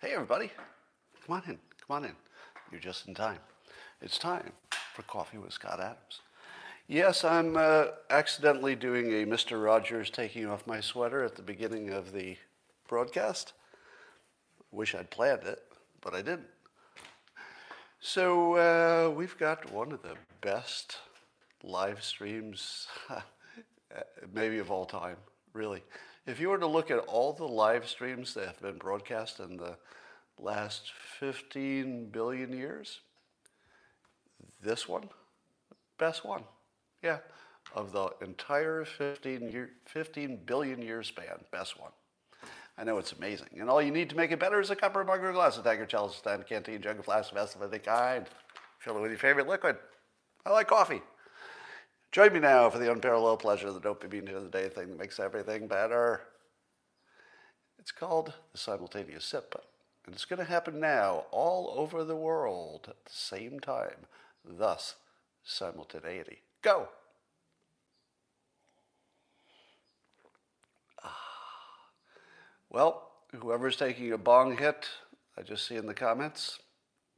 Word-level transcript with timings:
Hey, 0.00 0.12
everybody. 0.14 0.50
Come 1.26 1.36
on 1.36 1.42
in. 1.46 1.58
Come 1.86 1.96
on 1.96 2.04
in. 2.04 2.12
You're 2.70 2.80
just 2.80 3.06
in 3.06 3.14
time. 3.14 3.38
It's 4.00 4.16
time 4.16 4.52
for 4.94 5.02
Coffee 5.02 5.36
with 5.38 5.52
Scott 5.52 5.78
Adams. 5.78 6.20
Yes, 6.86 7.22
I'm 7.22 7.56
uh, 7.56 7.86
accidentally 8.08 8.76
doing 8.76 9.06
a 9.08 9.26
Mr. 9.26 9.62
Rogers 9.62 10.08
taking 10.08 10.46
off 10.46 10.66
my 10.66 10.80
sweater 10.80 11.22
at 11.22 11.36
the 11.36 11.42
beginning 11.42 11.90
of 11.90 12.12
the 12.12 12.36
broadcast. 12.88 13.52
Wish 14.72 14.94
I'd 14.94 15.10
planned 15.10 15.44
it, 15.44 15.62
but 16.00 16.14
I 16.14 16.22
didn't. 16.22 16.48
So 18.00 18.54
uh, 18.54 19.10
we've 19.10 19.36
got 19.36 19.70
one 19.70 19.92
of 19.92 20.02
the 20.02 20.14
best 20.40 20.98
live 21.64 22.02
streams, 22.02 22.86
maybe 24.32 24.58
of 24.58 24.70
all 24.70 24.84
time, 24.84 25.16
really. 25.52 25.82
If 26.26 26.40
you 26.40 26.48
were 26.48 26.58
to 26.58 26.66
look 26.66 26.90
at 26.90 26.98
all 26.98 27.32
the 27.32 27.46
live 27.46 27.86
streams 27.86 28.34
that 28.34 28.46
have 28.46 28.60
been 28.60 28.78
broadcast 28.78 29.40
in 29.40 29.56
the 29.56 29.76
last 30.38 30.92
15 31.20 32.06
billion 32.10 32.52
years, 32.52 33.00
this 34.62 34.88
one, 34.88 35.08
best 35.98 36.24
one. 36.24 36.44
Yeah, 37.02 37.18
of 37.74 37.92
the 37.92 38.10
entire 38.22 38.84
15, 38.84 39.50
year, 39.50 39.70
15 39.86 40.40
billion 40.46 40.80
year 40.80 41.02
span, 41.02 41.44
best 41.52 41.78
one. 41.78 41.90
I 42.76 42.84
know 42.84 42.98
it's 42.98 43.12
amazing. 43.12 43.48
And 43.60 43.70
all 43.70 43.80
you 43.80 43.92
need 43.92 44.10
to 44.10 44.16
make 44.16 44.32
it 44.32 44.40
better 44.40 44.60
is 44.60 44.70
a 44.70 44.76
cup 44.76 44.96
or 44.96 45.02
a 45.02 45.04
mug 45.04 45.22
or 45.22 45.30
a 45.30 45.32
glass, 45.32 45.58
a 45.58 45.62
dagger, 45.62 45.86
chalice, 45.86 46.16
stand, 46.16 46.46
canteen, 46.46 46.82
jug, 46.82 46.98
a 46.98 47.02
flask, 47.02 47.30
a 47.30 47.34
vessel 47.34 47.62
of 47.62 47.72
any 47.72 47.80
kind. 47.80 48.26
Fill 48.80 48.96
it 48.96 49.00
with 49.00 49.10
your 49.10 49.18
favorite 49.18 49.46
liquid. 49.46 49.76
I 50.44 50.50
like 50.50 50.68
coffee. 50.68 51.00
Join 52.14 52.32
me 52.32 52.38
now 52.38 52.70
for 52.70 52.78
the 52.78 52.92
unparalleled 52.92 53.40
pleasure 53.40 53.66
of 53.66 53.74
the 53.74 53.80
dopamine 53.80 54.32
of 54.32 54.44
the 54.44 54.48
day 54.48 54.68
thing 54.68 54.90
that 54.90 54.98
makes 55.00 55.18
everything 55.18 55.66
better. 55.66 56.20
It's 57.76 57.90
called 57.90 58.32
the 58.52 58.58
simultaneous 58.58 59.24
sip. 59.24 59.52
And 60.06 60.14
it's 60.14 60.24
going 60.24 60.38
to 60.38 60.44
happen 60.44 60.78
now 60.78 61.24
all 61.32 61.74
over 61.76 62.04
the 62.04 62.14
world 62.14 62.86
at 62.88 63.04
the 63.04 63.10
same 63.10 63.58
time. 63.58 64.06
Thus, 64.44 64.94
simultaneity. 65.42 66.38
Go! 66.62 66.86
Ah. 71.02 71.18
Well, 72.70 73.10
whoever's 73.34 73.76
taking 73.76 74.12
a 74.12 74.18
bong 74.18 74.56
hit, 74.56 74.88
I 75.36 75.42
just 75.42 75.66
see 75.66 75.74
in 75.74 75.86
the 75.86 75.94
comments, 75.94 76.60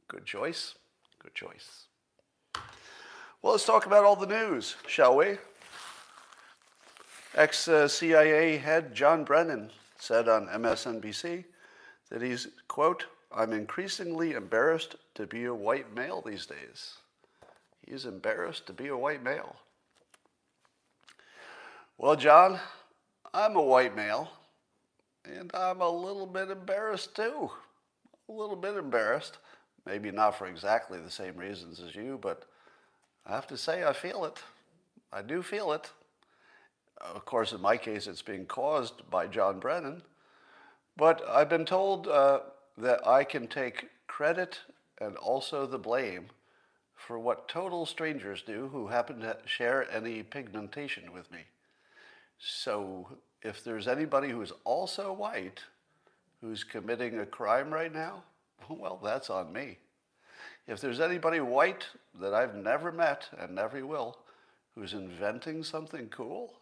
good 0.07 0.25
choice, 0.25 0.73
good 1.21 1.35
choice. 1.35 1.86
Well, 3.41 3.53
let's 3.53 3.65
talk 3.65 3.85
about 3.85 4.03
all 4.03 4.15
the 4.15 4.25
news, 4.25 4.75
shall 4.87 5.15
we? 5.15 5.37
Ex 7.35 7.69
CIA 7.87 8.57
head 8.57 8.95
John 8.95 9.23
Brennan 9.23 9.69
said 9.99 10.27
on 10.27 10.47
MSNBC 10.47 11.45
that 12.09 12.21
he's, 12.23 12.47
quote, 12.67 13.05
I'm 13.31 13.53
increasingly 13.53 14.31
embarrassed 14.31 14.95
to 15.15 15.27
be 15.27 15.45
a 15.45 15.53
white 15.53 15.93
male 15.93 16.23
these 16.25 16.47
days. 16.47 16.95
He's 17.85 18.05
embarrassed 18.05 18.65
to 18.67 18.73
be 18.73 18.87
a 18.87 18.97
white 18.97 19.23
male. 19.23 19.55
Well, 21.99 22.15
John, 22.15 22.59
I'm 23.35 23.55
a 23.55 23.61
white 23.61 23.95
male, 23.95 24.31
and 25.25 25.51
I'm 25.53 25.81
a 25.81 25.89
little 25.89 26.25
bit 26.25 26.49
embarrassed 26.49 27.15
too. 27.15 27.51
A 28.29 28.31
little 28.31 28.55
bit 28.55 28.75
embarrassed. 28.75 29.37
Maybe 29.85 30.09
not 30.09 30.37
for 30.37 30.47
exactly 30.47 30.99
the 30.99 31.11
same 31.11 31.37
reasons 31.37 31.79
as 31.79 31.95
you, 31.95 32.17
but 32.19 32.43
I 33.27 33.35
have 33.35 33.47
to 33.47 33.57
say 33.57 33.83
I 33.83 33.91
feel 33.91 34.23
it. 34.23 34.41
I 35.11 35.21
do 35.21 35.43
feel 35.43 35.73
it. 35.73 35.91
Of 36.99 37.25
course, 37.25 37.51
in 37.51 37.61
my 37.61 37.75
case, 37.75 38.07
it's 38.07 38.21
being 38.21 38.45
caused 38.45 39.09
by 39.09 39.27
John 39.27 39.59
Brennan. 39.59 40.01
But 40.95 41.21
I've 41.27 41.49
been 41.49 41.65
told 41.65 42.07
uh, 42.07 42.39
that 42.77 43.05
I 43.05 43.25
can 43.25 43.47
take 43.47 43.89
credit 44.07 44.61
and 44.99 45.17
also 45.17 45.67
the 45.67 45.77
blame 45.77 46.27
for 46.95 47.19
what 47.19 47.47
total 47.47 47.85
strangers 47.85 48.41
do 48.41 48.69
who 48.71 48.87
happen 48.87 49.19
to 49.19 49.37
share 49.45 49.91
any 49.91 50.23
pigmentation 50.23 51.11
with 51.13 51.29
me. 51.31 51.41
So 52.39 53.09
if 53.43 53.63
there's 53.63 53.87
anybody 53.87 54.29
who's 54.29 54.53
also 54.63 55.11
white 55.13 55.61
who's 56.41 56.63
committing 56.63 57.19
a 57.19 57.25
crime 57.25 57.71
right 57.73 57.93
now, 57.93 58.23
well, 58.69 58.99
that's 59.03 59.29
on 59.29 59.51
me. 59.51 59.77
If 60.67 60.81
there's 60.81 60.99
anybody 60.99 61.39
white 61.39 61.87
that 62.19 62.33
I've 62.33 62.55
never 62.55 62.91
met 62.91 63.29
and 63.39 63.55
never 63.55 63.85
will 63.85 64.17
who's 64.75 64.93
inventing 64.93 65.63
something 65.63 66.09
cool, 66.09 66.53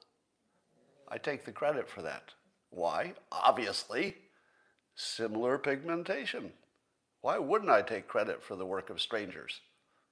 I 1.09 1.17
take 1.17 1.43
the 1.43 1.51
credit 1.51 1.89
for 1.89 2.01
that. 2.03 2.31
Why? 2.69 3.13
Obviously, 3.31 4.15
similar 4.95 5.57
pigmentation. 5.57 6.51
Why 7.21 7.39
wouldn't 7.39 7.71
I 7.71 7.81
take 7.81 8.07
credit 8.07 8.43
for 8.43 8.55
the 8.55 8.65
work 8.65 8.91
of 8.91 9.01
strangers 9.01 9.61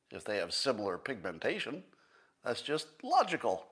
if 0.10 0.24
they 0.24 0.38
have 0.38 0.54
similar 0.54 0.98
pigmentation? 0.98 1.84
That's 2.44 2.62
just 2.62 2.88
logical. 3.04 3.68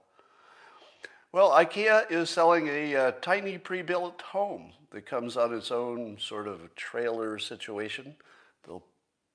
Well, 1.31 1.51
IKEA 1.51 2.11
is 2.11 2.29
selling 2.29 2.67
a 2.67 2.95
uh, 2.95 3.11
tiny 3.21 3.57
pre 3.57 3.81
built 3.81 4.21
home 4.21 4.73
that 4.91 5.05
comes 5.05 5.35
on 5.35 5.53
its 5.53 5.71
own 5.71 6.17
sort 6.19 6.47
of 6.47 6.75
trailer 6.75 7.39
situation. 7.39 8.15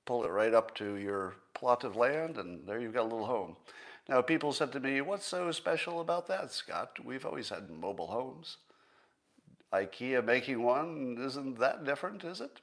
Pull 0.07 0.25
it 0.25 0.31
right 0.31 0.55
up 0.55 0.75
to 0.77 0.97
your 0.97 1.35
plot 1.53 1.85
of 1.85 1.97
land, 1.97 2.39
and 2.39 2.67
there 2.67 2.81
you've 2.81 2.95
got 2.95 3.03
a 3.03 3.15
little 3.15 3.27
home. 3.27 3.57
Now, 4.09 4.23
people 4.23 4.53
said 4.53 4.73
to 4.73 4.81
me, 4.81 5.01
What's 5.01 5.27
so 5.27 5.51
special 5.51 6.01
about 6.01 6.29
that, 6.29 6.53
Scott? 6.53 7.05
We've 7.05 7.27
always 7.27 7.49
had 7.49 7.69
mobile 7.69 8.07
homes. 8.07 8.57
IKEA 9.73 10.25
making 10.25 10.63
one 10.63 11.19
isn't 11.21 11.59
that 11.59 11.85
different, 11.85 12.25
is 12.25 12.41
it? 12.41 12.61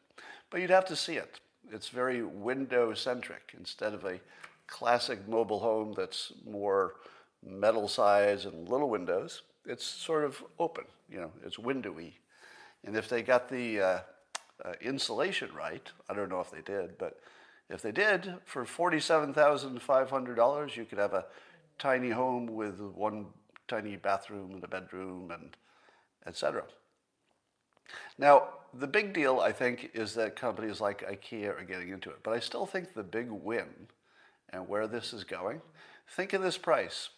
But 0.49 0.61
you'd 0.61 0.69
have 0.69 0.85
to 0.85 0.95
see 0.95 1.15
it. 1.15 1.39
It's 1.71 1.89
very 1.89 2.23
window 2.23 2.93
centric 2.93 3.53
instead 3.57 3.93
of 3.93 4.05
a 4.05 4.19
classic 4.67 5.27
mobile 5.27 5.59
home 5.59 5.93
that's 5.95 6.33
more 6.45 6.95
metal 7.45 7.87
size 7.87 8.45
and 8.45 8.69
little 8.69 8.89
windows. 8.89 9.41
It's 9.65 9.85
sort 9.85 10.23
of 10.23 10.43
open, 10.59 10.85
you 11.09 11.19
know, 11.19 11.31
it's 11.45 11.57
windowy. 11.57 12.13
And 12.85 12.95
if 12.95 13.07
they 13.07 13.21
got 13.21 13.49
the 13.49 13.79
uh, 13.79 13.99
uh, 14.63 14.73
insulation 14.81 15.49
right, 15.55 15.89
I 16.09 16.13
don't 16.13 16.29
know 16.29 16.41
if 16.41 16.51
they 16.51 16.61
did, 16.61 16.97
but 16.97 17.19
if 17.69 17.81
they 17.81 17.91
did, 17.91 18.35
for 18.45 18.65
$47,500, 18.65 20.75
you 20.75 20.85
could 20.85 20.97
have 20.97 21.13
a 21.13 21.25
tiny 21.79 22.11
home 22.11 22.47
with 22.47 22.79
one 22.79 23.27
tiny 23.67 23.95
bathroom 23.95 24.51
and 24.53 24.63
a 24.63 24.67
bedroom 24.67 25.31
and 25.31 25.55
etc. 26.25 26.63
Now, 28.17 28.49
the 28.73 28.87
big 28.87 29.13
deal, 29.13 29.39
I 29.39 29.51
think, 29.51 29.91
is 29.93 30.13
that 30.15 30.35
companies 30.35 30.81
like 30.81 31.07
IKEA 31.07 31.59
are 31.59 31.63
getting 31.63 31.89
into 31.89 32.09
it. 32.09 32.19
But 32.23 32.33
I 32.33 32.39
still 32.39 32.65
think 32.65 32.93
the 32.93 33.03
big 33.03 33.29
win 33.29 33.87
and 34.49 34.67
where 34.67 34.87
this 34.87 35.13
is 35.13 35.23
going, 35.23 35.61
think 36.07 36.33
of 36.33 36.41
this 36.41 36.57
price. 36.57 37.09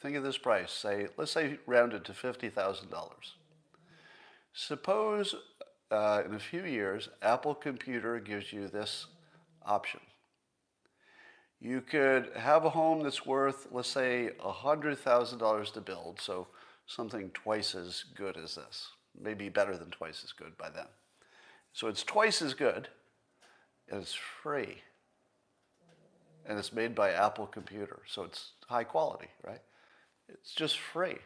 Think 0.00 0.16
of 0.16 0.22
this 0.22 0.38
price. 0.38 0.72
Say, 0.72 1.08
let's 1.16 1.32
say 1.32 1.58
rounded 1.66 2.04
to 2.06 2.12
$50,000. 2.12 3.10
Suppose 4.52 5.34
uh, 5.90 6.22
in 6.24 6.34
a 6.34 6.38
few 6.38 6.64
years, 6.64 7.08
Apple 7.22 7.54
Computer 7.54 8.18
gives 8.18 8.52
you 8.52 8.68
this 8.68 9.06
option. 9.64 10.00
You 11.60 11.82
could 11.82 12.30
have 12.36 12.64
a 12.64 12.70
home 12.70 13.02
that's 13.02 13.26
worth, 13.26 13.66
let's 13.70 13.88
say, 13.88 14.30
$100,000 14.42 15.72
to 15.72 15.80
build, 15.80 16.20
so 16.20 16.48
something 16.86 17.30
twice 17.30 17.74
as 17.74 18.04
good 18.16 18.36
as 18.36 18.54
this, 18.54 18.88
maybe 19.20 19.48
better 19.48 19.76
than 19.76 19.90
twice 19.90 20.22
as 20.24 20.32
good 20.32 20.56
by 20.56 20.70
then. 20.70 20.86
So 21.72 21.88
it's 21.88 22.02
twice 22.02 22.40
as 22.40 22.54
good, 22.54 22.88
and 23.90 24.00
it's 24.00 24.16
free. 24.42 24.82
And 26.46 26.58
it's 26.58 26.72
made 26.72 26.94
by 26.94 27.12
Apple 27.12 27.46
Computer, 27.46 28.00
so 28.06 28.24
it's 28.24 28.52
high 28.66 28.84
quality, 28.84 29.28
right? 29.46 29.60
It's 30.28 30.54
just 30.54 30.78
free. 30.78 31.18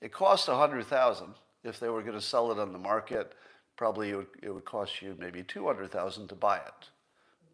It 0.00 0.12
costs 0.12 0.46
100,000 0.46 1.34
if 1.64 1.80
they 1.80 1.88
were 1.88 2.02
going 2.02 2.14
to 2.14 2.20
sell 2.20 2.52
it 2.52 2.58
on 2.58 2.72
the 2.72 2.78
market. 2.78 3.32
Probably 3.76 4.10
it 4.10 4.16
would, 4.16 4.26
it 4.42 4.50
would 4.50 4.64
cost 4.64 5.02
you 5.02 5.16
maybe 5.18 5.42
200,000 5.42 6.28
to 6.28 6.34
buy 6.36 6.58
it. 6.58 6.90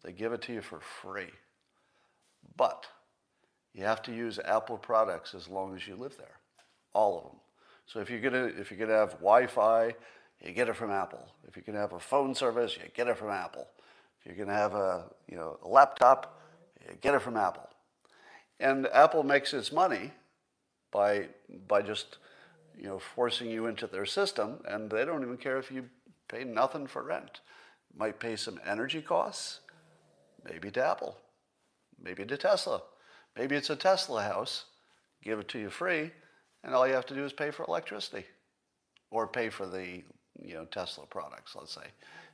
They 0.03 0.11
give 0.11 0.33
it 0.33 0.41
to 0.43 0.53
you 0.53 0.61
for 0.61 0.79
free. 0.79 1.31
But 2.57 2.87
you 3.73 3.83
have 3.83 4.01
to 4.03 4.13
use 4.13 4.39
Apple 4.43 4.77
products 4.77 5.33
as 5.33 5.47
long 5.47 5.75
as 5.75 5.87
you 5.87 5.95
live 5.95 6.17
there, 6.17 6.39
all 6.93 7.17
of 7.17 7.23
them. 7.23 7.39
So 7.85 7.99
if 7.99 8.09
you're 8.09 8.19
gonna 8.19 8.45
if 8.45 8.71
you're 8.71 8.79
gonna 8.79 8.97
have 8.97 9.13
Wi-Fi, 9.13 9.95
you 10.43 10.51
get 10.53 10.69
it 10.69 10.75
from 10.75 10.91
Apple. 10.91 11.27
If 11.47 11.55
you're 11.55 11.63
gonna 11.65 11.79
have 11.79 11.93
a 11.93 11.99
phone 11.99 12.33
service, 12.35 12.75
you 12.77 12.83
get 12.93 13.07
it 13.07 13.17
from 13.17 13.29
Apple. 13.29 13.67
If 14.19 14.25
you're 14.25 14.45
gonna 14.45 14.57
have 14.57 14.75
a 14.75 15.05
you 15.27 15.35
know 15.35 15.59
a 15.63 15.67
laptop, 15.67 16.41
you 16.87 16.95
get 17.01 17.15
it 17.15 17.21
from 17.21 17.37
Apple. 17.37 17.67
And 18.59 18.87
Apple 18.87 19.23
makes 19.23 19.53
its 19.53 19.71
money 19.71 20.11
by 20.91 21.27
by 21.67 21.81
just 21.81 22.17
you 22.77 22.87
know 22.87 22.99
forcing 22.99 23.49
you 23.49 23.67
into 23.67 23.87
their 23.87 24.05
system, 24.05 24.59
and 24.67 24.89
they 24.89 25.05
don't 25.05 25.23
even 25.23 25.37
care 25.37 25.57
if 25.57 25.71
you 25.71 25.89
pay 26.27 26.43
nothing 26.43 26.87
for 26.87 27.03
rent. 27.03 27.41
Might 27.95 28.19
pay 28.19 28.35
some 28.37 28.59
energy 28.65 29.01
costs, 29.01 29.59
maybe 30.49 30.71
to 30.71 30.85
Apple, 30.85 31.17
maybe 32.01 32.25
to 32.25 32.37
Tesla, 32.37 32.81
maybe 33.37 33.55
it's 33.55 33.69
a 33.69 33.75
Tesla 33.75 34.23
house, 34.23 34.65
give 35.23 35.39
it 35.39 35.47
to 35.49 35.59
you 35.59 35.69
free, 35.69 36.11
and 36.63 36.73
all 36.73 36.87
you 36.87 36.93
have 36.93 37.05
to 37.07 37.15
do 37.15 37.23
is 37.23 37.33
pay 37.33 37.51
for 37.51 37.65
electricity 37.65 38.25
or 39.09 39.27
pay 39.27 39.49
for 39.49 39.65
the 39.65 40.03
you 40.41 40.53
know, 40.53 40.65
Tesla 40.65 41.05
products, 41.05 41.55
let's 41.55 41.73
say. 41.73 41.87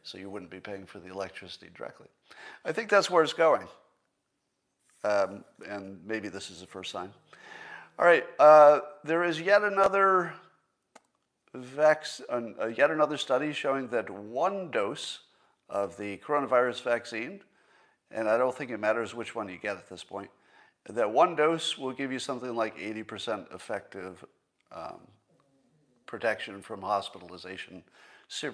So 0.04 0.18
you 0.18 0.30
wouldn't 0.30 0.52
be 0.52 0.60
paying 0.60 0.86
for 0.86 1.00
the 1.00 1.12
electricity 1.12 1.70
directly. 1.76 2.08
I 2.64 2.72
think 2.72 2.90
that's 2.90 3.10
where 3.10 3.24
it's 3.24 3.34
going. 3.34 3.68
Um, 5.04 5.44
and 5.68 6.00
maybe 6.06 6.30
this 6.30 6.50
is 6.50 6.62
the 6.62 6.68
first 6.68 6.92
sign. 6.92 7.12
All 8.00 8.06
right, 8.06 8.26
uh, 8.40 8.82
there 9.04 9.24
is 9.24 9.42
yet 9.42 9.64
another 9.64 10.34
vac- 11.54 12.06
uh, 12.30 12.68
yet 12.68 12.92
another 12.92 13.18
study 13.18 13.54
showing 13.54 13.88
that 13.90 14.10
one 14.10 14.70
dose 14.72 15.20
of 15.70 15.98
the 15.98 16.18
coronavirus 16.18 16.84
vaccine, 16.84 17.42
and 18.12 18.30
I 18.30 18.38
don't 18.38 18.56
think 18.56 18.72
it 18.72 18.80
matters 18.80 19.14
which 19.14 19.36
one 19.36 19.50
you 19.50 19.58
get 19.58 19.78
at 19.78 19.90
this 19.90 20.04
point, 20.04 20.30
that 20.90 21.12
one 21.12 21.36
dose 21.36 21.78
will 21.78 21.92
give 21.92 22.12
you 22.12 22.20
something 22.20 22.56
like 22.56 22.78
80% 22.78 23.54
effective 23.54 24.24
um, 24.72 25.00
protection 26.06 26.62
from 26.62 26.82
hospitalization 26.82 27.84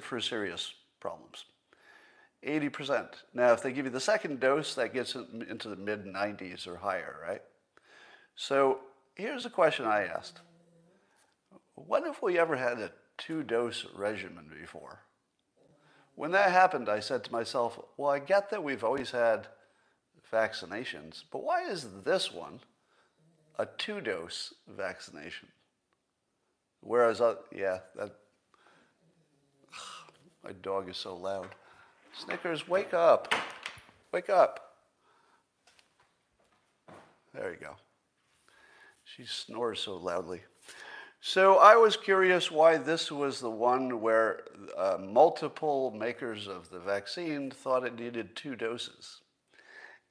for 0.01 0.19
serious 0.19 0.73
problems. 0.99 1.45
80%. 2.45 3.07
Now, 3.33 3.53
if 3.53 3.63
they 3.63 3.71
give 3.71 3.85
you 3.85 3.91
the 3.91 3.99
second 3.99 4.39
dose, 4.39 4.75
that 4.75 4.93
gets 4.93 5.15
into 5.15 5.69
the 5.69 5.75
mid 5.75 6.05
90s 6.05 6.67
or 6.67 6.75
higher, 6.75 7.15
right? 7.25 7.41
So 8.35 8.79
here's 9.15 9.45
a 9.45 9.49
question 9.49 9.85
I 9.85 10.05
asked 10.05 10.41
What 11.75 12.05
if 12.05 12.21
we 12.21 12.37
ever 12.37 12.55
had 12.55 12.79
a 12.79 12.91
two 13.17 13.43
dose 13.43 13.85
regimen 13.95 14.49
before? 14.59 15.03
When 16.15 16.31
that 16.31 16.51
happened, 16.51 16.89
I 16.89 16.99
said 16.99 17.23
to 17.23 17.31
myself, 17.31 17.79
well, 17.97 18.11
I 18.11 18.19
get 18.19 18.49
that 18.51 18.63
we've 18.63 18.83
always 18.83 19.11
had 19.11 19.47
vaccinations, 20.31 21.23
but 21.31 21.43
why 21.43 21.63
is 21.63 21.87
this 22.03 22.31
one 22.31 22.59
a 23.57 23.65
two 23.65 24.01
dose 24.01 24.53
vaccination? 24.67 25.47
Whereas, 26.81 27.21
uh, 27.21 27.35
yeah, 27.51 27.79
that, 27.95 28.11
my 30.43 30.51
dog 30.61 30.89
is 30.89 30.97
so 30.97 31.15
loud. 31.15 31.49
Snickers, 32.15 32.67
wake 32.67 32.93
up. 32.93 33.33
Wake 34.11 34.29
up. 34.29 34.75
There 37.33 37.51
you 37.51 37.57
go. 37.57 37.75
She 39.03 39.25
snores 39.25 39.79
so 39.79 39.95
loudly. 39.97 40.41
So 41.25 41.55
I 41.55 41.77
was 41.77 41.95
curious 41.95 42.51
why 42.51 42.75
this 42.75 43.09
was 43.09 43.39
the 43.39 43.49
one 43.49 44.01
where 44.01 44.43
uh, 44.77 44.97
multiple 44.99 45.89
makers 45.89 46.49
of 46.49 46.69
the 46.69 46.81
vaccine 46.81 47.49
thought 47.49 47.85
it 47.85 47.97
needed 47.97 48.35
two 48.35 48.57
doses. 48.57 49.21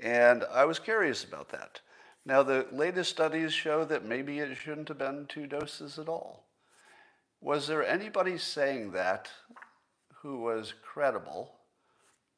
And 0.01 0.43
I 0.51 0.65
was 0.65 0.79
curious 0.79 1.23
about 1.23 1.51
that. 1.51 1.81
Now, 2.25 2.43
the 2.43 2.67
latest 2.73 3.11
studies 3.11 3.53
show 3.53 3.85
that 3.85 4.07
maybe 4.07 4.39
it 4.39 4.57
shouldn't 4.57 4.89
have 4.89 4.97
been 4.97 5.27
two 5.27 5.47
doses 5.47 5.99
at 5.99 6.09
all. 6.09 6.47
Was 7.43 7.67
there 7.67 7.87
anybody 7.87 8.39
saying 8.39 8.93
that 8.93 9.29
who 10.23 10.39
was 10.39 10.73
credible 10.83 11.53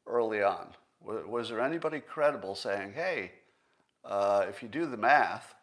early 0.05 0.43
on? 0.43 0.75
Was 1.01 1.49
there 1.49 1.61
anybody 1.61 2.01
credible 2.01 2.57
saying, 2.57 2.95
hey, 2.95 3.35
uh, 4.05 4.47
if 4.49 4.65
you 4.65 4.69
do 4.69 4.87
the 4.87 4.97
math, 4.97 5.55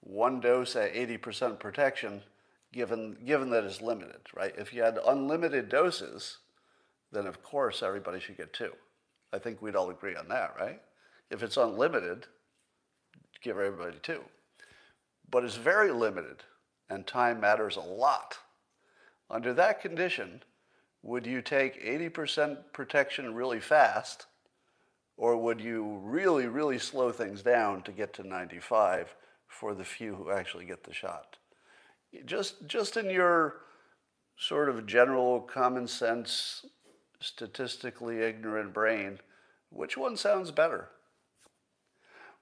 one 0.00 0.40
dose 0.40 0.76
at 0.76 0.94
80% 0.94 1.58
protection, 1.58 2.22
given, 2.72 3.16
given 3.24 3.50
that 3.50 3.64
it's 3.64 3.80
limited, 3.80 4.20
right? 4.34 4.54
If 4.56 4.72
you 4.72 4.82
had 4.82 4.98
unlimited 5.06 5.68
doses, 5.68 6.38
then 7.12 7.26
of 7.26 7.42
course 7.42 7.82
everybody 7.82 8.20
should 8.20 8.36
get 8.36 8.52
two. 8.52 8.72
I 9.32 9.38
think 9.38 9.60
we'd 9.60 9.76
all 9.76 9.90
agree 9.90 10.16
on 10.16 10.28
that, 10.28 10.54
right? 10.58 10.80
If 11.30 11.42
it's 11.42 11.56
unlimited, 11.56 12.26
give 13.42 13.58
everybody 13.58 13.98
two. 14.02 14.22
But 15.30 15.44
it's 15.44 15.56
very 15.56 15.92
limited 15.92 16.42
and 16.88 17.06
time 17.06 17.40
matters 17.40 17.76
a 17.76 17.80
lot. 17.80 18.38
Under 19.30 19.54
that 19.54 19.80
condition, 19.80 20.42
would 21.02 21.26
you 21.26 21.40
take 21.40 21.82
80% 21.82 22.72
protection 22.72 23.34
really 23.34 23.60
fast, 23.60 24.26
or 25.16 25.36
would 25.36 25.60
you 25.60 26.00
really, 26.02 26.46
really 26.46 26.78
slow 26.78 27.12
things 27.12 27.42
down 27.42 27.82
to 27.82 27.92
get 27.92 28.12
to 28.14 28.26
95 28.26 29.14
for 29.50 29.74
the 29.74 29.84
few 29.84 30.14
who 30.14 30.30
actually 30.30 30.64
get 30.64 30.84
the 30.84 30.94
shot? 30.94 31.36
Just, 32.24 32.66
just 32.66 32.96
in 32.96 33.10
your 33.10 33.56
sort 34.36 34.68
of 34.68 34.86
general 34.86 35.40
common 35.40 35.86
sense, 35.86 36.64
statistically 37.20 38.20
ignorant 38.20 38.72
brain, 38.72 39.18
which 39.68 39.96
one 39.96 40.16
sounds 40.16 40.50
better? 40.50 40.88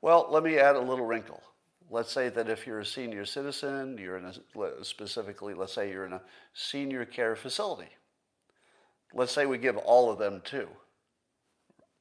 Well, 0.01 0.29
let 0.31 0.45
me 0.45 0.59
add 0.59 0.77
a 0.77 0.81
little 0.81 1.05
wrinkle 1.05 1.43
let's 1.91 2.13
say 2.13 2.29
that 2.29 2.49
if 2.49 2.67
you're 2.67 2.81
a 2.81 2.87
senior 2.87 3.25
citizen, 3.25 3.99
you're 3.99 4.19
in 4.19 4.25
a, 4.27 4.85
specifically, 4.85 5.55
let's 5.55 5.73
say 5.73 5.91
you're 5.91 6.07
in 6.07 6.13
a 6.13 6.23
senior 6.53 7.05
care 7.05 7.37
facility. 7.37 7.89
Let's 9.15 9.33
say 9.33 9.47
we 9.47 9.59
give 9.59 9.77
all 9.77 10.11
of 10.11 10.19
them 10.19 10.43
two. 10.45 10.69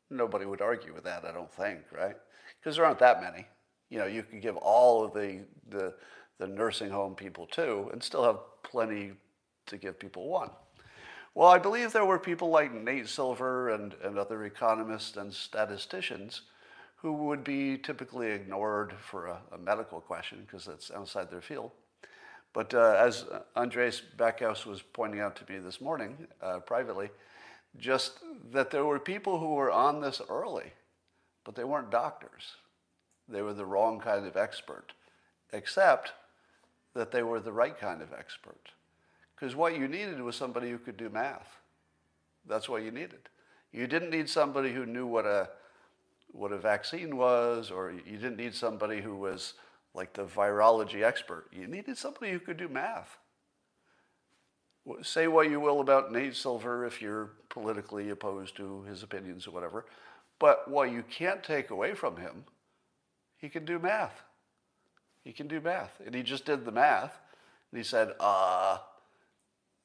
Nobody 0.10 0.46
would 0.46 0.62
argue 0.62 0.94
with 0.94 1.04
that, 1.06 1.26
I 1.26 1.32
don't 1.32 1.52
think, 1.52 1.80
right? 1.92 2.16
Because 2.60 2.76
there 2.76 2.86
aren't 2.86 3.00
that 3.00 3.22
many. 3.22 3.48
You 3.90 4.00
know, 4.00 4.06
you 4.06 4.24
could 4.24 4.42
give 4.42 4.58
all 4.58 5.04
of 5.04 5.14
the, 5.14 5.42
the, 5.70 5.94
the 6.40 6.48
nursing 6.48 6.90
home 6.90 7.16
people 7.16 7.48
two 7.48 7.90
and 7.94 8.04
still 8.04 8.24
have 8.24 8.40
plenty 8.64 9.14
to 9.68 9.78
give 9.78 10.00
people 10.00 10.28
one. 10.28 10.50
Well, 11.36 11.50
I 11.50 11.60
believe 11.60 11.94
there 11.94 12.06
were 12.06 12.20
people 12.20 12.50
like 12.50 12.74
Nate 12.74 13.08
Silver 13.08 13.70
and, 13.70 13.94
and 14.04 14.18
other 14.18 14.46
economists 14.46 15.18
and 15.18 15.32
statisticians 15.32 16.42
who 16.96 17.14
would 17.14 17.44
be 17.44 17.78
typically 17.78 18.32
ignored 18.32 18.94
for 19.00 19.28
a, 19.28 19.40
a 19.52 19.58
medical 19.58 20.02
question 20.02 20.40
because 20.46 20.66
that's 20.66 20.90
outside 20.90 21.30
their 21.30 21.42
field. 21.42 21.72
But 22.54 22.74
uh, 22.74 22.96
as 22.98 23.26
Andres 23.56 24.02
Backhaus 24.18 24.66
was 24.66 24.82
pointing 24.82 25.20
out 25.20 25.36
to 25.36 25.52
me 25.52 25.60
this 25.60 25.80
morning 25.80 26.28
uh, 26.42 26.58
privately, 26.60 27.12
just 27.78 28.20
that 28.52 28.72
there 28.72 28.86
were 28.86 29.00
people 29.00 29.38
who 29.38 29.54
were 29.54 29.72
on 29.72 30.02
this 30.02 30.22
early, 30.28 30.74
but 31.44 31.54
they 31.54 31.64
weren't 31.64 31.92
doctors. 31.92 32.56
They 33.30 33.42
were 33.42 33.54
the 33.54 33.66
wrong 33.66 34.00
kind 34.00 34.26
of 34.26 34.38
expert, 34.38 34.94
except 35.52 36.14
that 36.94 37.12
they 37.12 37.24
were 37.24 37.40
the 37.40 37.52
right 37.52 37.78
kind 37.78 38.02
of 38.02 38.14
expert. 38.14 38.72
Because 39.36 39.56
what 39.56 39.78
you 39.78 39.88
needed 39.88 40.22
was 40.22 40.36
somebody 40.36 40.72
who 40.72 40.78
could 40.78 40.98
do 40.98 41.10
math. 41.10 41.60
That's 42.48 42.70
what 42.70 42.84
you 42.84 42.92
needed. 42.92 43.30
You 43.72 43.88
didn't 43.88 44.10
need 44.10 44.30
somebody 44.30 44.74
who 44.74 44.86
knew 44.86 45.06
what 45.06 45.26
a 45.26 45.50
what 46.32 46.52
a 46.52 46.58
vaccine 46.58 47.16
was, 47.16 47.72
or 47.72 47.92
you 47.92 48.18
didn't 48.18 48.38
need 48.38 48.54
somebody 48.54 49.02
who 49.02 49.16
was 49.16 49.54
like 49.94 50.14
the 50.14 50.26
virology 50.26 51.04
expert. 51.04 51.48
You 51.52 51.68
needed 51.68 51.98
somebody 51.98 52.32
who 52.32 52.40
could 52.40 52.58
do 52.58 52.68
math. 52.68 53.18
Say 55.02 55.28
what 55.28 55.50
you 55.50 55.60
will 55.60 55.82
about 55.82 56.12
Nate 56.12 56.36
Silver 56.36 56.86
if 56.86 57.02
you're 57.02 57.32
politically 57.50 58.10
opposed 58.10 58.56
to 58.58 58.84
his 58.84 59.04
opinions 59.04 59.48
or 59.48 59.52
whatever, 59.52 59.86
but 60.40 60.70
what 60.70 60.92
you 60.92 61.04
can't 61.04 61.44
take 61.44 61.72
away 61.72 61.94
from 61.94 62.18
him, 62.18 62.46
he 63.38 63.50
can 63.50 63.66
do 63.66 63.80
math. 63.80 64.24
He 65.24 65.32
can 65.32 65.48
do 65.48 65.60
math. 65.60 66.00
And 66.06 66.16
he 66.16 66.24
just 66.24 66.46
did 66.46 66.66
the 66.66 66.72
math. 66.72 67.20
And 67.72 67.78
he 67.78 67.84
said, 67.84 68.14
uh, 68.20 68.78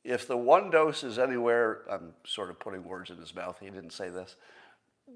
if 0.04 0.26
the 0.26 0.36
one 0.36 0.70
dose 0.70 1.04
is 1.04 1.18
anywhere, 1.18 1.82
I'm 1.90 2.14
sort 2.24 2.50
of 2.50 2.58
putting 2.58 2.84
words 2.84 3.10
in 3.10 3.18
his 3.18 3.34
mouth, 3.34 3.58
he 3.60 3.70
didn't 3.70 3.92
say 3.92 4.08
this, 4.08 4.36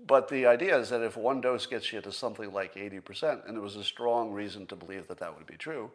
but 0.07 0.29
the 0.29 0.47
idea 0.47 0.79
is 0.79 0.91
that 0.91 1.03
if 1.03 1.17
one 1.17 1.41
dose 1.41 1.67
gets 1.67 1.93
you 1.93 2.01
to 2.01 2.13
something 2.13 2.53
like 2.53 2.75
80%, 2.75 3.47
and 3.47 3.55
there 3.55 3.63
was 3.63 3.77
a 3.77 3.85
strong 3.85 4.33
reason 4.33 4.67
to 4.67 4.77
believe 4.77 5.09
that 5.09 5.19
that 5.19 5.37
would 5.37 5.47
be 5.47 5.57
true, 5.57 5.91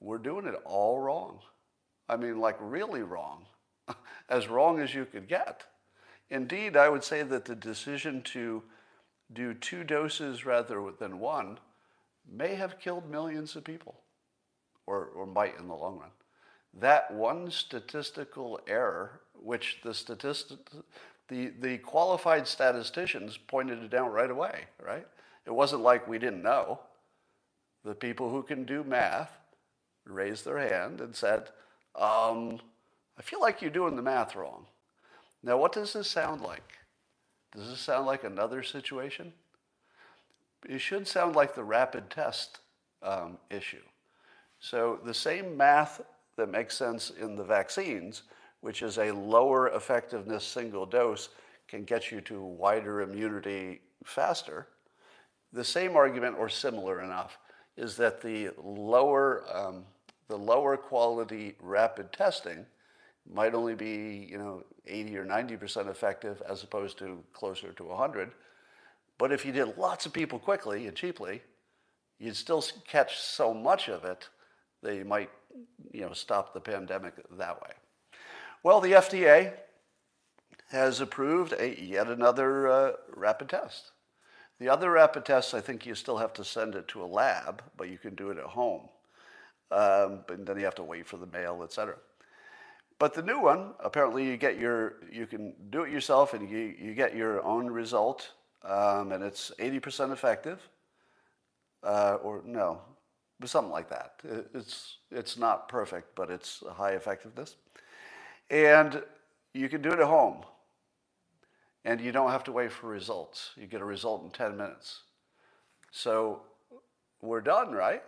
we're 0.00 0.18
doing 0.18 0.46
it 0.46 0.54
all 0.64 0.98
wrong. 0.98 1.40
I 2.08 2.16
mean, 2.16 2.40
like 2.40 2.56
really 2.60 3.02
wrong, 3.02 3.44
as 4.28 4.48
wrong 4.48 4.80
as 4.80 4.94
you 4.94 5.04
could 5.04 5.28
get. 5.28 5.64
Indeed, 6.30 6.76
I 6.76 6.88
would 6.88 7.04
say 7.04 7.22
that 7.22 7.44
the 7.44 7.56
decision 7.56 8.22
to 8.22 8.62
do 9.32 9.54
two 9.54 9.84
doses 9.84 10.44
rather 10.44 10.82
than 10.98 11.20
one 11.20 11.58
may 12.30 12.54
have 12.54 12.80
killed 12.80 13.10
millions 13.10 13.56
of 13.56 13.64
people, 13.64 14.00
or, 14.86 15.06
or 15.06 15.26
might 15.26 15.58
in 15.58 15.68
the 15.68 15.74
long 15.74 15.98
run. 15.98 16.10
That 16.74 17.12
one 17.12 17.50
statistical 17.50 18.60
error, 18.66 19.20
which 19.34 19.78
the 19.82 19.94
statistic, 19.94 20.58
the, 21.28 21.52
the 21.60 21.78
qualified 21.78 22.46
statisticians 22.46 23.36
pointed 23.36 23.82
it 23.82 23.94
out 23.94 24.12
right 24.12 24.30
away, 24.30 24.66
right? 24.84 25.06
It 25.46 25.50
wasn't 25.52 25.82
like 25.82 26.06
we 26.06 26.18
didn't 26.18 26.42
know. 26.42 26.80
The 27.84 27.94
people 27.94 28.30
who 28.30 28.42
can 28.42 28.64
do 28.64 28.84
math 28.84 29.32
raised 30.04 30.44
their 30.44 30.58
hand 30.58 31.00
and 31.00 31.14
said, 31.16 31.48
um, 31.94 32.60
I 33.18 33.22
feel 33.22 33.40
like 33.40 33.62
you're 33.62 33.70
doing 33.70 33.96
the 33.96 34.02
math 34.02 34.36
wrong. 34.36 34.66
Now, 35.42 35.56
what 35.56 35.72
does 35.72 35.92
this 35.92 36.08
sound 36.08 36.42
like? 36.42 36.79
Does 37.52 37.68
this 37.68 37.80
sound 37.80 38.06
like 38.06 38.24
another 38.24 38.62
situation? 38.62 39.32
It 40.68 40.80
should 40.80 41.08
sound 41.08 41.34
like 41.34 41.54
the 41.54 41.64
rapid 41.64 42.10
test 42.10 42.58
um, 43.02 43.38
issue. 43.50 43.82
So, 44.60 45.00
the 45.04 45.14
same 45.14 45.56
math 45.56 46.02
that 46.36 46.50
makes 46.50 46.76
sense 46.76 47.10
in 47.10 47.34
the 47.34 47.44
vaccines 47.44 48.22
which 48.60 48.82
is 48.82 48.98
a 48.98 49.10
lower 49.10 49.68
effectiveness 49.68 50.44
single 50.44 50.86
dose, 50.86 51.30
can 51.68 51.84
get 51.84 52.10
you 52.10 52.20
to 52.20 52.42
wider 52.42 53.02
immunity 53.02 53.80
faster. 54.04 54.66
The 55.52 55.64
same 55.64 55.96
argument, 55.96 56.36
or 56.38 56.48
similar 56.48 57.02
enough, 57.02 57.38
is 57.76 57.96
that 57.96 58.20
the 58.20 58.50
lower, 58.62 59.44
um, 59.52 59.84
the 60.28 60.36
lower 60.36 60.76
quality 60.76 61.54
rapid 61.60 62.12
testing 62.12 62.66
might 63.32 63.54
only 63.54 63.74
be, 63.74 64.26
you 64.30 64.38
know, 64.38 64.64
80 64.86 65.18
or 65.18 65.24
90% 65.24 65.88
effective 65.88 66.42
as 66.48 66.62
opposed 66.62 66.98
to 66.98 67.22
closer 67.32 67.72
to 67.72 67.84
100. 67.84 68.32
But 69.18 69.32
if 69.32 69.44
you 69.44 69.52
did 69.52 69.76
lots 69.76 70.06
of 70.06 70.12
people 70.12 70.38
quickly 70.38 70.86
and 70.86 70.96
cheaply, 70.96 71.42
you'd 72.18 72.36
still 72.36 72.64
catch 72.86 73.18
so 73.18 73.54
much 73.54 73.88
of 73.88 74.04
it 74.04 74.28
that 74.82 74.96
you 74.96 75.04
might, 75.04 75.30
you 75.92 76.02
know, 76.02 76.12
stop 76.12 76.54
the 76.54 76.60
pandemic 76.60 77.14
that 77.36 77.60
way. 77.62 77.70
Well, 78.62 78.80
the 78.80 78.92
FDA 78.92 79.52
has 80.70 81.00
approved 81.00 81.52
a, 81.52 81.80
yet 81.82 82.08
another 82.08 82.68
uh, 82.68 82.92
rapid 83.14 83.48
test. 83.48 83.92
The 84.58 84.68
other 84.68 84.90
rapid 84.90 85.24
tests, 85.24 85.54
I 85.54 85.60
think 85.60 85.86
you 85.86 85.94
still 85.94 86.18
have 86.18 86.32
to 86.34 86.44
send 86.44 86.74
it 86.74 86.86
to 86.88 87.02
a 87.02 87.06
lab, 87.06 87.62
but 87.76 87.88
you 87.88 87.98
can 87.98 88.14
do 88.14 88.30
it 88.30 88.38
at 88.38 88.44
home. 88.44 88.88
Um, 89.70 90.20
but 90.26 90.44
then 90.44 90.58
you 90.58 90.64
have 90.64 90.74
to 90.76 90.82
wait 90.82 91.06
for 91.06 91.16
the 91.16 91.26
mail, 91.26 91.60
et 91.62 91.72
cetera. 91.72 91.96
But 93.00 93.14
the 93.14 93.22
new 93.22 93.40
one, 93.40 93.72
apparently, 93.80 94.26
you 94.26 94.36
get 94.36 94.58
your, 94.58 94.96
you 95.10 95.26
can 95.26 95.54
do 95.70 95.84
it 95.84 95.90
yourself, 95.90 96.34
and 96.34 96.48
you, 96.48 96.74
you 96.78 96.94
get 96.94 97.16
your 97.16 97.42
own 97.42 97.66
result, 97.66 98.30
um, 98.62 99.12
and 99.12 99.24
it's 99.24 99.50
80% 99.58 100.12
effective, 100.12 100.60
uh, 101.82 102.18
or 102.22 102.42
no, 102.44 102.82
but 103.40 103.48
something 103.48 103.72
like 103.72 103.88
that. 103.88 104.20
It's 104.52 104.98
it's 105.10 105.38
not 105.38 105.66
perfect, 105.66 106.14
but 106.14 106.30
it's 106.30 106.62
high 106.74 106.90
effectiveness, 106.90 107.56
and 108.50 109.02
you 109.54 109.70
can 109.70 109.80
do 109.80 109.92
it 109.92 109.98
at 109.98 110.06
home, 110.06 110.44
and 111.86 112.02
you 112.02 112.12
don't 112.12 112.30
have 112.30 112.44
to 112.44 112.52
wait 112.52 112.70
for 112.70 112.88
results. 112.88 113.52
You 113.56 113.66
get 113.66 113.80
a 113.80 113.86
result 113.86 114.24
in 114.24 114.30
10 114.30 114.58
minutes. 114.58 115.04
So 115.90 116.42
we're 117.22 117.40
done, 117.40 117.72
right? 117.72 118.02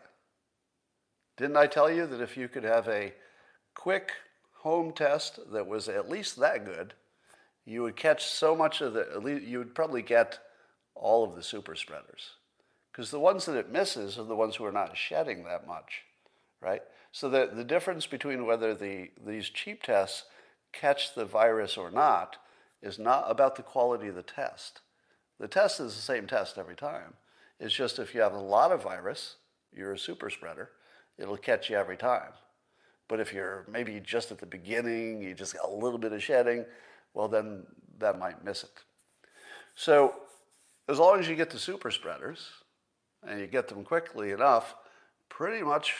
Didn't 1.38 1.56
I 1.56 1.66
tell 1.66 1.90
you 1.90 2.06
that 2.06 2.20
if 2.20 2.36
you 2.36 2.46
could 2.46 2.64
have 2.64 2.86
a 2.88 3.14
quick 3.74 4.12
home 4.62 4.92
test 4.92 5.38
that 5.52 5.66
was 5.66 5.88
at 5.88 6.08
least 6.08 6.38
that 6.38 6.64
good, 6.64 6.94
you 7.64 7.82
would 7.82 7.96
catch 7.96 8.24
so 8.24 8.56
much 8.56 8.80
of 8.80 8.94
the, 8.94 9.00
at 9.00 9.24
least 9.24 9.44
you 9.44 9.58
would 9.58 9.74
probably 9.74 10.02
get 10.02 10.38
all 10.94 11.24
of 11.24 11.34
the 11.34 11.42
super 11.42 11.74
spreaders. 11.74 12.30
Because 12.90 13.10
the 13.10 13.20
ones 13.20 13.46
that 13.46 13.56
it 13.56 13.72
misses 13.72 14.18
are 14.18 14.24
the 14.24 14.36
ones 14.36 14.56
who 14.56 14.64
are 14.64 14.72
not 14.72 14.96
shedding 14.96 15.44
that 15.44 15.66
much, 15.66 16.02
right? 16.60 16.82
So 17.10 17.28
the, 17.28 17.50
the 17.52 17.64
difference 17.64 18.06
between 18.06 18.46
whether 18.46 18.74
the, 18.74 19.10
these 19.24 19.48
cheap 19.48 19.82
tests 19.82 20.24
catch 20.72 21.14
the 21.14 21.24
virus 21.24 21.76
or 21.76 21.90
not 21.90 22.36
is 22.82 22.98
not 22.98 23.30
about 23.30 23.56
the 23.56 23.62
quality 23.62 24.08
of 24.08 24.14
the 24.14 24.22
test. 24.22 24.80
The 25.40 25.48
test 25.48 25.80
is 25.80 25.94
the 25.94 26.02
same 26.02 26.26
test 26.26 26.56
every 26.56 26.76
time. 26.76 27.14
It's 27.58 27.74
just 27.74 27.98
if 27.98 28.14
you 28.14 28.20
have 28.20 28.34
a 28.34 28.40
lot 28.40 28.72
of 28.72 28.82
virus, 28.82 29.36
you're 29.72 29.92
a 29.92 29.98
super 29.98 30.30
spreader, 30.30 30.70
it'll 31.18 31.36
catch 31.36 31.68
you 31.68 31.76
every 31.76 31.96
time. 31.96 32.32
But 33.12 33.20
if 33.20 33.34
you're 33.34 33.66
maybe 33.70 34.00
just 34.00 34.32
at 34.32 34.38
the 34.38 34.46
beginning, 34.46 35.20
you 35.20 35.34
just 35.34 35.52
got 35.52 35.68
a 35.68 35.70
little 35.70 35.98
bit 35.98 36.14
of 36.14 36.22
shedding, 36.22 36.64
well, 37.12 37.28
then 37.28 37.66
that 37.98 38.18
might 38.18 38.42
miss 38.42 38.64
it. 38.64 38.70
So 39.74 40.14
as 40.88 40.98
long 40.98 41.20
as 41.20 41.28
you 41.28 41.36
get 41.36 41.50
the 41.50 41.58
super 41.58 41.90
spreaders 41.90 42.48
and 43.22 43.38
you 43.38 43.46
get 43.46 43.68
them 43.68 43.84
quickly 43.84 44.30
enough, 44.30 44.74
pretty 45.28 45.62
much 45.62 45.94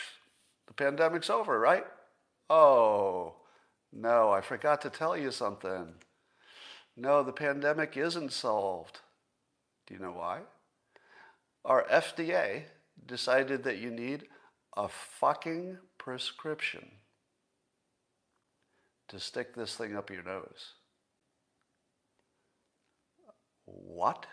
the 0.65 0.73
pandemic's 0.73 1.29
over, 1.29 1.59
right? 1.59 1.85
Oh, 2.49 3.35
no, 3.91 4.31
I 4.31 4.41
forgot 4.41 4.81
to 4.81 4.89
tell 4.89 5.15
you 5.15 5.29
something. 5.29 5.93
No, 6.97 7.21
the 7.21 7.31
pandemic 7.31 7.95
isn't 7.95 8.31
solved. 8.33 9.01
Do 9.85 9.93
you 9.93 9.99
know 9.99 10.13
why? 10.13 10.39
Our 11.63 11.85
FDA 11.91 12.63
decided 13.05 13.65
that 13.65 13.77
you 13.77 13.91
need 13.91 14.23
a 14.75 14.87
fucking 14.87 15.77
prescription 15.99 16.89
to 19.09 19.19
stick 19.19 19.55
this 19.55 19.75
thing 19.75 19.95
up 19.95 20.09
your 20.09 20.23
nose. 20.23 20.73
What? 23.65 24.25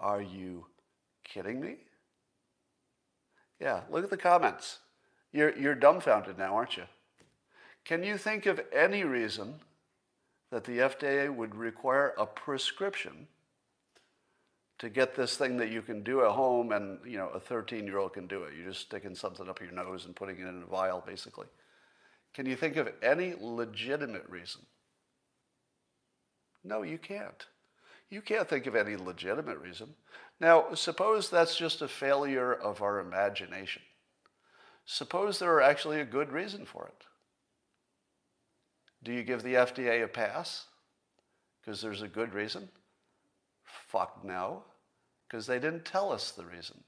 Are 0.00 0.22
you 0.22 0.66
kidding 1.24 1.60
me? 1.60 1.76
Yeah, 3.60 3.82
look 3.90 4.04
at 4.04 4.10
the 4.10 4.16
comments. 4.16 4.78
You're, 5.32 5.56
you're 5.56 5.74
dumbfounded 5.74 6.36
now, 6.36 6.56
aren't 6.56 6.76
you? 6.76 6.84
Can 7.84 8.02
you 8.02 8.18
think 8.18 8.46
of 8.46 8.60
any 8.72 9.04
reason 9.04 9.54
that 10.50 10.64
the 10.64 10.78
FDA 10.78 11.34
would 11.34 11.54
require 11.54 12.12
a 12.18 12.26
prescription 12.26 13.26
to 14.78 14.90
get 14.90 15.14
this 15.14 15.36
thing 15.36 15.56
that 15.58 15.70
you 15.70 15.80
can 15.80 16.02
do 16.02 16.24
at 16.24 16.32
home 16.32 16.72
and 16.72 16.98
you 17.06 17.16
know 17.16 17.28
a 17.28 17.38
13 17.38 17.86
year 17.86 17.98
old 17.98 18.14
can 18.14 18.26
do 18.26 18.42
it 18.42 18.52
you're 18.56 18.68
just 18.68 18.80
sticking 18.80 19.14
something 19.14 19.48
up 19.48 19.60
your 19.60 19.70
nose 19.70 20.06
and 20.06 20.16
putting 20.16 20.36
it 20.36 20.40
in 20.40 20.62
a 20.62 20.66
vial 20.66 21.02
basically 21.06 21.46
can 22.34 22.46
you 22.46 22.56
think 22.56 22.76
of 22.76 22.88
any 23.02 23.34
legitimate 23.38 24.28
reason? 24.28 24.62
No, 26.64 26.82
you 26.82 26.98
can't. 26.98 27.46
You 28.08 28.22
can't 28.22 28.48
think 28.48 28.66
of 28.66 28.76
any 28.76 28.96
legitimate 28.96 29.58
reason. 29.58 29.94
Now, 30.40 30.74
suppose 30.74 31.30
that's 31.30 31.56
just 31.56 31.82
a 31.82 31.88
failure 31.88 32.52
of 32.52 32.82
our 32.82 33.00
imagination. 33.00 33.82
Suppose 34.84 35.38
there 35.38 35.52
are 35.52 35.62
actually 35.62 36.00
a 36.00 36.04
good 36.04 36.32
reason 36.32 36.66
for 36.66 36.86
it. 36.86 37.04
Do 39.02 39.12
you 39.12 39.22
give 39.22 39.42
the 39.42 39.54
FDA 39.54 40.04
a 40.04 40.08
pass 40.08 40.66
because 41.60 41.80
there's 41.80 42.02
a 42.02 42.08
good 42.08 42.34
reason? 42.34 42.68
Fuck 43.88 44.24
no, 44.24 44.64
because 45.28 45.46
they 45.46 45.58
didn't 45.58 45.84
tell 45.84 46.12
us 46.12 46.32
the 46.32 46.44
reason. 46.44 46.82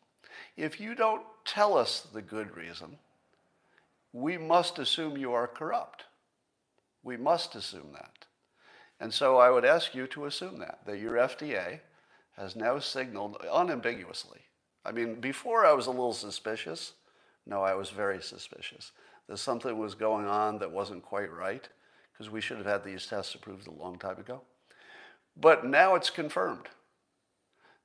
If 0.57 0.81
you 0.81 0.95
don't 0.95 1.25
tell 1.45 1.77
us 1.77 2.07
the 2.13 2.23
good 2.23 2.57
reason, 2.57 2.99
we 4.15 4.39
must 4.39 4.79
assume 4.79 5.19
you 5.19 5.33
are 5.33 5.49
corrupt. 5.49 6.05
We 7.03 7.17
must 7.17 7.57
assume 7.57 7.91
that. 7.95 8.27
And 9.01 9.13
so 9.13 9.39
I 9.39 9.51
would 9.51 9.65
ask 9.65 9.93
you 9.93 10.07
to 10.07 10.27
assume 10.27 10.61
that, 10.61 10.79
that 10.87 11.01
your 11.01 11.15
FDA 11.15 11.81
has 12.37 12.55
now 12.55 12.79
signaled 12.79 13.37
unambiguously. 13.53 14.41
I 14.85 14.93
mean, 14.93 15.21
before 15.21 15.67
I 15.67 15.73
was 15.73 15.87
a 15.87 15.91
little 15.91 16.15
suspicious. 16.15 16.93
No, 17.45 17.63
I 17.63 17.75
was 17.75 17.91
very 17.91 18.23
suspicious 18.23 18.93
that 19.29 19.39
something 19.39 19.77
was 19.77 19.95
going 19.95 20.27
on 20.27 20.59
that 20.61 20.71
wasn't 20.71 21.03
quite 21.03 21.33
right 21.33 21.69
because 22.13 22.31
we 22.31 22.41
should 22.41 22.59
have 22.59 22.67
had 22.67 22.85
these 22.85 23.07
tests 23.07 23.35
approved 23.35 23.67
a 23.67 23.73
long 23.73 23.99
time 23.99 24.19
ago. 24.19 24.43
But 25.37 25.67
now 25.67 25.97
it's 25.97 26.11
confirmed. 26.11 26.69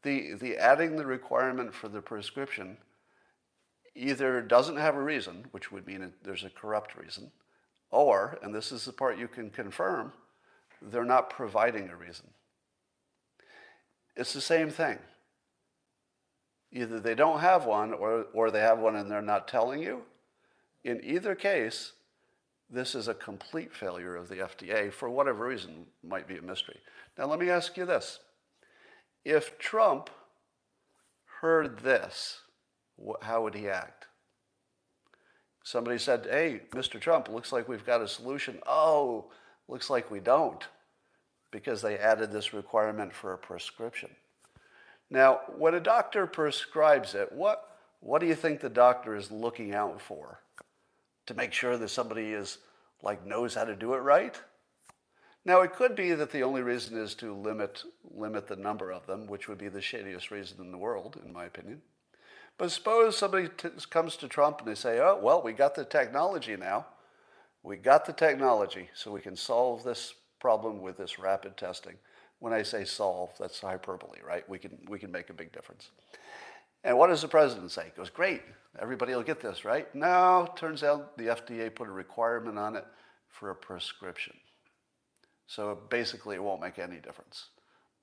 The, 0.04 0.36
the 0.36 0.58
adding 0.58 0.96
the 0.96 1.06
requirement 1.06 1.74
for 1.74 1.90
the 1.90 2.02
prescription 2.02 2.78
either 4.00 4.42
doesn't 4.42 4.78
have 4.78 4.96
a 4.96 5.02
reason, 5.02 5.46
which 5.52 5.72
would 5.72 5.86
mean 5.86 6.14
there's 6.24 6.44
a 6.44 6.50
corrupt 6.50 6.96
reason, 6.96 7.32
or, 7.92 8.40
and 8.42 8.56
this 8.56 8.72
is 8.72 8.86
the 8.86 8.94
part 8.94 9.18
you 9.18 9.28
can 9.28 9.50
confirm, 9.50 10.14
they're 10.82 11.04
not 11.04 11.30
providing 11.30 11.90
a 11.90 11.96
reason. 11.96 12.28
It's 14.16 14.34
the 14.34 14.42
same 14.42 14.70
thing. 14.70 14.98
Either 16.72 17.00
they 17.00 17.16
don't 17.16 17.40
have 17.40 17.66
one 17.66 17.94
or, 17.94 18.28
or 18.34 18.52
they 18.52 18.60
have 18.60 18.80
one 18.80 18.96
and 18.96 19.10
they're 19.10 19.22
not 19.22 19.48
telling 19.48 19.82
you. 19.82 20.04
In 20.84 21.04
either 21.04 21.36
case, 21.36 21.94
this 22.70 22.96
is 22.96 23.08
a 23.08 23.14
complete 23.14 23.74
failure 23.74 24.16
of 24.16 24.30
the 24.30 24.36
FDA 24.36 24.94
for 24.94 25.10
whatever 25.10 25.48
reason, 25.48 25.88
might 26.04 26.28
be 26.28 26.38
a 26.38 26.42
mystery. 26.42 26.80
Now, 27.18 27.26
let 27.26 27.40
me 27.40 27.50
ask 27.50 27.76
you 27.76 27.86
this. 27.86 28.20
If 29.26 29.58
Trump 29.58 30.10
heard 31.42 31.80
this, 31.80 32.42
how 33.22 33.44
would 33.44 33.56
he 33.56 33.70
act? 33.70 34.08
Somebody 35.64 35.98
said, 35.98 36.28
Hey, 36.30 36.62
Mr. 36.72 37.00
Trump, 37.00 37.30
looks 37.30 37.52
like 37.52 37.68
we've 37.68 37.86
got 37.86 38.02
a 38.02 38.08
solution. 38.08 38.60
Oh, 38.66 39.32
looks 39.68 39.90
like 39.90 40.10
we 40.10 40.20
don't, 40.20 40.66
because 41.52 41.82
they 41.82 41.98
added 41.98 42.32
this 42.32 42.54
requirement 42.54 43.14
for 43.14 43.34
a 43.34 43.38
prescription. 43.38 44.10
Now, 45.10 45.42
when 45.58 45.74
a 45.74 45.80
doctor 45.80 46.28
prescribes 46.28 47.16
it, 47.16 47.32
what, 47.32 47.78
what 48.00 48.20
do 48.20 48.28
you 48.28 48.36
think 48.36 48.60
the 48.60 48.70
doctor 48.70 49.16
is 49.16 49.32
looking 49.32 49.74
out 49.74 50.02
for? 50.02 50.40
To 51.28 51.34
make 51.34 51.54
sure 51.54 51.78
that 51.78 51.90
somebody 51.90 52.34
is 52.34 52.60
like 53.02 53.26
knows 53.26 53.56
how 53.56 53.64
to 53.64 53.76
do 53.76 53.94
it 53.94 54.00
right? 54.00 54.40
Now, 55.46 55.62
it 55.62 55.74
could 55.74 55.96
be 55.96 56.12
that 56.14 56.32
the 56.32 56.44
only 56.44 56.62
reason 56.62 56.98
is 56.98 57.16
to 57.16 57.34
limit, 57.34 57.84
limit 58.12 58.48
the 58.48 58.56
number 58.56 58.92
of 58.92 59.06
them, 59.08 59.26
which 59.26 59.48
would 59.48 59.58
be 59.58 59.70
the 59.70 59.82
shadiest 59.82 60.32
reason 60.32 60.58
in 60.60 60.72
the 60.72 60.78
world, 60.78 61.20
in 61.26 61.32
my 61.32 61.46
opinion. 61.46 61.82
But 62.60 62.72
suppose 62.72 63.18
somebody 63.18 63.48
t- 63.48 63.70
comes 63.90 64.18
to 64.18 64.28
Trump 64.28 64.60
and 64.60 64.68
they 64.68 64.76
say, 64.76 65.00
oh, 65.00 65.18
well, 65.20 65.42
we 65.42 65.54
got 65.54 65.76
the 65.76 65.86
technology 65.86 66.58
now. 66.58 66.86
We 67.64 67.78
got 67.78 68.06
the 68.06 68.12
technology, 68.14 68.90
so 68.94 69.12
we 69.12 69.22
can 69.22 69.38
solve 69.38 69.84
this 69.84 70.14
problem 70.42 70.82
with 70.82 70.98
this 70.98 71.18
rapid 71.18 71.56
testing. 71.56 71.96
When 72.40 72.52
I 72.52 72.64
say 72.64 72.84
solve, 72.84 73.32
that's 73.40 73.60
hyperbole, 73.62 74.20
right? 74.26 74.48
We 74.50 74.60
can, 74.60 74.78
we 74.90 75.00
can 75.00 75.12
make 75.12 75.30
a 75.30 75.34
big 75.34 75.54
difference. 75.54 75.90
And 76.84 76.98
what 76.98 77.08
does 77.08 77.22
the 77.22 77.28
president 77.30 77.72
say? 77.72 77.86
He 77.86 77.92
goes, 77.98 78.10
great, 78.10 78.42
everybody 78.82 79.14
will 79.14 79.24
get 79.24 79.40
this, 79.40 79.64
right? 79.64 79.94
No, 79.96 80.50
turns 80.58 80.84
out 80.84 81.18
the 81.18 81.28
FDA 81.28 81.74
put 81.74 81.88
a 81.88 81.92
requirement 81.92 82.58
on 82.58 82.76
it 82.76 82.86
for 83.30 83.52
a 83.52 83.56
prescription. 83.56 84.36
So 85.48 85.78
basically, 85.90 86.36
it 86.36 86.44
won't 86.44 86.62
make 86.62 86.78
any 86.78 86.98
difference 86.98 87.48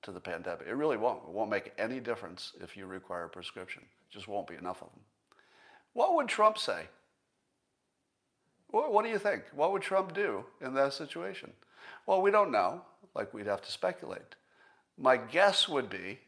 to 0.03 0.13
the 0.13 0.21
pandemic. 0.21 0.67
It 0.67 0.75
really 0.75 0.97
won't. 0.97 1.23
It 1.29 1.33
won't 1.33 1.51
make 1.51 1.73
any 1.79 2.01
difference 2.01 2.53
if 2.61 2.77
you 2.77 2.87
require 2.87 3.25
a 3.25 3.29
prescription. 3.29 3.83
Just 4.11 4.29
won't 4.29 4.47
be 4.47 4.55
enough 4.55 4.83
of 4.83 4.91
them. 4.91 5.01
What 5.93 6.15
would 6.15 6.29
Trump 6.29 6.59
say? 6.59 6.85
What, 8.69 9.05
do 9.05 9.09
you 9.09 9.19
think? 9.19 9.45
What 9.55 9.73
would 9.73 9.83
Trump 9.83 10.15
do 10.15 10.45
in 10.61 10.75
that 10.75 10.93
situation? 10.93 11.53
Well, 12.07 12.21
we 12.21 12.31
don't 12.31 12.53
know. 12.53 12.83
Like 13.15 13.33
we'd 13.33 13.47
have 13.47 13.63
to 13.63 13.73
speculate. 13.73 14.35
My 14.99 15.17
guess 15.17 15.69
would 15.69 15.89
be 15.89 16.19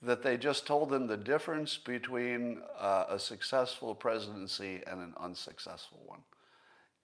that 0.00 0.22
they 0.22 0.36
just 0.36 0.66
told 0.66 0.92
him 0.92 1.06
the 1.06 1.16
difference 1.16 1.76
between 1.76 2.60
uh, 2.78 3.04
a 3.08 3.18
successful 3.18 3.94
presidency 3.94 4.82
and 4.86 5.00
an 5.00 5.14
unsuccessful 5.18 6.00
one, 6.06 6.20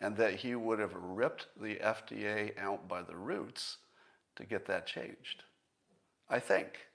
and 0.00 0.16
that 0.16 0.36
he 0.36 0.54
would 0.54 0.78
have 0.78 0.94
ripped 0.94 1.46
the 1.60 1.76
FDA 1.76 2.58
out 2.58 2.88
by 2.88 3.02
the 3.02 3.16
roots 3.16 3.78
to 4.36 4.44
get 4.44 4.66
that 4.66 4.86
changed. 4.86 5.44
I 6.28 6.38
think. 6.38 6.89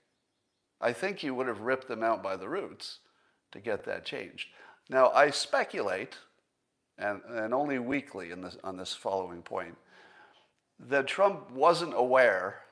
I 0.82 0.94
think 0.94 1.20
he 1.20 1.32
would 1.32 1.48
have 1.48 1.62
ripped 1.62 1.88
them 1.88 2.04
out 2.04 2.22
by 2.22 2.36
the 2.36 2.50
roots 2.50 3.00
to 3.52 3.60
get 3.60 3.86
that 3.86 4.06
changed. 4.06 4.50
Now, 4.90 5.10
I 5.12 5.30
speculate, 5.30 6.18
and, 6.98 7.22
and 7.30 7.54
only 7.54 7.80
weakly 7.80 8.32
in 8.32 8.42
this, 8.42 8.58
on 8.64 8.78
this 8.78 8.94
following 8.94 9.42
point, 9.42 9.78
that 10.80 11.08
Trump 11.08 11.52
wasn't 11.52 11.94
aware 11.96 12.66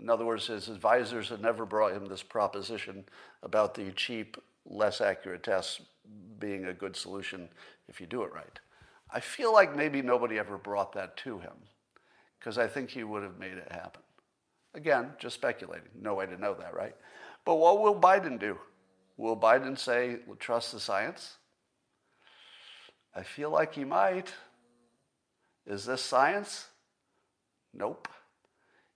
in 0.00 0.08
other 0.08 0.24
words, 0.24 0.46
his 0.46 0.68
advisors 0.68 1.28
had 1.28 1.42
never 1.42 1.66
brought 1.66 1.92
him 1.92 2.06
this 2.06 2.22
proposition 2.22 3.04
about 3.42 3.74
the 3.74 3.90
cheap, 3.92 4.36
less 4.64 5.00
accurate 5.00 5.42
tests 5.42 5.80
being 6.38 6.66
a 6.66 6.72
good 6.72 6.96
solution 6.96 7.48
if 7.88 8.00
you 8.00 8.06
do 8.06 8.22
it 8.22 8.32
right. 8.32 8.58
I 9.10 9.20
feel 9.20 9.52
like 9.52 9.76
maybe 9.76 10.00
nobody 10.00 10.38
ever 10.38 10.56
brought 10.56 10.92
that 10.94 11.16
to 11.18 11.38
him 11.38 11.52
because 12.38 12.56
I 12.56 12.66
think 12.66 12.90
he 12.90 13.04
would 13.04 13.22
have 13.22 13.38
made 13.38 13.52
it 13.52 13.70
happen. 13.70 14.02
Again, 14.74 15.10
just 15.18 15.34
speculating. 15.34 15.88
No 16.00 16.14
way 16.14 16.26
to 16.26 16.40
know 16.40 16.54
that, 16.54 16.74
right? 16.74 16.96
But 17.44 17.56
what 17.56 17.80
will 17.80 17.94
Biden 17.94 18.38
do? 18.38 18.58
Will 19.16 19.36
Biden 19.36 19.78
say, 19.78 20.18
trust 20.38 20.72
the 20.72 20.80
science? 20.80 21.36
I 23.14 23.22
feel 23.22 23.50
like 23.50 23.74
he 23.74 23.84
might. 23.84 24.32
Is 25.66 25.84
this 25.84 26.02
science? 26.02 26.66
Nope. 27.74 28.08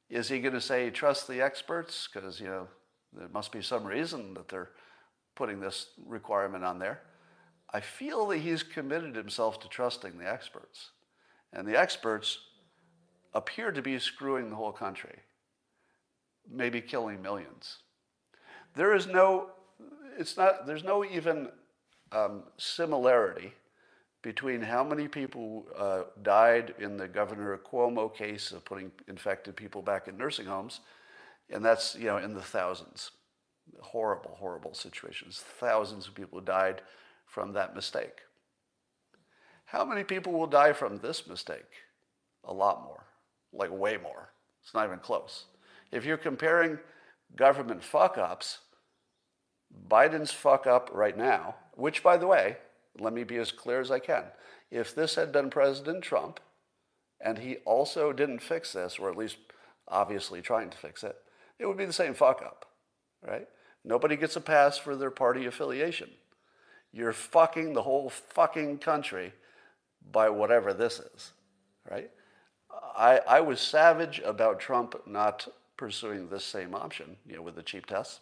Is 0.08 0.28
he 0.28 0.38
going 0.40 0.54
to 0.54 0.60
say, 0.60 0.90
trust 0.90 1.26
the 1.28 1.42
experts? 1.42 2.08
Because, 2.12 2.40
you 2.40 2.46
know, 2.46 2.68
there 3.12 3.28
must 3.28 3.52
be 3.52 3.62
some 3.62 3.84
reason 3.84 4.34
that 4.34 4.48
they're 4.48 4.70
putting 5.34 5.60
this 5.60 5.88
requirement 6.06 6.64
on 6.64 6.78
there. 6.78 7.02
I 7.72 7.80
feel 7.80 8.26
that 8.28 8.38
he's 8.38 8.62
committed 8.62 9.16
himself 9.16 9.60
to 9.60 9.68
trusting 9.68 10.18
the 10.18 10.30
experts. 10.30 10.90
And 11.52 11.66
the 11.66 11.78
experts 11.78 12.38
appear 13.34 13.72
to 13.72 13.82
be 13.82 13.98
screwing 13.98 14.50
the 14.50 14.56
whole 14.56 14.72
country, 14.72 15.18
maybe 16.50 16.80
killing 16.80 17.20
millions. 17.20 17.78
There 18.76 18.94
is 18.94 19.06
no, 19.06 19.48
it's 20.18 20.36
not, 20.36 20.66
there's 20.66 20.84
no 20.84 21.04
even 21.04 21.48
um, 22.12 22.44
similarity 22.58 23.54
between 24.22 24.60
how 24.60 24.84
many 24.84 25.08
people 25.08 25.66
uh, 25.78 26.02
died 26.22 26.74
in 26.78 26.96
the 26.96 27.08
Governor 27.08 27.58
Cuomo 27.58 28.14
case 28.14 28.52
of 28.52 28.64
putting 28.64 28.92
infected 29.08 29.56
people 29.56 29.80
back 29.82 30.08
in 30.08 30.18
nursing 30.18 30.46
homes, 30.46 30.80
and 31.48 31.64
that's 31.64 31.94
you 31.94 32.06
know 32.06 32.18
in 32.18 32.34
the 32.34 32.42
thousands. 32.42 33.12
Horrible, 33.80 34.36
horrible 34.38 34.74
situations. 34.74 35.42
Thousands 35.58 36.06
of 36.06 36.14
people 36.14 36.40
died 36.40 36.82
from 37.26 37.52
that 37.54 37.74
mistake. 37.74 38.20
How 39.64 39.84
many 39.84 40.04
people 40.04 40.32
will 40.32 40.46
die 40.46 40.72
from 40.72 40.98
this 40.98 41.26
mistake? 41.26 41.70
A 42.44 42.52
lot 42.52 42.84
more, 42.84 43.04
like 43.52 43.70
way 43.70 43.96
more. 43.96 44.30
It's 44.62 44.74
not 44.74 44.86
even 44.86 44.98
close. 44.98 45.46
If 45.90 46.04
you're 46.04 46.16
comparing 46.16 46.78
government 47.34 47.82
fuck 47.82 48.18
ups, 48.18 48.58
Biden's 49.88 50.32
fuck 50.32 50.66
up 50.66 50.90
right 50.92 51.16
now, 51.16 51.56
which 51.74 52.02
by 52.02 52.16
the 52.16 52.26
way, 52.26 52.56
let 52.98 53.12
me 53.12 53.24
be 53.24 53.36
as 53.36 53.52
clear 53.52 53.80
as 53.80 53.90
I 53.90 53.98
can. 53.98 54.24
If 54.70 54.94
this 54.94 55.14
had 55.14 55.32
been 55.32 55.50
President 55.50 56.02
Trump, 56.02 56.40
and 57.20 57.38
he 57.38 57.56
also 57.64 58.12
didn't 58.12 58.40
fix 58.42 58.72
this, 58.72 58.98
or 58.98 59.10
at 59.10 59.16
least 59.16 59.36
obviously 59.88 60.42
trying 60.42 60.70
to 60.70 60.78
fix 60.78 61.04
it, 61.04 61.16
it 61.58 61.66
would 61.66 61.76
be 61.76 61.86
the 61.86 61.92
same 61.92 62.14
fuck 62.14 62.42
up, 62.42 62.66
right? 63.26 63.48
Nobody 63.84 64.16
gets 64.16 64.36
a 64.36 64.40
pass 64.40 64.76
for 64.76 64.96
their 64.96 65.10
party 65.10 65.46
affiliation. 65.46 66.10
You're 66.92 67.12
fucking 67.12 67.72
the 67.72 67.82
whole 67.82 68.10
fucking 68.10 68.78
country 68.78 69.32
by 70.10 70.28
whatever 70.28 70.72
this 70.72 70.98
is, 70.98 71.32
right? 71.90 72.10
I, 72.96 73.20
I 73.26 73.40
was 73.40 73.60
savage 73.60 74.20
about 74.24 74.60
Trump 74.60 74.94
not 75.06 75.48
pursuing 75.76 76.28
this 76.28 76.44
same 76.44 76.74
option, 76.74 77.16
you 77.26 77.36
know, 77.36 77.42
with 77.42 77.54
the 77.54 77.62
cheap 77.62 77.86
tests. 77.86 78.20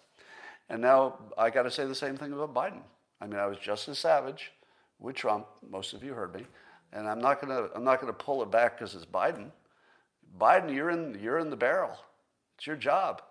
And 0.69 0.81
now 0.81 1.19
I 1.37 1.51
got 1.51 1.63
to 1.65 1.71
say 1.71 1.87
the 1.87 1.95
same 1.95 2.17
thing 2.17 2.33
about 2.33 2.55
Biden. 2.55 2.81
I 3.21 3.27
mean, 3.27 3.39
I 3.39 3.47
was 3.47 3.59
just 3.59 3.89
as 3.89 3.99
savage 3.99 4.53
with 4.99 5.17
Trump. 5.17 5.47
Most 5.69 5.93
of 5.93 6.03
you 6.03 6.15
heard 6.15 6.35
me, 6.35 6.47
and 6.93 7.09
I'm 7.09 7.21
not 7.21 7.41
gonna 7.41 7.69
I'm 7.75 7.85
not 7.85 8.01
gonna 8.01 8.13
pull 8.13 8.43
it 8.43 8.51
back 8.51 8.79
because 8.79 8.95
it's 8.95 9.05
Biden. 9.05 9.51
Biden, 10.39 10.75
you're 10.75 10.91
in 10.91 11.19
you're 11.23 11.39
in 11.39 11.51
the 11.51 11.57
barrel. 11.57 11.97
It's 12.57 12.67
your 12.67 12.77
job. 12.77 13.23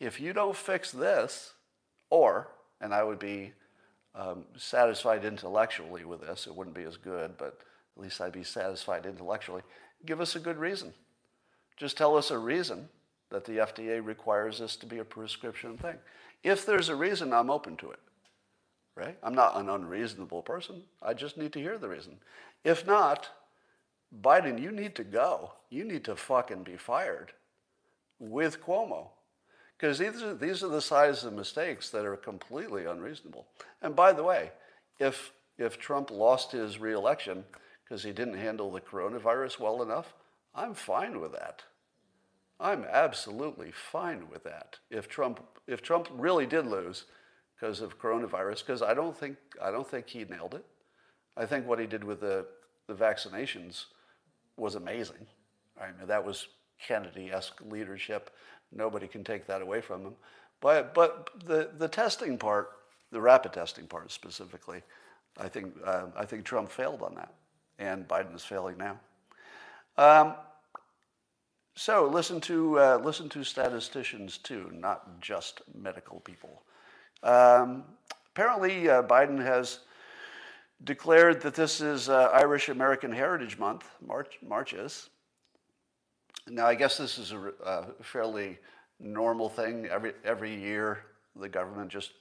If 0.00 0.20
you 0.20 0.32
don't 0.32 0.56
fix 0.56 0.90
this, 0.92 1.54
or 2.10 2.48
and 2.80 2.94
I 2.94 3.02
would 3.02 3.18
be 3.18 3.52
um, 4.16 4.44
satisfied 4.56 5.24
intellectually 5.24 6.04
with 6.04 6.22
this. 6.22 6.46
It 6.46 6.54
wouldn't 6.54 6.76
be 6.76 6.84
as 6.84 6.96
good, 6.96 7.36
but 7.36 7.58
at 7.96 8.02
least 8.02 8.20
I'd 8.20 8.32
be 8.32 8.44
satisfied 8.44 9.06
intellectually. 9.06 9.62
Give 10.04 10.20
us 10.20 10.36
a 10.36 10.40
good 10.40 10.56
reason. 10.56 10.92
Just 11.76 11.96
tell 11.98 12.16
us 12.16 12.30
a 12.30 12.38
reason 12.38 12.88
that 13.30 13.44
the 13.44 13.58
FDA 13.58 14.04
requires 14.04 14.58
this 14.58 14.76
to 14.76 14.86
be 14.86 14.98
a 14.98 15.04
prescription 15.04 15.76
thing. 15.76 15.96
If 16.42 16.64
there's 16.64 16.88
a 16.88 16.96
reason, 16.96 17.32
I'm 17.32 17.50
open 17.50 17.76
to 17.78 17.90
it 17.90 17.98
right? 18.96 19.16
I'm 19.22 19.34
not 19.34 19.56
an 19.56 19.68
unreasonable 19.68 20.42
person. 20.42 20.82
I 21.02 21.14
just 21.14 21.36
need 21.36 21.52
to 21.52 21.60
hear 21.60 21.78
the 21.78 21.88
reason. 21.88 22.16
If 22.64 22.86
not, 22.86 23.28
Biden, 24.22 24.60
you 24.60 24.72
need 24.72 24.94
to 24.96 25.04
go. 25.04 25.52
You 25.70 25.84
need 25.84 26.04
to 26.04 26.16
fucking 26.16 26.64
be 26.64 26.76
fired 26.76 27.32
with 28.18 28.62
Cuomo. 28.64 29.08
Because 29.78 29.98
these 29.98 30.22
are, 30.22 30.34
these 30.34 30.62
are 30.62 30.68
the 30.68 30.80
size 30.80 31.24
of 31.24 31.34
mistakes 31.34 31.90
that 31.90 32.06
are 32.06 32.16
completely 32.16 32.86
unreasonable. 32.86 33.46
And 33.82 33.94
by 33.94 34.14
the 34.14 34.22
way, 34.22 34.52
if, 34.98 35.32
if 35.58 35.78
Trump 35.78 36.10
lost 36.10 36.52
his 36.52 36.78
reelection 36.78 37.44
because 37.84 38.02
he 38.02 38.12
didn't 38.12 38.38
handle 38.38 38.72
the 38.72 38.80
coronavirus 38.80 39.60
well 39.60 39.82
enough, 39.82 40.14
I'm 40.54 40.72
fine 40.72 41.20
with 41.20 41.32
that. 41.32 41.62
I'm 42.58 42.84
absolutely 42.84 43.70
fine 43.70 44.28
with 44.30 44.44
that. 44.44 44.78
If 44.90 45.08
Trump, 45.08 45.40
if 45.66 45.82
Trump 45.82 46.08
really 46.12 46.46
did 46.46 46.66
lose, 46.66 47.04
because 47.58 47.80
of 47.80 47.98
coronavirus 47.98 48.64
because 48.64 48.82
I 48.82 48.94
don't 48.94 49.16
think 49.16 49.36
I 49.62 49.70
don't 49.70 49.88
think 49.88 50.08
he 50.08 50.24
nailed 50.24 50.54
it. 50.54 50.64
I 51.36 51.46
think 51.46 51.66
what 51.66 51.78
he 51.78 51.86
did 51.86 52.04
with 52.04 52.20
the, 52.20 52.46
the 52.86 52.94
vaccinations 52.94 53.86
was 54.56 54.74
amazing. 54.74 55.26
I 55.80 55.86
mean, 55.86 56.06
that 56.06 56.24
was 56.24 56.48
Kennedy-esque 56.86 57.60
leadership. 57.68 58.30
Nobody 58.72 59.06
can 59.06 59.22
take 59.22 59.46
that 59.46 59.60
away 59.60 59.80
from 59.80 60.02
him. 60.02 60.14
But 60.60 60.94
but 60.94 61.30
the, 61.44 61.70
the 61.78 61.88
testing 61.88 62.38
part, 62.38 62.70
the 63.10 63.20
rapid 63.20 63.52
testing 63.52 63.86
part 63.86 64.10
specifically, 64.10 64.82
I 65.38 65.48
think 65.48 65.74
uh, 65.84 66.06
I 66.16 66.24
think 66.24 66.44
Trump 66.44 66.70
failed 66.70 67.02
on 67.02 67.14
that, 67.14 67.34
and 67.78 68.08
Biden 68.08 68.34
is 68.34 68.44
failing 68.44 68.76
now. 68.78 68.98
Um, 69.98 70.34
so 71.76 72.06
listen 72.06 72.40
to 72.40 72.78
uh, 72.78 73.00
listen 73.04 73.28
to 73.28 73.44
statisticians 73.44 74.38
too, 74.38 74.70
not 74.72 75.20
just 75.20 75.60
medical 75.74 76.20
people. 76.20 76.62
Um, 77.22 77.84
apparently, 78.34 78.88
uh, 78.88 79.02
Biden 79.02 79.38
has 79.42 79.80
declared 80.84 81.40
that 81.42 81.54
this 81.54 81.80
is 81.80 82.08
uh, 82.08 82.30
Irish 82.32 82.70
American 82.70 83.12
Heritage 83.12 83.58
Month, 83.58 83.88
March, 84.04 84.38
March 84.42 84.72
is. 84.72 85.10
Now, 86.48 86.66
I 86.66 86.74
guess 86.74 86.96
this 86.96 87.18
is 87.18 87.32
a, 87.32 87.52
a 87.64 87.86
fairly 88.02 88.58
normal 88.98 89.48
thing. 89.48 89.86
Every, 89.86 90.12
every 90.24 90.54
year, 90.54 91.04
the 91.34 91.48
government 91.48 91.90
just 91.90 92.12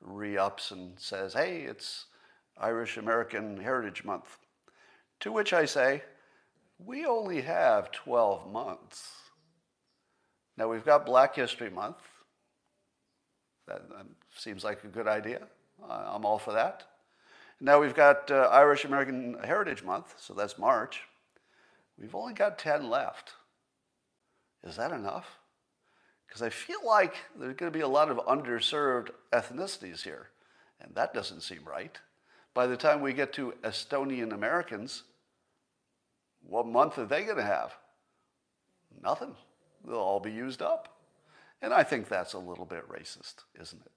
re 0.00 0.38
ups 0.38 0.70
and 0.70 0.98
says, 0.98 1.34
hey, 1.34 1.62
it's 1.62 2.06
Irish 2.58 2.96
American 2.96 3.56
Heritage 3.56 4.04
Month. 4.04 4.38
To 5.20 5.32
which 5.32 5.52
I 5.52 5.64
say, 5.64 6.02
we 6.84 7.06
only 7.06 7.42
have 7.42 7.92
12 7.92 8.50
months. 8.50 9.10
Now, 10.56 10.68
we've 10.68 10.84
got 10.84 11.06
Black 11.06 11.34
History 11.34 11.70
Month, 11.70 11.98
that, 13.66 13.82
seems 14.36 14.64
like 14.64 14.84
a 14.84 14.88
good 14.88 15.06
idea. 15.06 15.42
I'm 15.88 16.24
all 16.24 16.38
for 16.38 16.52
that. 16.52 16.84
Now 17.60 17.80
we've 17.80 17.94
got 17.94 18.30
uh, 18.30 18.48
Irish 18.50 18.84
American 18.84 19.36
Heritage 19.44 19.82
Month, 19.82 20.14
so 20.18 20.34
that's 20.34 20.58
March. 20.58 21.02
We've 21.98 22.14
only 22.14 22.32
got 22.32 22.58
10 22.58 22.88
left. 22.88 23.32
Is 24.64 24.76
that 24.76 24.92
enough? 24.92 25.38
Because 26.26 26.42
I 26.42 26.48
feel 26.48 26.78
like 26.86 27.14
there's 27.38 27.54
going 27.54 27.70
to 27.70 27.78
be 27.78 27.82
a 27.82 27.88
lot 27.88 28.10
of 28.10 28.18
underserved 28.18 29.10
ethnicities 29.32 30.02
here, 30.02 30.28
and 30.80 30.94
that 30.94 31.12
doesn't 31.12 31.42
seem 31.42 31.60
right. 31.64 31.98
By 32.54 32.66
the 32.66 32.76
time 32.76 33.00
we 33.00 33.12
get 33.12 33.32
to 33.34 33.54
Estonian 33.62 34.32
Americans, 34.32 35.02
what 36.46 36.66
month 36.66 36.98
are 36.98 37.06
they 37.06 37.24
going 37.24 37.36
to 37.36 37.42
have? 37.42 37.74
Nothing. 39.02 39.34
They'll 39.86 39.96
all 39.96 40.20
be 40.20 40.32
used 40.32 40.62
up. 40.62 40.96
And 41.62 41.72
I 41.72 41.82
think 41.82 42.08
that's 42.08 42.32
a 42.32 42.38
little 42.38 42.64
bit 42.64 42.88
racist, 42.88 43.44
isn't 43.60 43.80
it? 43.80 43.92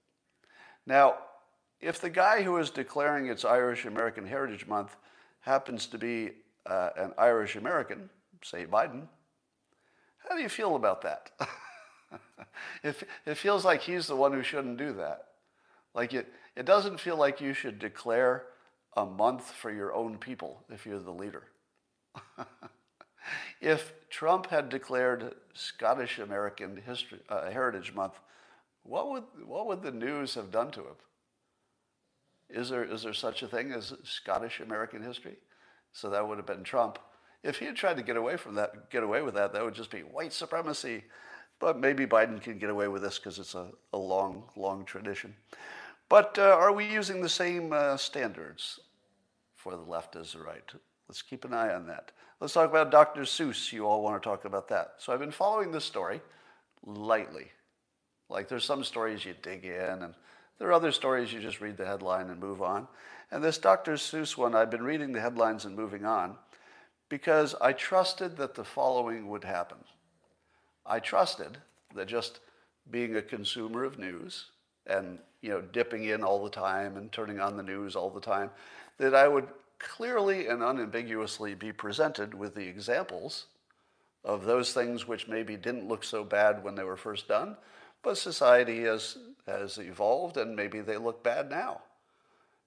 Now, 0.86 1.16
if 1.80 2.00
the 2.00 2.10
guy 2.10 2.42
who 2.42 2.56
is 2.58 2.70
declaring 2.70 3.26
it's 3.26 3.44
Irish 3.44 3.84
American 3.84 4.26
Heritage 4.26 4.66
Month 4.66 4.96
happens 5.40 5.86
to 5.86 5.98
be 5.98 6.32
uh, 6.66 6.90
an 6.96 7.12
Irish 7.18 7.56
American, 7.56 8.08
say 8.42 8.66
Biden, 8.66 9.06
how 10.28 10.36
do 10.36 10.42
you 10.42 10.48
feel 10.48 10.76
about 10.76 11.02
that? 11.02 11.30
it, 12.82 12.96
it 13.26 13.36
feels 13.36 13.64
like 13.64 13.82
he's 13.82 14.06
the 14.06 14.16
one 14.16 14.32
who 14.32 14.42
shouldn't 14.42 14.78
do 14.78 14.92
that. 14.94 15.26
Like 15.94 16.12
it, 16.12 16.32
it 16.56 16.66
doesn't 16.66 17.00
feel 17.00 17.16
like 17.16 17.40
you 17.40 17.52
should 17.52 17.78
declare 17.78 18.44
a 18.96 19.04
month 19.04 19.50
for 19.50 19.70
your 19.70 19.92
own 19.94 20.18
people 20.18 20.64
if 20.70 20.86
you're 20.86 20.98
the 20.98 21.10
leader. 21.10 21.44
if 23.60 23.92
Trump 24.10 24.46
had 24.46 24.68
declared 24.68 25.34
Scottish 25.54 26.18
American 26.18 26.76
History, 26.76 27.20
uh, 27.28 27.50
Heritage 27.50 27.94
Month, 27.94 28.18
what 28.82 29.10
would, 29.10 29.24
what 29.46 29.66
would 29.66 29.82
the 29.82 29.90
news 29.90 30.34
have 30.34 30.50
done 30.50 30.70
to 30.72 30.80
him? 30.80 30.96
Is 32.50 32.68
there, 32.68 32.84
is 32.84 33.02
there 33.02 33.14
such 33.14 33.42
a 33.42 33.48
thing 33.48 33.72
as 33.72 33.94
Scottish 34.04 34.60
American 34.60 35.02
history? 35.02 35.36
So 35.92 36.10
that 36.10 36.26
would 36.26 36.38
have 36.38 36.46
been 36.46 36.64
Trump. 36.64 36.98
If 37.42 37.58
he 37.58 37.66
had 37.66 37.76
tried 37.76 37.96
to 37.96 38.02
get 38.02 38.16
away 38.16 38.36
from 38.36 38.54
that, 38.56 38.90
get 38.90 39.02
away 39.02 39.22
with 39.22 39.34
that, 39.34 39.52
that 39.52 39.64
would 39.64 39.74
just 39.74 39.90
be 39.90 40.00
white 40.00 40.32
supremacy. 40.32 41.04
But 41.60 41.78
maybe 41.78 42.06
Biden 42.06 42.40
can 42.40 42.58
get 42.58 42.70
away 42.70 42.88
with 42.88 43.02
this 43.02 43.18
because 43.18 43.38
it's 43.38 43.54
a, 43.54 43.70
a 43.92 43.98
long, 43.98 44.44
long 44.56 44.84
tradition. 44.84 45.34
But 46.08 46.38
uh, 46.38 46.42
are 46.42 46.72
we 46.72 46.86
using 46.86 47.22
the 47.22 47.28
same 47.28 47.72
uh, 47.72 47.96
standards 47.96 48.80
for 49.56 49.72
the 49.72 49.82
left 49.82 50.16
as 50.16 50.32
the 50.32 50.40
right? 50.40 50.70
Let's 51.08 51.22
keep 51.22 51.44
an 51.44 51.54
eye 51.54 51.74
on 51.74 51.86
that. 51.86 52.12
Let's 52.40 52.54
talk 52.54 52.68
about 52.68 52.90
Dr. 52.90 53.22
Seuss. 53.22 53.72
You 53.72 53.86
all 53.86 54.02
want 54.02 54.22
to 54.22 54.28
talk 54.28 54.44
about 54.44 54.68
that. 54.68 54.94
So 54.98 55.12
I've 55.12 55.20
been 55.20 55.30
following 55.30 55.70
this 55.70 55.84
story 55.84 56.20
lightly. 56.84 57.50
Like 58.28 58.48
there's 58.48 58.64
some 58.64 58.84
stories 58.84 59.24
you 59.24 59.34
dig 59.42 59.64
in, 59.64 60.02
and 60.02 60.14
there 60.58 60.68
are 60.68 60.72
other 60.72 60.92
stories 60.92 61.32
you 61.32 61.40
just 61.40 61.60
read 61.60 61.76
the 61.76 61.86
headline 61.86 62.30
and 62.30 62.40
move 62.40 62.62
on. 62.62 62.88
And 63.30 63.42
this 63.42 63.58
Dr. 63.58 63.94
Seuss 63.94 64.36
one, 64.36 64.54
I've 64.54 64.70
been 64.70 64.82
reading 64.82 65.12
the 65.12 65.20
headlines 65.20 65.64
and 65.64 65.76
moving 65.76 66.04
on 66.04 66.36
because 67.08 67.54
I 67.60 67.72
trusted 67.72 68.36
that 68.38 68.54
the 68.54 68.64
following 68.64 69.28
would 69.28 69.44
happen. 69.44 69.78
I 70.86 71.00
trusted 71.00 71.58
that 71.94 72.08
just 72.08 72.40
being 72.90 73.16
a 73.16 73.22
consumer 73.22 73.84
of 73.84 73.98
news 73.98 74.46
and 74.86 75.18
you 75.40 75.50
know 75.50 75.60
dipping 75.60 76.04
in 76.04 76.22
all 76.22 76.44
the 76.44 76.50
time 76.50 76.96
and 76.96 77.10
turning 77.10 77.40
on 77.40 77.56
the 77.56 77.62
news 77.62 77.96
all 77.96 78.10
the 78.10 78.20
time, 78.20 78.50
that 78.98 79.14
I 79.14 79.28
would 79.28 79.48
clearly 79.78 80.46
and 80.48 80.62
unambiguously 80.62 81.54
be 81.54 81.72
presented 81.72 82.34
with 82.34 82.54
the 82.54 82.66
examples 82.66 83.46
of 84.24 84.44
those 84.44 84.72
things 84.72 85.06
which 85.06 85.28
maybe 85.28 85.56
didn't 85.56 85.88
look 85.88 86.02
so 86.02 86.24
bad 86.24 86.64
when 86.64 86.74
they 86.74 86.84
were 86.84 86.96
first 86.96 87.28
done, 87.28 87.56
but 88.02 88.16
society 88.16 88.82
has, 88.84 89.18
has 89.46 89.78
evolved 89.78 90.36
and 90.36 90.56
maybe 90.56 90.80
they 90.80 90.96
look 90.96 91.22
bad 91.22 91.50
now. 91.50 91.82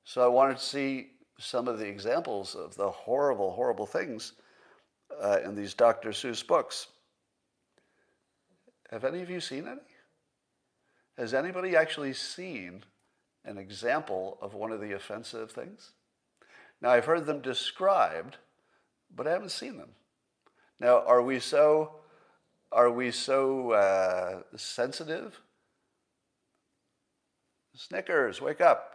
So 0.04 0.24
I 0.24 0.28
wanted 0.28 0.58
to 0.58 0.64
see 0.64 1.08
some 1.40 1.68
of 1.68 1.80
the 1.80 1.88
examples 1.88 2.56
of 2.56 2.76
the 2.76 2.90
horrible, 2.90 3.52
horrible 3.52 3.86
things 3.86 4.34
uh, 5.22 5.40
in 5.44 5.56
these 5.56 5.74
Dr. 5.74 6.10
Seuss 6.10 6.46
books. 6.46 6.88
Have 8.92 9.04
any 9.04 9.22
of 9.22 9.30
you 9.30 9.40
seen 9.40 9.68
any? 9.68 9.82
Has 11.18 11.34
anybody 11.34 11.76
actually 11.76 12.14
seen 12.14 12.84
an 13.44 13.58
example 13.58 14.38
of 14.42 14.54
one 14.54 14.72
of 14.72 14.80
the 14.80 14.94
offensive 14.94 15.52
things? 15.52 15.92
Now, 16.82 16.90
I've 16.90 17.06
heard 17.06 17.26
them 17.26 17.42
described, 17.42 18.38
but 19.16 19.28
I 19.28 19.32
haven't 19.32 19.50
seen 19.50 19.78
them. 19.78 19.90
Now, 20.80 21.04
are 21.06 21.22
we 21.22 21.40
so, 21.40 21.96
are 22.72 22.92
we 22.92 23.12
so 23.12 23.72
uh, 23.72 24.42
sensitive? 24.56 25.40
Snickers, 27.76 28.42
wake 28.42 28.62
up. 28.62 28.94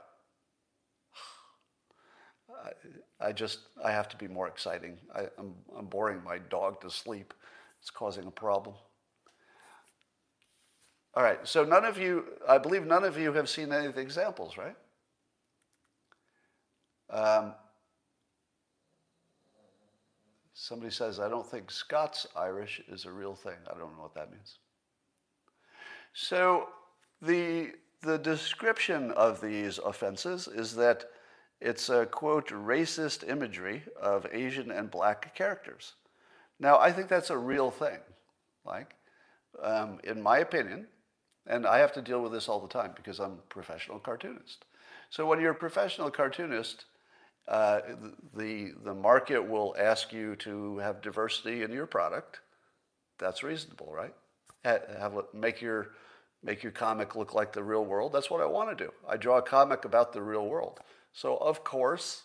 I, 3.20 3.32
just, 3.32 3.60
I 3.84 3.92
have 3.92 4.08
to 4.10 4.16
be 4.16 4.28
more 4.28 4.48
exciting. 4.48 4.98
I, 5.14 5.22
I'm, 5.38 5.54
I'm 5.76 5.86
boring 5.86 6.22
my 6.24 6.38
dog 6.38 6.80
to 6.82 6.90
sleep. 6.90 7.34
It's 7.80 7.90
causing 7.90 8.26
a 8.26 8.30
problem. 8.30 8.74
All 11.14 11.22
right, 11.22 11.38
so 11.46 11.64
none 11.64 11.84
of 11.84 11.98
you, 11.98 12.24
I 12.48 12.58
believe 12.58 12.86
none 12.86 13.04
of 13.04 13.18
you 13.18 13.32
have 13.34 13.48
seen 13.48 13.72
any 13.72 13.86
of 13.86 13.94
the 13.94 14.00
examples, 14.00 14.56
right? 14.56 14.76
Um, 17.10 17.54
Somebody 20.62 20.92
says, 20.92 21.18
I 21.18 21.28
don't 21.28 21.44
think 21.44 21.72
Scots 21.72 22.24
Irish 22.36 22.80
is 22.86 23.04
a 23.04 23.10
real 23.10 23.34
thing. 23.34 23.56
I 23.66 23.76
don't 23.76 23.96
know 23.96 24.02
what 24.02 24.14
that 24.14 24.30
means. 24.30 24.58
So 26.12 26.68
the, 27.20 27.72
the 28.02 28.16
description 28.16 29.10
of 29.10 29.40
these 29.40 29.78
offenses 29.78 30.46
is 30.46 30.76
that 30.76 31.06
it's 31.60 31.88
a 31.88 32.06
quote, 32.06 32.50
racist 32.50 33.28
imagery 33.28 33.82
of 34.00 34.24
Asian 34.30 34.70
and 34.70 34.88
black 34.88 35.34
characters. 35.34 35.94
Now, 36.60 36.78
I 36.78 36.92
think 36.92 37.08
that's 37.08 37.30
a 37.30 37.36
real 37.36 37.72
thing. 37.72 37.98
Like, 38.64 38.94
um, 39.60 39.98
in 40.04 40.22
my 40.22 40.38
opinion, 40.38 40.86
and 41.44 41.66
I 41.66 41.78
have 41.78 41.92
to 41.94 42.00
deal 42.00 42.22
with 42.22 42.30
this 42.30 42.48
all 42.48 42.60
the 42.60 42.68
time 42.68 42.92
because 42.94 43.18
I'm 43.18 43.32
a 43.32 43.48
professional 43.48 43.98
cartoonist. 43.98 44.64
So 45.10 45.26
when 45.26 45.40
you're 45.40 45.50
a 45.50 45.56
professional 45.56 46.12
cartoonist, 46.12 46.84
uh, 47.52 47.82
the, 48.34 48.72
the 48.82 48.94
market 48.94 49.46
will 49.46 49.76
ask 49.78 50.10
you 50.10 50.34
to 50.36 50.78
have 50.78 51.02
diversity 51.02 51.62
in 51.62 51.70
your 51.70 51.86
product. 51.86 52.40
That's 53.18 53.42
reasonable, 53.42 53.92
right? 53.92 54.14
Have, 54.64 55.12
make, 55.34 55.60
your, 55.60 55.90
make 56.42 56.62
your 56.62 56.72
comic 56.72 57.14
look 57.14 57.34
like 57.34 57.52
the 57.52 57.62
real 57.62 57.84
world. 57.84 58.14
That's 58.14 58.30
what 58.30 58.40
I 58.40 58.46
want 58.46 58.76
to 58.76 58.84
do. 58.84 58.90
I 59.06 59.18
draw 59.18 59.36
a 59.36 59.42
comic 59.42 59.84
about 59.84 60.14
the 60.14 60.22
real 60.22 60.48
world. 60.48 60.80
So, 61.12 61.36
of 61.36 61.62
course, 61.62 62.22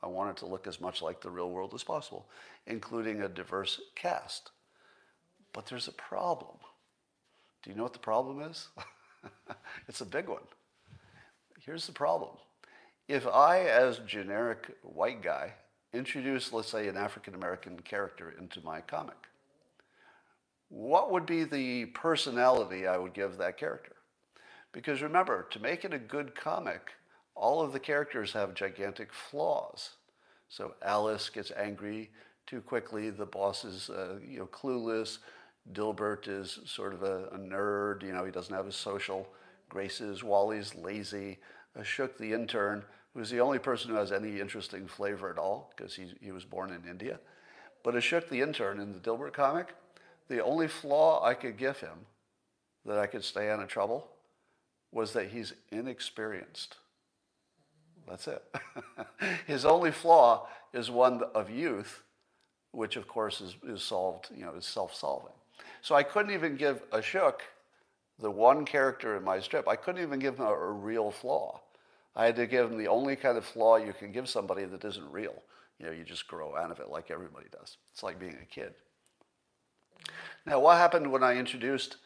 I 0.00 0.06
want 0.06 0.30
it 0.30 0.36
to 0.38 0.46
look 0.46 0.68
as 0.68 0.80
much 0.80 1.02
like 1.02 1.20
the 1.20 1.30
real 1.30 1.50
world 1.50 1.74
as 1.74 1.82
possible, 1.82 2.28
including 2.68 3.20
a 3.20 3.28
diverse 3.28 3.80
cast. 3.96 4.52
But 5.52 5.66
there's 5.66 5.88
a 5.88 5.92
problem. 5.92 6.58
Do 7.64 7.70
you 7.70 7.76
know 7.76 7.82
what 7.82 7.94
the 7.94 7.98
problem 7.98 8.42
is? 8.48 8.68
it's 9.88 10.02
a 10.02 10.06
big 10.06 10.28
one. 10.28 10.44
Here's 11.58 11.88
the 11.88 11.92
problem 11.92 12.36
if 13.12 13.26
I, 13.26 13.60
as 13.60 13.98
generic 14.06 14.74
white 14.82 15.22
guy, 15.22 15.52
introduce, 15.92 16.50
let's 16.50 16.70
say, 16.70 16.88
an 16.88 16.96
African 16.96 17.34
American 17.34 17.78
character 17.80 18.34
into 18.38 18.64
my 18.64 18.80
comic, 18.80 19.28
what 20.70 21.12
would 21.12 21.26
be 21.26 21.44
the 21.44 21.84
personality 21.86 22.86
I 22.86 22.96
would 22.96 23.12
give 23.12 23.36
that 23.36 23.58
character? 23.58 23.96
Because 24.72 25.02
remember, 25.02 25.46
to 25.50 25.60
make 25.60 25.84
it 25.84 25.92
a 25.92 25.98
good 25.98 26.34
comic, 26.34 26.92
all 27.34 27.60
of 27.60 27.74
the 27.74 27.78
characters 27.78 28.32
have 28.32 28.54
gigantic 28.54 29.12
flaws. 29.12 29.90
So 30.48 30.74
Alice 30.80 31.28
gets 31.28 31.52
angry 31.54 32.10
too 32.46 32.62
quickly, 32.62 33.10
the 33.10 33.26
boss 33.26 33.66
is 33.66 33.90
uh, 33.90 34.20
you 34.26 34.38
know, 34.38 34.46
clueless, 34.46 35.18
Dilbert 35.74 36.28
is 36.28 36.60
sort 36.64 36.94
of 36.94 37.02
a, 37.02 37.26
a 37.26 37.38
nerd, 37.38 38.02
you 38.02 38.12
know, 38.12 38.24
he 38.24 38.32
doesn't 38.32 38.54
have 38.54 38.64
his 38.64 38.74
social 38.74 39.28
graces, 39.68 40.24
Wally's 40.24 40.74
lazy, 40.74 41.38
Ashok 41.78 42.16
the 42.16 42.32
intern, 42.32 42.82
who's 43.14 43.30
the 43.30 43.40
only 43.40 43.58
person 43.58 43.90
who 43.90 43.96
has 43.96 44.12
any 44.12 44.40
interesting 44.40 44.86
flavor 44.86 45.30
at 45.30 45.38
all 45.38 45.72
because 45.76 45.94
he, 45.94 46.14
he 46.20 46.32
was 46.32 46.44
born 46.44 46.70
in 46.70 46.88
India. 46.88 47.18
But 47.82 47.94
Ashok 47.94 48.28
the 48.28 48.40
intern 48.40 48.80
in 48.80 48.92
the 48.92 48.98
Dilbert 48.98 49.32
comic, 49.32 49.74
the 50.28 50.42
only 50.42 50.68
flaw 50.68 51.24
I 51.24 51.34
could 51.34 51.56
give 51.56 51.80
him 51.80 52.06
that 52.86 52.98
I 52.98 53.06
could 53.06 53.24
stay 53.24 53.50
out 53.50 53.60
of 53.60 53.68
trouble 53.68 54.08
was 54.92 55.12
that 55.12 55.28
he's 55.28 55.54
inexperienced. 55.70 56.76
That's 58.08 58.28
it. 58.28 58.44
His 59.46 59.64
only 59.64 59.90
flaw 59.90 60.48
is 60.72 60.90
one 60.90 61.22
of 61.34 61.50
youth, 61.50 62.02
which 62.72 62.96
of 62.96 63.06
course 63.08 63.40
is, 63.40 63.56
is 63.66 63.82
solved, 63.82 64.28
you 64.34 64.44
know, 64.44 64.54
is 64.54 64.66
self-solving. 64.66 65.32
So 65.80 65.94
I 65.94 66.02
couldn't 66.02 66.32
even 66.32 66.56
give 66.56 66.88
Ashok 66.90 67.40
the 68.18 68.30
one 68.30 68.64
character 68.64 69.16
in 69.16 69.24
my 69.24 69.40
strip, 69.40 69.66
I 69.66 69.76
couldn't 69.76 70.02
even 70.02 70.18
give 70.18 70.36
him 70.36 70.44
a, 70.44 70.52
a 70.52 70.72
real 70.72 71.10
flaw. 71.10 71.60
I 72.14 72.26
had 72.26 72.36
to 72.36 72.46
give 72.46 72.70
him 72.70 72.78
the 72.78 72.88
only 72.88 73.16
kind 73.16 73.38
of 73.38 73.44
flaw 73.44 73.76
you 73.76 73.92
can 73.92 74.12
give 74.12 74.28
somebody 74.28 74.64
that 74.64 74.84
isn't 74.84 75.10
real. 75.10 75.42
You 75.78 75.86
know, 75.86 75.92
you 75.92 76.04
just 76.04 76.28
grow 76.28 76.56
out 76.56 76.70
of 76.70 76.78
it 76.78 76.90
like 76.90 77.10
everybody 77.10 77.46
does. 77.50 77.78
It's 77.92 78.02
like 78.02 78.20
being 78.20 78.36
a 78.40 78.46
kid. 78.46 78.74
Now, 80.44 80.60
what 80.60 80.76
happened 80.76 81.10
when 81.10 81.22
I 81.22 81.36
introduced 81.36 81.96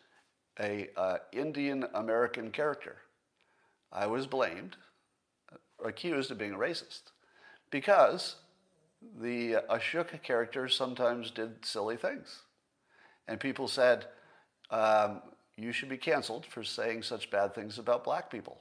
a 0.61 0.89
uh, 0.97 1.17
Indian 1.33 1.87
American 1.95 2.51
character? 2.51 2.97
I 3.93 4.07
was 4.07 4.27
blamed, 4.27 4.77
accused 5.85 6.31
of 6.31 6.39
being 6.39 6.53
a 6.53 6.59
racist, 6.59 7.13
because 7.71 8.37
the 9.21 9.63
Ashok 9.71 10.23
character 10.23 10.69
sometimes 10.69 11.31
did 11.31 11.65
silly 11.65 11.97
things. 11.97 12.43
And 13.29 13.41
people 13.41 13.69
said, 13.69 14.07
um, 14.71 15.23
you 15.57 15.73
should 15.73 15.89
be 15.89 15.97
canceled 15.97 16.47
for 16.47 16.63
saying 16.63 17.03
such 17.03 17.31
bad 17.31 17.55
things 17.55 17.79
about 17.79 18.05
black 18.05 18.31
people. 18.31 18.61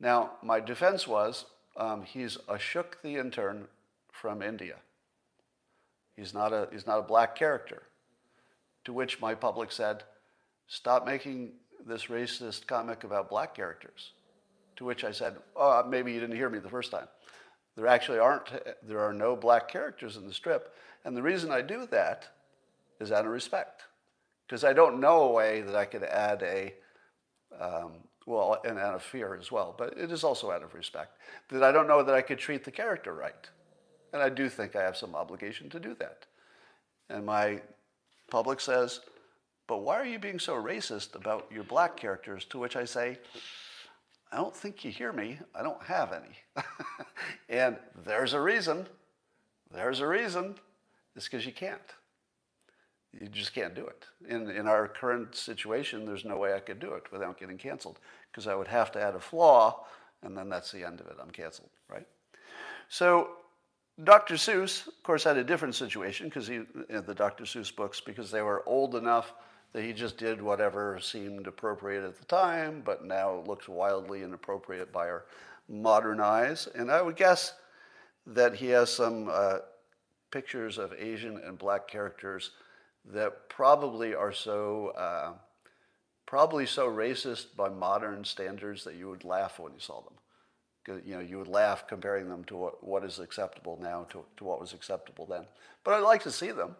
Now, 0.00 0.32
my 0.42 0.60
defense 0.60 1.06
was 1.06 1.46
um, 1.76 2.02
he's 2.02 2.36
Ashok 2.48 3.00
the 3.02 3.16
intern 3.16 3.68
from 4.12 4.42
India. 4.42 4.76
He's 6.16 6.32
not, 6.32 6.52
a, 6.52 6.68
he's 6.70 6.86
not 6.86 6.98
a 6.98 7.02
black 7.02 7.34
character. 7.34 7.82
To 8.84 8.92
which 8.92 9.20
my 9.20 9.34
public 9.34 9.72
said, 9.72 10.04
stop 10.68 11.06
making 11.06 11.52
this 11.86 12.06
racist 12.06 12.66
comic 12.66 13.04
about 13.04 13.30
black 13.30 13.54
characters. 13.54 14.12
To 14.76 14.84
which 14.84 15.04
I 15.04 15.12
said, 15.12 15.36
oh, 15.56 15.84
maybe 15.88 16.12
you 16.12 16.20
didn't 16.20 16.36
hear 16.36 16.50
me 16.50 16.58
the 16.58 16.68
first 16.68 16.90
time. 16.90 17.08
There 17.76 17.86
actually 17.86 18.18
aren't, 18.18 18.50
there 18.82 19.00
are 19.00 19.12
no 19.12 19.34
black 19.34 19.68
characters 19.68 20.16
in 20.16 20.26
the 20.26 20.34
strip. 20.34 20.74
And 21.04 21.16
the 21.16 21.22
reason 21.22 21.50
I 21.50 21.62
do 21.62 21.86
that 21.90 22.28
is 23.00 23.10
out 23.10 23.24
of 23.24 23.32
respect. 23.32 23.82
Because 24.46 24.64
I 24.64 24.72
don't 24.72 25.00
know 25.00 25.22
a 25.22 25.32
way 25.32 25.62
that 25.62 25.74
I 25.74 25.84
could 25.84 26.04
add 26.04 26.42
a, 26.42 26.74
um, 27.58 27.92
well, 28.26 28.58
and 28.64 28.78
out 28.78 28.94
of 28.94 29.02
fear 29.02 29.34
as 29.34 29.52
well, 29.52 29.74
but 29.76 29.96
it 29.98 30.10
is 30.10 30.24
also 30.24 30.50
out 30.50 30.62
of 30.62 30.74
respect, 30.74 31.18
that 31.50 31.62
I 31.62 31.72
don't 31.72 31.88
know 31.88 32.02
that 32.02 32.14
I 32.14 32.22
could 32.22 32.38
treat 32.38 32.64
the 32.64 32.70
character 32.70 33.14
right. 33.14 33.48
And 34.12 34.22
I 34.22 34.28
do 34.28 34.48
think 34.48 34.76
I 34.76 34.82
have 34.82 34.96
some 34.96 35.14
obligation 35.14 35.68
to 35.70 35.80
do 35.80 35.94
that. 35.98 36.26
And 37.10 37.26
my 37.26 37.60
public 38.30 38.60
says, 38.60 39.00
but 39.66 39.78
why 39.78 39.96
are 39.96 40.06
you 40.06 40.18
being 40.18 40.38
so 40.38 40.54
racist 40.54 41.14
about 41.14 41.46
your 41.50 41.64
black 41.64 41.96
characters? 41.96 42.44
To 42.46 42.58
which 42.58 42.76
I 42.76 42.84
say, 42.84 43.18
I 44.30 44.36
don't 44.36 44.54
think 44.54 44.84
you 44.84 44.90
hear 44.90 45.12
me. 45.12 45.38
I 45.54 45.62
don't 45.62 45.82
have 45.82 46.12
any. 46.12 46.64
and 47.48 47.76
there's 48.04 48.34
a 48.34 48.40
reason. 48.40 48.86
There's 49.72 50.00
a 50.00 50.06
reason. 50.06 50.56
It's 51.16 51.26
because 51.26 51.46
you 51.46 51.52
can't. 51.52 51.80
You 53.20 53.28
just 53.28 53.54
can't 53.54 53.74
do 53.74 53.86
it. 53.86 54.06
In, 54.28 54.50
in 54.50 54.66
our 54.66 54.88
current 54.88 55.34
situation, 55.34 56.04
there's 56.04 56.24
no 56.24 56.36
way 56.36 56.54
I 56.54 56.60
could 56.60 56.80
do 56.80 56.94
it 56.94 57.04
without 57.12 57.38
getting 57.38 57.58
canceled 57.58 58.00
because 58.30 58.46
I 58.46 58.54
would 58.54 58.68
have 58.68 58.90
to 58.92 59.00
add 59.00 59.14
a 59.14 59.20
flaw, 59.20 59.86
and 60.22 60.36
then 60.36 60.48
that's 60.48 60.72
the 60.72 60.84
end 60.84 61.00
of 61.00 61.06
it. 61.06 61.16
I'm 61.20 61.30
canceled, 61.30 61.70
right? 61.88 62.06
So 62.88 63.30
Dr. 64.02 64.34
Seuss, 64.34 64.88
of 64.88 65.02
course, 65.02 65.22
had 65.24 65.36
a 65.36 65.44
different 65.44 65.74
situation 65.74 66.28
because 66.28 66.48
he, 66.48 66.62
the 66.88 67.14
Dr. 67.14 67.44
Seuss 67.44 67.74
books, 67.74 68.00
because 68.00 68.30
they 68.30 68.42
were 68.42 68.62
old 68.66 68.96
enough 68.96 69.32
that 69.72 69.82
he 69.82 69.92
just 69.92 70.16
did 70.16 70.40
whatever 70.40 70.98
seemed 71.00 71.46
appropriate 71.46 72.04
at 72.04 72.18
the 72.18 72.24
time, 72.24 72.82
but 72.84 73.04
now 73.04 73.38
it 73.38 73.46
looks 73.46 73.68
wildly 73.68 74.22
inappropriate 74.22 74.92
by 74.92 75.08
our 75.08 75.24
modern 75.68 76.20
eyes. 76.20 76.68
And 76.74 76.90
I 76.90 77.02
would 77.02 77.16
guess 77.16 77.54
that 78.26 78.54
he 78.54 78.68
has 78.68 78.90
some 78.90 79.28
uh, 79.30 79.58
pictures 80.30 80.78
of 80.78 80.92
Asian 80.94 81.40
and 81.44 81.58
black 81.58 81.86
characters 81.86 82.50
that 83.12 83.48
probably 83.48 84.14
are 84.14 84.32
so 84.32 84.88
uh, 84.96 85.32
probably 86.26 86.66
so 86.66 86.88
racist 86.88 87.54
by 87.56 87.68
modern 87.68 88.24
standards 88.24 88.84
that 88.84 88.94
you 88.94 89.08
would 89.08 89.24
laugh 89.24 89.58
when 89.58 89.72
you 89.72 89.80
saw 89.80 90.02
them. 90.02 91.00
You 91.06 91.14
know, 91.14 91.20
you 91.20 91.38
would 91.38 91.48
laugh 91.48 91.86
comparing 91.86 92.28
them 92.28 92.44
to 92.44 92.56
what, 92.56 92.84
what 92.84 93.04
is 93.04 93.18
acceptable 93.18 93.78
now 93.80 94.06
to, 94.10 94.24
to 94.36 94.44
what 94.44 94.60
was 94.60 94.74
acceptable 94.74 95.26
then. 95.26 95.46
But 95.82 95.94
I'd 95.94 96.00
like 96.00 96.22
to 96.24 96.30
see 96.30 96.50
them 96.50 96.76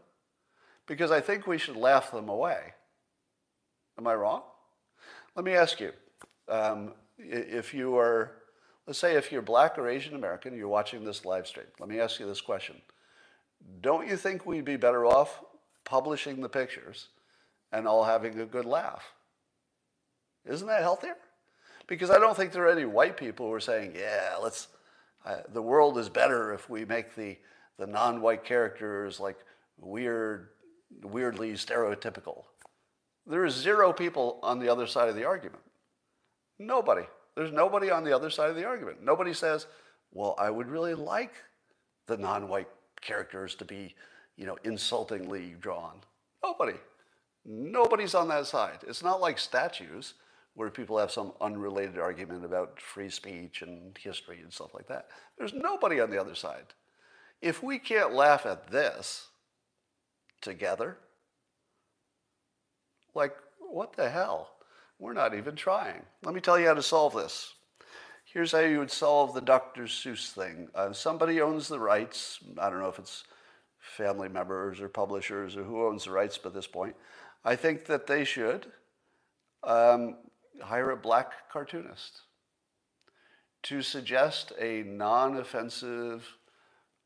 because 0.87 1.11
I 1.11 1.21
think 1.21 1.47
we 1.47 1.57
should 1.57 1.77
laugh 1.77 2.11
them 2.11 2.29
away. 2.29 2.75
Am 3.99 4.07
I 4.07 4.15
wrong? 4.15 4.43
Let 5.37 5.45
me 5.45 5.53
ask 5.53 5.81
you 5.81 5.93
um, 6.49 6.93
if 7.19 7.73
you 7.73 7.97
are, 7.97 8.33
let's 8.87 8.99
say, 8.99 9.17
if 9.17 9.33
you're 9.33 9.43
black 9.43 9.79
or 9.79 9.89
Asian 9.89 10.15
American, 10.15 10.57
you're 10.57 10.69
watching 10.69 11.05
this 11.05 11.25
live 11.25 11.47
stream. 11.47 11.67
Let 11.81 11.89
me 11.89 11.99
ask 11.99 12.21
you 12.21 12.27
this 12.27 12.41
question 12.41 12.77
Don't 13.81 14.07
you 14.07 14.17
think 14.17 14.45
we'd 14.45 14.65
be 14.65 14.77
better 14.77 15.07
off 15.07 15.41
publishing 15.85 16.41
the 16.41 16.49
pictures 16.49 17.09
and 17.73 17.87
all 17.87 18.05
having 18.05 18.41
a 18.41 18.47
good 18.47 18.65
laugh? 18.65 19.05
Isn't 20.47 20.69
that 20.69 20.83
healthier? 20.83 21.17
Because 21.87 22.11
I 22.11 22.19
don't 22.19 22.37
think 22.37 22.53
there 22.53 22.65
are 22.65 22.73
any 22.73 22.87
white 22.87 23.17
people 23.17 23.47
who 23.47 23.53
are 23.53 23.61
saying, 23.61 23.93
yeah, 23.97 24.37
let's, 24.43 24.69
the 25.53 25.63
world 25.63 25.99
is 25.99 26.09
better 26.09 26.53
if 26.53 26.69
we 26.69 26.85
make 26.85 27.15
the, 27.15 27.37
the 27.79 27.87
non 27.87 28.21
white 28.21 28.45
characters 28.45 29.21
like 29.21 29.39
weird, 29.79 30.49
weirdly 31.03 31.53
stereotypical. 31.53 32.45
There 33.27 33.45
is 33.45 33.55
zero 33.55 33.93
people 33.93 34.39
on 34.43 34.59
the 34.59 34.69
other 34.69 34.87
side 34.87 35.09
of 35.09 35.15
the 35.15 35.25
argument. 35.25 35.63
Nobody. 36.59 37.05
There's 37.35 37.53
nobody 37.53 37.91
on 37.91 38.05
the 38.05 38.13
other 38.13 38.31
side 38.31 38.51
of 38.51 38.57
the 38.57 38.65
argument. 38.65 39.03
Nobody 39.03 39.33
says, 39.33 39.67
well, 40.13 40.35
I 40.39 40.51
would 40.51 40.69
really 40.69 40.95
like 40.95 41.33
the 42.07 42.17
non 42.17 42.49
white 42.49 42.69
characters 43.01 43.55
to 43.57 43.65
be, 43.65 43.95
you 44.37 44.47
know, 44.47 44.57
insultingly 44.65 45.55
drawn. 45.61 46.01
Nobody. 46.43 46.79
Nobody's 47.45 48.15
on 48.15 48.29
that 48.29 48.47
side. 48.47 48.79
It's 48.87 49.03
not 49.03 49.21
like 49.21 49.39
statues 49.39 50.15
where 50.55 50.71
people 50.71 50.99
have 50.99 51.11
some 51.11 51.33
unrelated 51.41 51.99
argument 51.99 52.45
about 52.45 52.81
free 52.81 53.11
speech 53.11 53.63
and 53.63 53.97
history 53.99 54.41
and 54.41 54.53
stuff 54.53 54.73
like 54.75 54.87
that. 54.89 55.09
There's 55.37 55.53
nobody 55.53 56.01
on 56.01 56.11
the 56.11 56.21
other 56.21 56.35
side. 56.35 56.75
If 57.43 57.63
we 57.63 57.79
can't 57.79 58.13
laugh 58.13 58.47
at 58.47 58.69
this 58.71 59.29
together, 60.41 60.97
like, 63.15 63.35
what 63.59 63.95
the 63.97 64.09
hell? 64.09 64.51
We're 64.99 65.13
not 65.13 65.35
even 65.35 65.57
trying. 65.57 66.03
Let 66.25 66.35
me 66.35 66.41
tell 66.41 66.59
you 66.59 66.69
how 66.69 66.75
to 66.75 66.83
solve 66.83 67.15
this. 67.15 67.55
Here's 68.25 68.53
how 68.53 68.61
you 68.61 68.79
would 68.79 68.91
solve 68.91 69.35
the 69.35 69.41
Dr. 69.41 69.85
Seuss 69.85 70.33
thing. 70.33 70.69
Uh, 70.75 70.93
somebody 70.93 71.41
owns 71.41 71.69
the 71.69 71.79
rights. 71.79 72.39
I 72.59 72.71
don't 72.71 72.81
know 72.81 72.89
if 72.89 72.99
it's 72.99 73.25
family 73.85 74.29
members 74.29 74.81
or 74.81 74.89
publishers 74.89 75.57
or 75.57 75.63
who 75.63 75.87
owns 75.87 76.05
the 76.05 76.11
rights 76.11 76.39
by 76.39 76.51
this 76.51 76.67
point. 76.67 76.97
I 77.45 77.57
think 77.57 77.87
that 77.87 78.07
they 78.07 78.25
should 78.25 78.67
um, 79.63 80.17
hire 80.61 80.91
a 80.91 80.97
black 80.97 81.51
cartoonist 81.53 82.23
to 83.65 83.83
suggest 83.83 84.53
a 84.59 84.83
non 84.83 85.37
offensive, 85.37 86.27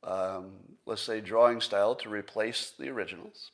um, 0.03 0.53
let's 0.87 1.03
say, 1.03 1.21
drawing 1.21 1.61
style 1.61 1.95
to 1.97 2.09
replace 2.09 2.73
the 2.79 2.89
originals 2.89 3.51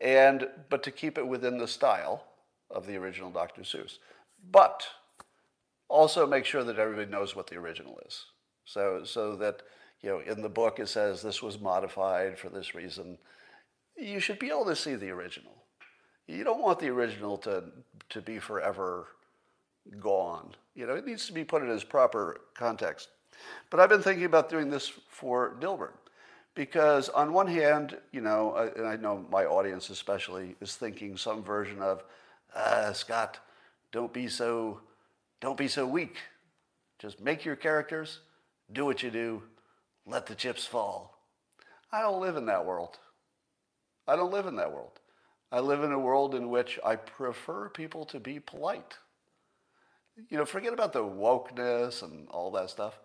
and 0.00 0.48
but 0.68 0.82
to 0.82 0.90
keep 0.90 1.16
it 1.16 1.26
within 1.26 1.58
the 1.58 1.68
style 1.68 2.24
of 2.70 2.86
the 2.86 2.96
original 2.96 3.30
Dr. 3.30 3.62
Seuss. 3.62 3.98
But 4.50 4.84
also 5.88 6.26
make 6.26 6.44
sure 6.44 6.64
that 6.64 6.78
everybody 6.78 7.10
knows 7.10 7.36
what 7.36 7.46
the 7.46 7.56
original 7.56 8.00
is. 8.06 8.24
So 8.64 9.04
so 9.04 9.36
that 9.36 9.62
you 10.02 10.10
know 10.10 10.20
in 10.20 10.42
the 10.42 10.48
book 10.48 10.78
it 10.78 10.88
says 10.88 11.22
this 11.22 11.42
was 11.42 11.60
modified 11.60 12.38
for 12.38 12.48
this 12.48 12.74
reason. 12.74 13.18
You 13.96 14.20
should 14.20 14.38
be 14.38 14.48
able 14.48 14.64
to 14.66 14.76
see 14.76 14.94
the 14.94 15.10
original. 15.10 15.52
You 16.26 16.44
don't 16.44 16.62
want 16.62 16.78
the 16.78 16.88
original 16.88 17.36
to 17.38 17.64
to 18.10 18.20
be 18.20 18.38
forever 18.38 19.08
gone. 20.00 20.54
You 20.74 20.86
know, 20.86 20.94
it 20.94 21.06
needs 21.06 21.26
to 21.26 21.32
be 21.32 21.44
put 21.44 21.62
in 21.62 21.70
its 21.70 21.84
proper 21.84 22.40
context. 22.54 23.08
But 23.70 23.80
I've 23.80 23.88
been 23.88 24.02
thinking 24.02 24.24
about 24.24 24.48
doing 24.48 24.70
this 24.70 24.92
for 25.08 25.56
Dilbert. 25.60 25.94
Because 26.54 27.08
on 27.08 27.32
one 27.32 27.46
hand, 27.46 27.96
you 28.12 28.20
know, 28.20 28.54
and 28.76 28.86
I 28.86 28.96
know 28.96 29.24
my 29.30 29.44
audience 29.46 29.88
especially 29.88 30.54
is 30.60 30.76
thinking 30.76 31.16
some 31.16 31.42
version 31.42 31.80
of, 31.80 32.04
uh, 32.54 32.92
Scott, 32.92 33.38
don't 33.90 34.12
be 34.12 34.28
so, 34.28 34.80
don't 35.40 35.56
be 35.56 35.68
so 35.68 35.86
weak. 35.86 36.16
Just 36.98 37.20
make 37.20 37.46
your 37.46 37.56
characters, 37.56 38.20
do 38.70 38.84
what 38.84 39.02
you 39.02 39.10
do, 39.10 39.42
let 40.06 40.26
the 40.26 40.34
chips 40.34 40.64
fall. 40.64 41.18
I 41.92 42.00
don't 42.00 42.20
live 42.20 42.36
in 42.36 42.46
that 42.46 42.64
world. 42.64 42.98
I 44.06 44.16
don't 44.16 44.32
live 44.32 44.46
in 44.46 44.56
that 44.56 44.72
world. 44.72 44.98
I 45.50 45.60
live 45.60 45.82
in 45.82 45.92
a 45.92 45.98
world 45.98 46.34
in 46.34 46.48
which 46.48 46.78
I 46.84 46.96
prefer 46.96 47.68
people 47.68 48.06
to 48.06 48.18
be 48.18 48.40
polite. 48.40 48.96
You 50.28 50.38
know, 50.38 50.46
forget 50.46 50.72
about 50.72 50.92
the 50.92 51.04
wokeness 51.04 52.02
and 52.02 52.28
all 52.28 52.50
that 52.52 52.70
stuff. 52.70 52.98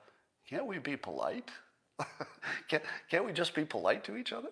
Can't 0.50 0.66
we 0.66 0.80
be 0.80 0.96
polite? 0.96 1.52
can't, 2.70 2.84
can't 3.10 3.26
we 3.26 3.34
just 3.34 3.54
be 3.54 3.66
polite 3.66 4.04
to 4.06 4.16
each 4.16 4.32
other? 4.32 4.50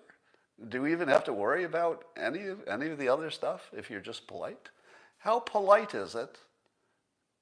Do 0.69 0.81
we 0.81 0.91
even 0.91 1.07
have 1.07 1.23
to 1.25 1.33
worry 1.33 1.63
about 1.63 2.05
any 2.17 2.47
of, 2.47 2.59
any 2.67 2.89
of 2.89 2.97
the 2.97 3.09
other 3.09 3.29
stuff 3.29 3.69
if 3.73 3.89
you're 3.89 4.01
just 4.01 4.27
polite? 4.27 4.69
How 5.17 5.39
polite 5.39 5.93
is 5.95 6.15
it 6.15 6.37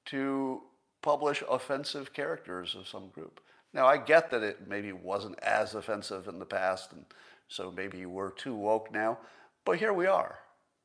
to 0.06 0.62
publish 1.02 1.42
offensive 1.48 2.12
characters 2.12 2.74
of 2.74 2.88
some 2.88 3.08
group? 3.08 3.40
Now, 3.74 3.86
I 3.86 3.98
get 3.98 4.30
that 4.30 4.44
it 4.44 4.68
maybe 4.68 4.92
wasn't 4.92 5.38
as 5.40 5.74
offensive 5.74 6.28
in 6.28 6.38
the 6.38 6.46
past, 6.46 6.92
and 6.92 7.04
so 7.48 7.70
maybe 7.70 8.06
we're 8.06 8.30
too 8.30 8.54
woke 8.54 8.92
now, 8.92 9.18
but 9.64 9.78
here 9.78 9.92
we 9.92 10.06
are, 10.06 10.38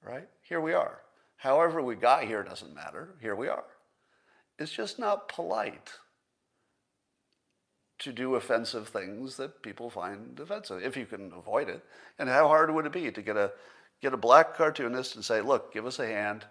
right? 0.04 0.28
Here 0.42 0.60
we 0.60 0.74
are. 0.74 1.02
However, 1.38 1.82
we 1.82 1.96
got 1.96 2.24
here 2.24 2.44
doesn't 2.44 2.76
matter. 2.76 3.16
Here 3.22 3.36
we 3.36 3.48
are. 3.48 3.64
It's 4.58 4.72
just 4.72 5.00
not 5.00 5.30
polite 5.30 5.94
to 8.00 8.12
do 8.12 8.36
offensive 8.36 8.88
things 8.88 9.38
that 9.38 9.62
people 9.62 9.90
find 9.90 10.40
offensive, 10.40 10.82
if 10.84 10.98
you 10.98 11.06
can 11.06 11.32
avoid 11.38 11.70
it. 11.70 11.84
And 12.18 12.28
how 12.28 12.48
hard 12.48 12.74
would 12.74 12.86
it 12.86 12.92
be 12.92 13.12
to 13.12 13.22
get 13.22 13.38
a 13.38 13.52
get 14.02 14.14
a 14.14 14.18
black 14.18 14.56
cartoonist 14.56 15.16
and 15.16 15.24
say, 15.24 15.42
look, 15.42 15.74
give 15.74 15.86
us 15.86 16.00
a 16.00 16.08
hand, 16.08 16.46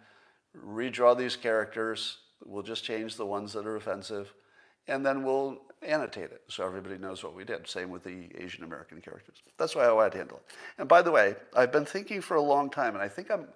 redraw 0.55 1.17
these 1.17 1.35
characters, 1.35 2.19
we'll 2.45 2.63
just 2.63 2.85
change 2.85 3.17
the 3.17 3.25
ones 3.25 3.55
that 3.55 3.67
are 3.67 3.77
offensive, 3.77 4.35
and 4.89 5.05
then 5.05 5.23
we'll 5.23 5.59
annotate 5.83 6.33
it 6.33 6.43
so 6.49 6.67
everybody 6.67 6.99
knows 6.99 7.23
what 7.23 7.35
we 7.35 7.45
did. 7.45 7.69
Same 7.69 7.91
with 7.91 8.03
the 8.03 8.29
Asian 8.37 8.65
American 8.65 9.01
characters. 9.01 9.37
That's 9.59 9.77
why 9.77 9.87
I'd 9.87 10.15
handle 10.15 10.39
it. 10.39 10.55
And 10.79 10.89
by 10.89 11.03
the 11.03 11.13
way, 11.13 11.37
I've 11.55 11.71
been 11.71 11.85
thinking 11.85 12.21
for 12.21 12.37
a 12.37 12.43
long 12.43 12.71
time, 12.71 12.95
and 12.95 13.03
I 13.03 13.09
think 13.09 13.31
I'm 13.31 13.47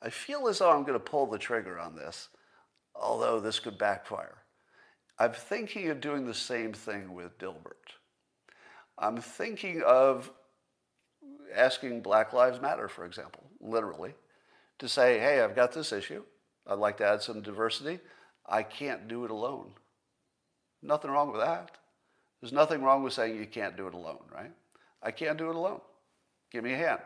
I 0.00 0.10
feel 0.10 0.46
as 0.48 0.58
though 0.60 0.70
I'm 0.70 0.82
going 0.82 0.92
to 0.94 1.00
pull 1.00 1.26
the 1.26 1.38
trigger 1.38 1.78
on 1.78 1.96
this, 1.96 2.28
although 2.94 3.40
this 3.40 3.58
could 3.58 3.78
backfire. 3.78 4.38
I'm 5.18 5.32
thinking 5.32 5.88
of 5.88 6.00
doing 6.00 6.26
the 6.26 6.34
same 6.34 6.72
thing 6.72 7.14
with 7.14 7.38
Dilbert. 7.38 7.96
I'm 8.96 9.20
thinking 9.20 9.82
of 9.82 10.30
asking 11.54 12.02
Black 12.02 12.32
Lives 12.32 12.60
Matter, 12.60 12.88
for 12.88 13.04
example, 13.04 13.44
literally, 13.60 14.14
to 14.78 14.88
say, 14.88 15.18
hey, 15.18 15.40
I've 15.40 15.56
got 15.56 15.72
this 15.72 15.92
issue. 15.92 16.22
I'd 16.66 16.78
like 16.78 16.98
to 16.98 17.06
add 17.06 17.22
some 17.22 17.42
diversity. 17.42 17.98
I 18.46 18.62
can't 18.62 19.08
do 19.08 19.24
it 19.24 19.30
alone. 19.30 19.72
Nothing 20.82 21.10
wrong 21.10 21.32
with 21.32 21.40
that. 21.40 21.70
There's 22.40 22.52
nothing 22.52 22.82
wrong 22.82 23.02
with 23.02 23.12
saying 23.12 23.36
you 23.36 23.46
can't 23.46 23.76
do 23.76 23.86
it 23.86 23.94
alone, 23.94 24.22
right? 24.32 24.52
I 25.02 25.10
can't 25.10 25.38
do 25.38 25.50
it 25.50 25.56
alone. 25.56 25.80
Give 26.50 26.64
me 26.64 26.72
a 26.72 26.76
hand. 26.76 27.00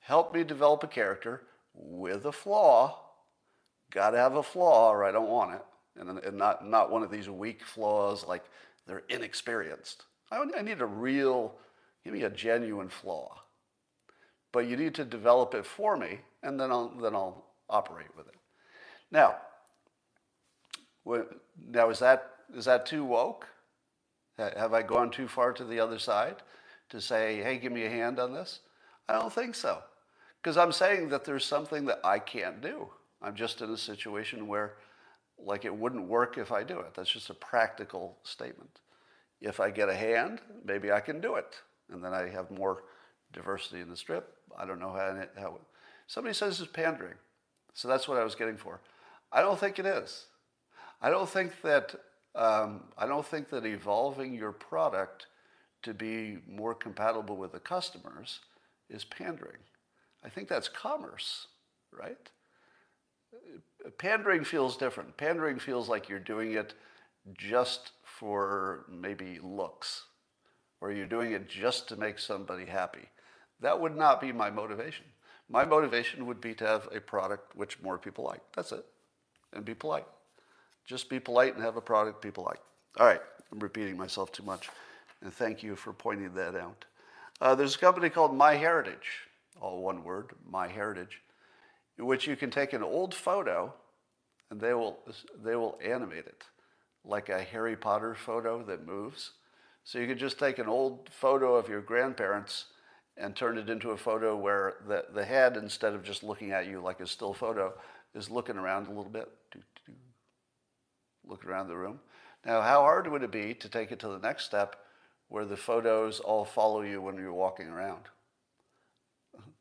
Help 0.00 0.34
me 0.34 0.42
develop 0.44 0.82
a 0.82 0.88
character 0.88 1.42
with 1.74 2.24
a 2.24 2.32
flaw. 2.32 2.98
Got 3.90 4.10
to 4.10 4.18
have 4.18 4.36
a 4.36 4.42
flaw 4.42 4.90
or 4.90 5.04
I 5.04 5.12
don't 5.12 5.28
want 5.28 5.54
it. 5.54 5.62
And, 5.96 6.18
and 6.18 6.38
not, 6.38 6.66
not 6.66 6.90
one 6.90 7.02
of 7.02 7.10
these 7.10 7.28
weak 7.28 7.62
flaws 7.64 8.26
like 8.26 8.44
they're 8.86 9.02
inexperienced. 9.08 10.04
I, 10.30 10.42
I 10.56 10.62
need 10.62 10.80
a 10.80 10.86
real, 10.86 11.54
give 12.04 12.14
me 12.14 12.22
a 12.22 12.30
genuine 12.30 12.88
flaw. 12.88 13.42
But 14.52 14.66
you 14.66 14.76
need 14.76 14.94
to 14.96 15.04
develop 15.04 15.54
it 15.54 15.64
for 15.64 15.96
me, 15.96 16.20
and 16.42 16.58
then 16.58 16.70
I'll, 16.72 16.88
then 16.88 17.14
I'll 17.14 17.44
operate 17.68 18.08
with 18.16 18.26
it. 18.26 18.34
Now, 19.12 19.36
now 21.06 21.90
is 21.90 21.98
that, 22.00 22.32
is 22.54 22.64
that 22.64 22.86
too 22.86 23.04
woke? 23.04 23.46
Have 24.38 24.72
I 24.72 24.82
gone 24.82 25.10
too 25.10 25.28
far 25.28 25.52
to 25.52 25.64
the 25.64 25.80
other 25.80 25.98
side 25.98 26.36
to 26.88 27.00
say, 27.00 27.42
hey, 27.42 27.58
give 27.58 27.72
me 27.72 27.84
a 27.84 27.90
hand 27.90 28.18
on 28.18 28.32
this? 28.32 28.60
I 29.08 29.14
don't 29.14 29.32
think 29.32 29.54
so. 29.54 29.82
Because 30.42 30.56
I'm 30.56 30.72
saying 30.72 31.10
that 31.10 31.24
there's 31.24 31.44
something 31.44 31.84
that 31.86 32.00
I 32.02 32.18
can't 32.18 32.62
do. 32.62 32.88
I'm 33.20 33.34
just 33.34 33.60
in 33.60 33.70
a 33.70 33.76
situation 33.76 34.46
where, 34.46 34.74
like, 35.38 35.66
it 35.66 35.74
wouldn't 35.74 36.08
work 36.08 36.38
if 36.38 36.52
I 36.52 36.62
do 36.62 36.78
it. 36.80 36.94
That's 36.94 37.10
just 37.10 37.28
a 37.28 37.34
practical 37.34 38.16
statement. 38.22 38.80
If 39.42 39.60
I 39.60 39.70
get 39.70 39.90
a 39.90 39.94
hand, 39.94 40.40
maybe 40.64 40.90
I 40.90 41.00
can 41.00 41.20
do 41.20 41.34
it. 41.34 41.56
And 41.92 42.02
then 42.02 42.14
I 42.14 42.28
have 42.28 42.50
more 42.50 42.84
diversity 43.32 43.80
in 43.80 43.90
the 43.90 43.96
strip. 43.96 44.36
I 44.58 44.64
don't 44.64 44.80
know 44.80 44.92
how, 44.92 45.22
how 45.38 45.58
somebody 46.06 46.34
says 46.34 46.60
it's 46.60 46.70
pandering. 46.70 47.14
So 47.74 47.88
that's 47.88 48.08
what 48.08 48.18
I 48.18 48.24
was 48.24 48.34
getting 48.34 48.56
for. 48.56 48.80
I 49.32 49.42
don't 49.42 49.58
think 49.58 49.78
it 49.78 49.86
is. 49.86 50.26
I 51.02 51.10
don't 51.10 51.28
think 51.28 51.60
that 51.62 51.94
um, 52.34 52.84
I 52.96 53.06
don't 53.06 53.26
think 53.26 53.48
that 53.50 53.66
evolving 53.66 54.34
your 54.34 54.52
product 54.52 55.26
to 55.82 55.94
be 55.94 56.38
more 56.48 56.74
compatible 56.74 57.36
with 57.36 57.52
the 57.52 57.60
customers 57.60 58.40
is 58.88 59.04
pandering. 59.04 59.58
I 60.24 60.28
think 60.28 60.48
that's 60.48 60.68
commerce, 60.68 61.46
right? 61.92 62.18
Pandering 63.98 64.44
feels 64.44 64.76
different. 64.76 65.16
Pandering 65.16 65.58
feels 65.58 65.88
like 65.88 66.08
you're 66.08 66.18
doing 66.18 66.52
it 66.52 66.74
just 67.36 67.92
for 68.04 68.84
maybe 68.88 69.38
looks, 69.42 70.04
or 70.80 70.92
you're 70.92 71.06
doing 71.06 71.32
it 71.32 71.48
just 71.48 71.88
to 71.88 71.96
make 71.96 72.18
somebody 72.18 72.66
happy. 72.66 73.08
That 73.60 73.80
would 73.80 73.96
not 73.96 74.20
be 74.20 74.32
my 74.32 74.50
motivation. 74.50 75.06
My 75.48 75.64
motivation 75.64 76.26
would 76.26 76.40
be 76.40 76.54
to 76.54 76.66
have 76.66 76.88
a 76.92 77.00
product 77.00 77.56
which 77.56 77.80
more 77.82 77.98
people 77.98 78.24
like. 78.24 78.40
That's 78.54 78.72
it. 78.72 78.84
And 79.52 79.64
be 79.64 79.74
polite. 79.74 80.06
Just 80.90 81.08
be 81.08 81.20
polite 81.20 81.54
and 81.54 81.62
have 81.62 81.76
a 81.76 81.80
product 81.80 82.20
people 82.20 82.42
like. 82.42 82.58
All 82.98 83.06
right, 83.06 83.20
I'm 83.52 83.60
repeating 83.60 83.96
myself 83.96 84.32
too 84.32 84.42
much. 84.42 84.68
And 85.22 85.32
thank 85.32 85.62
you 85.62 85.76
for 85.76 85.92
pointing 85.92 86.34
that 86.34 86.56
out. 86.56 86.84
Uh, 87.40 87.54
there's 87.54 87.76
a 87.76 87.78
company 87.78 88.10
called 88.10 88.36
MyHeritage, 88.36 89.28
all 89.60 89.82
one 89.82 90.02
word, 90.02 90.32
MyHeritage, 90.52 91.20
in 91.96 92.06
which 92.06 92.26
you 92.26 92.34
can 92.34 92.50
take 92.50 92.72
an 92.72 92.82
old 92.82 93.14
photo 93.14 93.72
and 94.50 94.60
they 94.60 94.74
will, 94.74 94.98
they 95.40 95.54
will 95.54 95.78
animate 95.80 96.26
it 96.26 96.42
like 97.04 97.28
a 97.28 97.40
Harry 97.40 97.76
Potter 97.76 98.16
photo 98.16 98.60
that 98.64 98.84
moves. 98.84 99.34
So 99.84 100.00
you 100.00 100.08
could 100.08 100.18
just 100.18 100.40
take 100.40 100.58
an 100.58 100.66
old 100.66 101.08
photo 101.12 101.54
of 101.54 101.68
your 101.68 101.82
grandparents 101.82 102.64
and 103.16 103.36
turn 103.36 103.58
it 103.58 103.70
into 103.70 103.92
a 103.92 103.96
photo 103.96 104.36
where 104.36 104.74
the, 104.88 105.04
the 105.14 105.24
head, 105.24 105.56
instead 105.56 105.94
of 105.94 106.02
just 106.02 106.24
looking 106.24 106.50
at 106.50 106.66
you 106.66 106.80
like 106.80 106.98
a 106.98 107.06
still 107.06 107.32
photo, 107.32 107.74
is 108.12 108.28
looking 108.28 108.56
around 108.56 108.88
a 108.88 108.90
little 108.90 109.04
bit, 109.04 109.30
looking 111.30 111.48
around 111.48 111.68
the 111.68 111.76
room. 111.76 112.00
Now, 112.44 112.60
how 112.60 112.80
hard 112.80 113.06
would 113.06 113.22
it 113.22 113.30
be 113.30 113.54
to 113.54 113.68
take 113.68 113.92
it 113.92 113.98
to 114.00 114.08
the 114.08 114.18
next 114.18 114.44
step 114.44 114.76
where 115.28 115.44
the 115.44 115.56
photos 115.56 116.20
all 116.20 116.44
follow 116.44 116.82
you 116.82 117.00
when 117.00 117.16
you're 117.16 117.32
walking 117.32 117.68
around? 117.68 118.02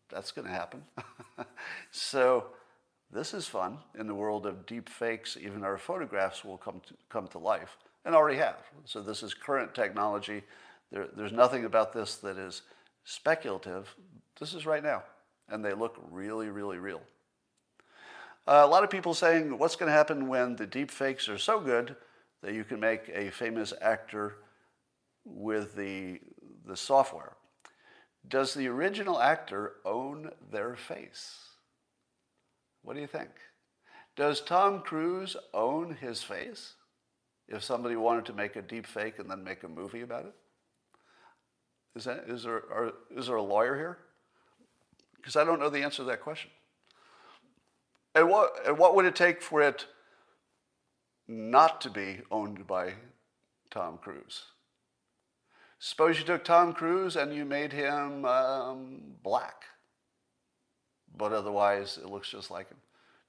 That's 0.10 0.32
going 0.32 0.47
to 0.47 0.53
happen. 0.53 0.84
so, 1.91 2.47
this 3.12 3.34
is 3.34 3.47
fun. 3.47 3.77
In 3.97 4.08
the 4.08 4.15
world 4.15 4.45
of 4.45 4.65
deep 4.65 4.89
fakes, 4.89 5.38
even 5.39 5.63
our 5.63 5.77
photographs 5.77 6.43
will 6.43 6.58
come 6.58 6.82
to, 6.88 6.93
come 7.10 7.27
to 7.29 7.38
life 7.38 7.77
and 8.05 8.15
already 8.15 8.38
have. 8.38 8.58
So, 8.86 9.01
this 9.01 9.21
is 9.21 9.34
current 9.34 9.75
technology. 9.75 10.43
There, 10.91 11.08
there's 11.15 11.32
nothing 11.32 11.65
about 11.65 11.93
this 11.93 12.15
that 12.17 12.38
is 12.38 12.63
speculative. 13.03 13.93
This 14.39 14.53
is 14.53 14.65
right 14.65 14.84
now. 14.84 15.03
And 15.49 15.63
they 15.63 15.73
look 15.73 15.97
really, 16.12 16.49
really 16.49 16.77
real. 16.77 17.01
Uh, 18.49 18.63
a 18.63 18.67
lot 18.67 18.83
of 18.83 18.89
people 18.89 19.13
saying 19.13 19.55
what's 19.59 19.75
going 19.75 19.91
to 19.91 19.95
happen 19.95 20.27
when 20.27 20.55
the 20.55 20.65
deep 20.65 20.89
fakes 20.89 21.29
are 21.29 21.38
so 21.38 21.59
good 21.59 21.95
that 22.41 22.55
you 22.55 22.63
can 22.63 22.79
make 22.79 23.07
a 23.13 23.29
famous 23.29 23.73
actor 23.79 24.38
with 25.23 25.75
the, 25.75 26.19
the 26.65 26.75
software. 26.75 27.33
Does 28.27 28.55
the 28.55 28.65
original 28.67 29.19
actor 29.19 29.73
own 29.85 30.31
their 30.51 30.75
face? 30.75 31.35
What 32.81 32.95
do 32.95 33.01
you 33.01 33.07
think? 33.07 33.29
Does 34.15 34.41
Tom 34.41 34.81
Cruise 34.81 35.38
own 35.53 35.95
his 36.01 36.23
face? 36.23 36.73
If 37.47 37.63
somebody 37.63 37.97
wanted 37.97 38.25
to 38.25 38.33
make 38.33 38.55
a 38.55 38.63
deep 38.63 38.88
fake 38.88 39.19
and 39.19 39.29
then 39.29 39.43
make 39.43 39.62
a 39.62 39.69
movie 39.69 40.01
about 40.01 40.25
it? 40.25 40.33
Is, 41.95 42.05
that, 42.05 42.23
is, 42.27 42.45
there, 42.45 42.63
are, 42.73 42.93
is 43.15 43.27
there 43.27 43.35
a 43.35 43.43
lawyer 43.43 43.75
here? 43.75 43.99
Because 45.17 45.35
I 45.35 45.43
don't 45.43 45.59
know 45.59 45.69
the 45.69 45.83
answer 45.83 45.97
to 45.97 46.05
that 46.05 46.23
question. 46.23 46.49
And 48.15 48.30
what, 48.30 48.67
and 48.67 48.78
what 48.78 48.95
would 48.95 49.06
it 49.06 49.15
take 49.15 49.41
for 49.41 49.62
it 49.62 49.86
not 51.28 51.82
to 51.82 51.89
be 51.89 52.22
owned 52.32 52.65
by 52.65 52.93
Tom 53.69 53.98
Cruise? 53.98 54.43
Suppose 55.80 56.19
you 56.19 56.26
took 56.26 56.43
Tom 56.43 56.74
Cruise 56.74 57.15
and 57.15 57.34
you 57.34 57.45
made 57.45 57.72
him 57.72 58.26
um, 58.26 59.02
black, 59.24 59.63
but 61.15 61.32
otherwise 61.32 61.98
it 61.98 62.10
looks 62.10 62.30
just 62.30 62.52
like 62.52 62.67
him. 62.67 62.78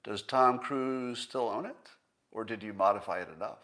Does 0.03 0.21
Tom 0.21 0.59
Cruise 0.59 1.19
still 1.19 1.47
own 1.47 1.65
it, 1.65 1.91
or 2.31 2.43
did 2.43 2.63
you 2.63 2.73
modify 2.73 3.19
it 3.19 3.29
enough? 3.35 3.59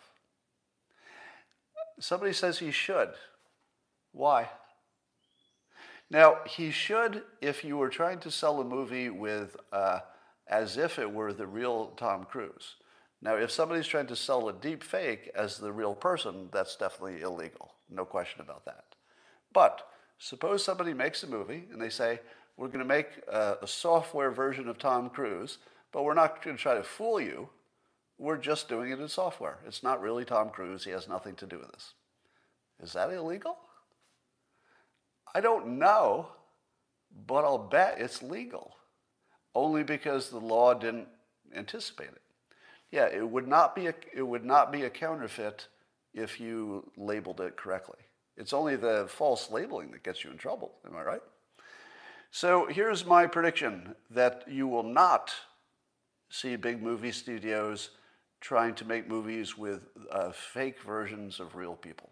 Somebody 1.99 2.31
says 2.31 2.59
he 2.59 2.71
should. 2.71 3.09
Why? 4.11 4.49
Now, 6.09 6.37
he 6.47 6.71
should, 6.71 7.23
if 7.41 7.63
you 7.63 7.75
were 7.75 7.89
trying 7.89 8.19
to 8.19 8.31
sell 8.31 8.61
a 8.61 8.63
movie 8.63 9.09
with, 9.09 9.57
uh, 9.73 9.99
as 10.49 10.77
if 10.77 10.97
it 10.99 11.11
were 11.11 11.33
the 11.33 11.47
real 11.47 11.87
Tom 11.97 12.25
Cruise. 12.25 12.75
Now, 13.21 13.35
if 13.35 13.51
somebody's 13.51 13.87
trying 13.87 14.07
to 14.07 14.15
sell 14.15 14.47
a 14.47 14.53
deep 14.53 14.83
fake 14.83 15.31
as 15.35 15.57
the 15.57 15.71
real 15.71 15.95
person, 15.95 16.49
that's 16.51 16.75
definitely 16.75 17.21
illegal. 17.21 17.73
No 17.89 18.05
question 18.05 18.41
about 18.41 18.65
that. 18.65 18.83
But 19.53 19.87
suppose 20.19 20.63
somebody 20.63 20.93
makes 20.93 21.23
a 21.23 21.27
movie 21.27 21.63
and 21.71 21.81
they 21.81 21.89
say, 21.89 22.19
we're 22.57 22.67
going 22.67 22.79
to 22.79 22.85
make 22.85 23.07
a, 23.31 23.57
a 23.61 23.67
software 23.67 24.31
version 24.31 24.67
of 24.67 24.77
Tom 24.77 25.09
Cruise, 25.09 25.57
but 25.91 26.03
we're 26.03 26.13
not 26.13 26.43
going 26.43 26.55
to 26.55 26.61
try 26.61 26.75
to 26.75 26.83
fool 26.83 27.19
you. 27.19 27.49
We're 28.19 28.37
just 28.37 28.67
doing 28.69 28.91
it 28.91 28.99
in 28.99 29.07
software. 29.07 29.59
It's 29.65 29.83
not 29.83 30.01
really 30.01 30.25
Tom 30.25 30.49
Cruise. 30.49 30.83
He 30.83 30.91
has 30.91 31.07
nothing 31.07 31.35
to 31.35 31.45
do 31.45 31.59
with 31.59 31.71
this. 31.71 31.93
Is 32.81 32.93
that 32.93 33.11
illegal? 33.11 33.57
I 35.33 35.41
don't 35.41 35.77
know, 35.79 36.29
but 37.27 37.43
I'll 37.43 37.57
bet 37.57 37.97
it's 37.99 38.23
legal. 38.23 38.76
Only 39.57 39.81
because 39.81 40.29
the 40.29 40.37
law 40.37 40.75
didn't 40.75 41.07
anticipate 41.55 42.09
it. 42.09 42.21
Yeah, 42.91 43.07
it 43.07 43.27
would 43.27 43.47
not 43.47 43.75
be 43.75 43.87
a, 43.87 43.95
it 44.13 44.21
would 44.21 44.45
not 44.45 44.71
be 44.71 44.83
a 44.83 44.89
counterfeit 44.91 45.67
if 46.13 46.39
you 46.39 46.91
labeled 46.95 47.41
it 47.41 47.57
correctly. 47.57 47.97
It's 48.37 48.53
only 48.53 48.75
the 48.75 49.07
false 49.09 49.49
labeling 49.49 49.89
that 49.93 50.03
gets 50.03 50.23
you 50.23 50.29
in 50.29 50.37
trouble. 50.37 50.73
Am 50.85 50.95
I 50.95 51.01
right? 51.01 51.21
So 52.29 52.67
here's 52.67 53.03
my 53.03 53.25
prediction 53.25 53.95
that 54.11 54.43
you 54.47 54.67
will 54.67 54.83
not 54.83 55.33
see 56.29 56.55
big 56.55 56.83
movie 56.83 57.11
studios 57.11 57.89
trying 58.39 58.75
to 58.75 58.85
make 58.85 59.09
movies 59.09 59.57
with 59.57 59.87
uh, 60.11 60.31
fake 60.33 60.79
versions 60.83 61.39
of 61.39 61.55
real 61.55 61.73
people. 61.73 62.11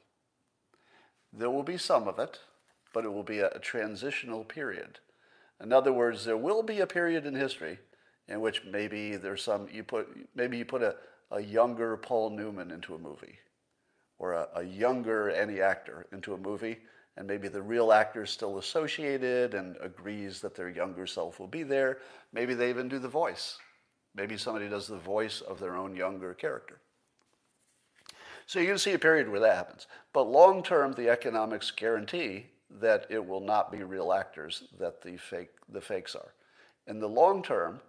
There 1.32 1.52
will 1.52 1.62
be 1.62 1.78
some 1.78 2.08
of 2.08 2.18
it, 2.18 2.40
but 2.92 3.06
it 3.06 3.14
will 3.14 3.22
be 3.22 3.38
a, 3.42 3.50
a 3.50 3.60
transitional 3.60 4.44
period. 4.44 4.98
In 5.62 5.72
other 5.72 5.94
words, 5.94 6.26
there 6.26 6.38
will 6.38 6.64
be 6.64 6.80
a 6.80 6.88
period 6.88 7.26
in 7.26 7.36
history 7.36 7.80
in 8.28 8.42
which 8.42 8.64
maybe 8.66 9.16
there's 9.16 9.44
some 9.44 9.68
you 9.72 9.84
put 9.84 10.08
maybe 10.36 10.58
you 10.58 10.66
put 10.66 10.82
a, 10.82 10.96
a 11.32 11.42
younger 11.42 11.98
Paul 11.98 12.32
Newman 12.32 12.72
into 12.72 12.96
a 12.96 13.00
movie, 13.00 13.38
or 14.18 14.34
a, 14.34 14.48
a 14.56 14.64
younger 14.64 15.30
any 15.30 15.62
actor 15.62 16.08
into 16.12 16.34
a 16.34 16.38
movie, 16.38 16.78
and 17.18 17.28
maybe 17.28 17.48
the 17.48 17.62
real 17.62 17.92
actor 17.92 18.24
is 18.24 18.30
still 18.30 18.58
associated 18.58 19.54
and 19.54 19.78
agrees 19.82 20.42
that 20.42 20.56
their 20.56 20.70
younger 20.70 21.08
self 21.08 21.40
will 21.40 21.48
be 21.48 21.64
there. 21.64 22.00
Maybe 22.34 22.54
they 22.54 22.70
even 22.70 22.90
do 22.90 23.00
the 23.00 23.08
voice. 23.08 23.58
Maybe 24.16 24.38
somebody 24.38 24.70
does 24.70 24.88
the 24.88 24.98
voice 24.98 25.42
of 25.42 25.60
their 25.60 25.76
own 25.76 25.96
younger 25.96 26.34
character. 26.34 26.80
So 28.48 28.60
you 28.60 28.68
can 28.68 28.78
see 28.78 28.94
a 28.94 29.00
period 29.00 29.30
where 29.30 29.40
that 29.42 29.56
happens. 29.56 29.88
But 30.14 30.24
long 30.24 30.64
term, 30.64 30.94
the 30.94 31.10
economics 31.10 31.72
guarantee 31.72 32.48
that 32.70 33.06
it 33.10 33.26
will 33.26 33.42
not 33.42 33.72
be 33.72 33.84
real 33.84 34.12
actors 34.12 34.64
that 34.80 35.02
the 35.02 35.18
fake 35.18 35.52
the 35.70 35.82
fakes 35.82 36.16
are. 36.16 36.34
In 36.88 37.00
the 37.00 37.10
long 37.10 37.44
term, 37.44 37.80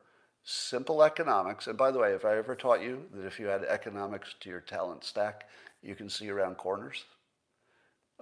simple 0.44 1.02
economics. 1.02 1.66
And 1.66 1.76
by 1.76 1.90
the 1.90 1.98
way, 1.98 2.12
if 2.12 2.24
I 2.24 2.36
ever 2.36 2.54
taught 2.54 2.80
you 2.80 3.04
that 3.12 3.26
if 3.26 3.38
you 3.38 3.50
add 3.50 3.64
economics 3.64 4.34
to 4.40 4.48
your 4.48 4.60
talent 4.60 5.04
stack, 5.04 5.48
you 5.82 5.94
can 5.94 6.08
see 6.08 6.30
around 6.30 6.56
corners, 6.56 7.04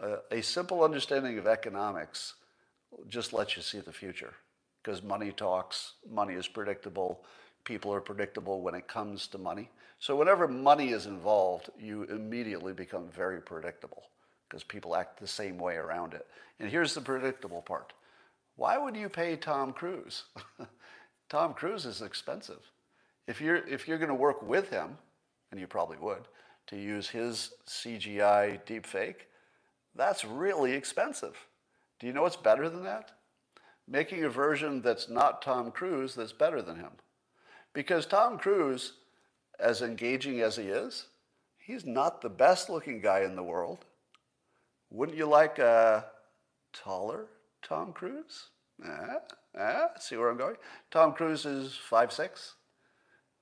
uh, 0.03 0.17
a 0.31 0.43
simple 0.43 0.83
understanding 0.83 1.39
of 1.39 1.47
economics 1.47 2.35
just 3.09 3.33
lets 3.33 3.57
you 3.57 3.63
see 3.63 3.81
the 3.81 3.93
future 3.93 4.35
because 4.83 5.03
money 5.03 5.33
talks, 5.33 5.95
money 6.11 6.35
is 6.35 6.49
predictable, 6.49 7.25
people 7.65 7.93
are 7.93 8.01
predictable 8.01 8.63
when 8.63 8.75
it 8.75 8.89
comes 8.89 9.27
to 9.29 9.39
money. 9.39 9.71
So 9.99 10.17
whenever 10.17 10.49
money 10.49 10.91
is 10.91 11.07
involved, 11.07 11.71
you 11.79 12.05
immediately 12.05 12.73
become 12.73 13.09
very 13.09 13.41
predictable 13.41 14.05
because 14.49 14.63
people 14.63 14.97
act 14.97 15.19
the 15.19 15.27
same 15.27 15.59
way 15.59 15.77
around 15.77 16.15
it. 16.15 16.27
And 16.61 16.71
here's 16.71 16.95
the 16.95 17.01
predictable 17.01 17.63
part. 17.63 17.93
Why 18.57 18.79
would 18.79 18.97
you 18.97 19.09
pay 19.09 19.37
Tom 19.37 19.73
Cruise? 19.73 20.25
Tom 21.29 21.55
Cruise 21.55 21.87
is 21.87 22.03
expensive. 22.03 22.61
If 23.27 23.41
you're, 23.41 23.67
if 23.67 23.89
you're 23.89 23.99
going 23.99 24.09
to 24.09 24.15
work 24.15 24.43
with 24.43 24.71
him, 24.71 24.99
and 25.51 25.61
you 25.61 25.67
probably 25.67 25.99
would, 25.99 26.29
to 26.67 26.77
use 26.77 27.09
his 27.09 27.53
CGI 27.67 28.61
deepfake, 28.65 29.27
that's 29.95 30.25
really 30.25 30.73
expensive. 30.73 31.37
Do 31.99 32.07
you 32.07 32.13
know 32.13 32.23
what's 32.23 32.37
better 32.37 32.69
than 32.69 32.85
that? 32.85 33.13
Making 33.87 34.25
a 34.25 34.29
version 34.29 34.83
that's 34.83 35.09
not 35.09 35.43
Tom 35.43 35.71
Cruise 35.71 36.15
that's 36.15 36.33
better 36.33 36.63
than 36.63 36.77
him. 36.77 36.93
Because 37.73 38.07
Tom 38.07 38.39
Cruise, 38.39 38.95
as 39.59 39.83
engaging 39.83 40.41
as 40.41 40.57
he 40.57 40.65
is, 40.65 41.07
he's 41.59 41.85
not 41.85 42.21
the 42.21 42.29
best 42.29 42.71
looking 42.71 43.01
guy 43.01 43.21
in 43.21 43.37
the 43.37 43.43
world. 43.43 43.85
Wouldn't 44.95 45.19
you 45.19 45.27
like 45.27 45.59
a 45.59 46.05
taller 46.73 47.27
Tom 47.63 47.93
Cruise? 47.93 48.51
Eh, 48.85 49.59
eh, 49.59 49.87
see 49.99 50.17
where 50.17 50.31
I'm 50.31 50.39
going? 50.39 50.55
Tom 50.93 51.13
Cruise 51.13 51.45
is 51.45 51.75
five 51.75 52.13
six. 52.13 52.55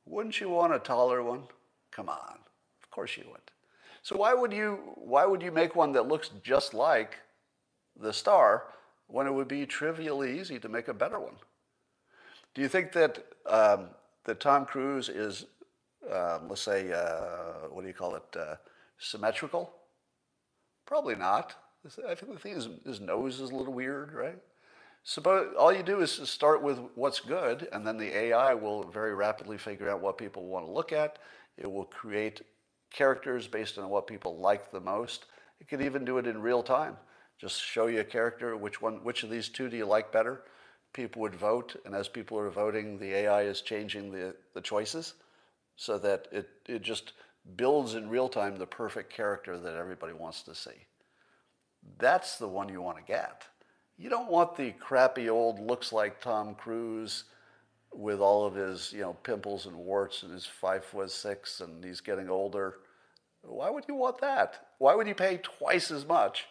Wouldn't 0.06 0.40
you 0.40 0.48
want 0.48 0.72
a 0.72 0.78
taller 0.78 1.22
one? 1.22 1.42
Come 1.90 2.08
on, 2.08 2.38
of 2.82 2.90
course 2.90 3.18
you 3.18 3.24
would. 3.30 3.50
So 4.00 4.16
why 4.16 4.32
would 4.32 4.50
you 4.50 4.78
why 4.94 5.26
would 5.26 5.42
you 5.42 5.52
make 5.52 5.76
one 5.76 5.92
that 5.92 6.08
looks 6.08 6.30
just 6.42 6.72
like 6.72 7.18
the 8.00 8.14
star 8.14 8.68
when 9.08 9.26
it 9.26 9.34
would 9.34 9.48
be 9.48 9.66
trivially 9.66 10.40
easy 10.40 10.58
to 10.58 10.70
make 10.70 10.88
a 10.88 10.94
better 10.94 11.20
one? 11.20 11.36
Do 12.54 12.62
you 12.62 12.68
think 12.68 12.92
that 12.92 13.26
um, 13.44 13.88
that 14.24 14.40
Tom 14.40 14.64
Cruise 14.64 15.10
is, 15.10 15.44
um, 16.10 16.48
let's 16.48 16.62
say, 16.62 16.90
uh, 16.92 17.68
what 17.70 17.82
do 17.82 17.88
you 17.88 17.94
call 17.94 18.14
it, 18.14 18.36
uh, 18.38 18.54
symmetrical? 18.96 19.74
Probably 20.86 21.14
not. 21.14 21.54
I 22.08 22.14
think 22.14 22.32
the 22.32 22.38
thing 22.38 22.52
is 22.52 22.68
his 22.84 23.00
nose 23.00 23.40
is 23.40 23.50
a 23.50 23.56
little 23.56 23.72
weird, 23.72 24.12
right? 24.12 24.38
Suppose 25.04 25.52
all 25.58 25.72
you 25.72 25.82
do 25.82 26.00
is 26.00 26.12
start 26.12 26.62
with 26.62 26.78
what's 26.94 27.18
good, 27.18 27.68
and 27.72 27.84
then 27.84 27.98
the 27.98 28.16
AI 28.16 28.54
will 28.54 28.84
very 28.84 29.14
rapidly 29.14 29.58
figure 29.58 29.90
out 29.90 30.00
what 30.00 30.16
people 30.16 30.46
want 30.46 30.64
to 30.64 30.70
look 30.70 30.92
at. 30.92 31.18
It 31.56 31.70
will 31.70 31.84
create 31.84 32.42
characters 32.92 33.48
based 33.48 33.78
on 33.78 33.88
what 33.88 34.06
people 34.06 34.38
like 34.38 34.70
the 34.70 34.80
most. 34.80 35.26
It 35.60 35.68
could 35.68 35.82
even 35.82 36.04
do 36.04 36.18
it 36.18 36.26
in 36.26 36.40
real 36.40 36.62
time. 36.62 36.96
Just 37.40 37.60
show 37.60 37.86
you 37.86 38.00
a 38.00 38.04
character, 38.04 38.56
which 38.56 38.80
one, 38.80 39.02
which 39.02 39.24
of 39.24 39.30
these 39.30 39.48
two 39.48 39.68
do 39.68 39.76
you 39.76 39.86
like 39.86 40.12
better? 40.12 40.42
People 40.92 41.22
would 41.22 41.34
vote, 41.34 41.74
and 41.84 41.94
as 41.94 42.06
people 42.06 42.38
are 42.38 42.50
voting, 42.50 42.98
the 42.98 43.12
AI 43.12 43.42
is 43.42 43.62
changing 43.62 44.12
the, 44.12 44.36
the 44.54 44.60
choices 44.60 45.14
so 45.74 45.98
that 45.98 46.28
it, 46.30 46.48
it 46.68 46.82
just 46.82 47.14
builds 47.56 47.94
in 47.94 48.08
real 48.08 48.28
time 48.28 48.56
the 48.56 48.66
perfect 48.66 49.12
character 49.12 49.58
that 49.58 49.76
everybody 49.76 50.12
wants 50.12 50.42
to 50.42 50.54
see. 50.54 50.86
That's 51.98 52.38
the 52.38 52.48
one 52.48 52.68
you 52.68 52.80
want 52.80 52.98
to 52.98 53.02
get. 53.02 53.44
You 53.98 54.08
don't 54.08 54.30
want 54.30 54.56
the 54.56 54.72
crappy 54.72 55.28
old 55.28 55.60
looks 55.60 55.92
like 55.92 56.20
Tom 56.20 56.54
Cruise 56.54 57.24
with 57.92 58.20
all 58.20 58.46
of 58.46 58.54
his, 58.54 58.92
you 58.92 59.00
know, 59.02 59.14
pimples 59.22 59.66
and 59.66 59.76
warts 59.76 60.22
and 60.22 60.32
his 60.32 60.46
five 60.46 60.84
foot 60.84 61.10
six 61.10 61.60
and 61.60 61.84
he's 61.84 62.00
getting 62.00 62.30
older. 62.30 62.76
Why 63.42 63.70
would 63.70 63.84
you 63.88 63.94
want 63.94 64.20
that? 64.20 64.68
Why 64.78 64.94
would 64.94 65.06
you 65.06 65.14
pay 65.14 65.38
twice 65.42 65.90
as 65.90 66.06
much 66.06 66.46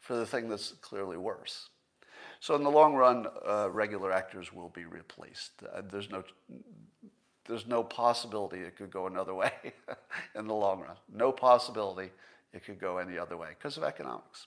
for 0.00 0.16
the 0.16 0.26
thing 0.26 0.48
that's 0.48 0.72
clearly 0.80 1.16
worse? 1.16 1.68
So 2.40 2.54
in 2.54 2.62
the 2.62 2.70
long 2.70 2.94
run, 2.94 3.26
uh, 3.46 3.70
regular 3.70 4.12
actors 4.12 4.52
will 4.52 4.68
be 4.68 4.84
replaced. 4.84 5.52
Uh, 5.62 5.82
there's 5.90 6.10
no 6.10 6.22
there's 7.46 7.66
no 7.66 7.82
possibility 7.82 8.58
it 8.58 8.76
could 8.76 8.90
go 8.90 9.06
another 9.06 9.34
way 9.34 9.52
in 10.34 10.46
the 10.46 10.54
long 10.54 10.80
run. 10.80 10.96
No 11.12 11.32
possibility 11.32 12.10
it 12.52 12.64
could 12.64 12.80
go 12.80 12.98
any 12.98 13.18
other 13.18 13.36
way 13.36 13.48
because 13.58 13.76
of 13.76 13.82
economics. 13.82 14.46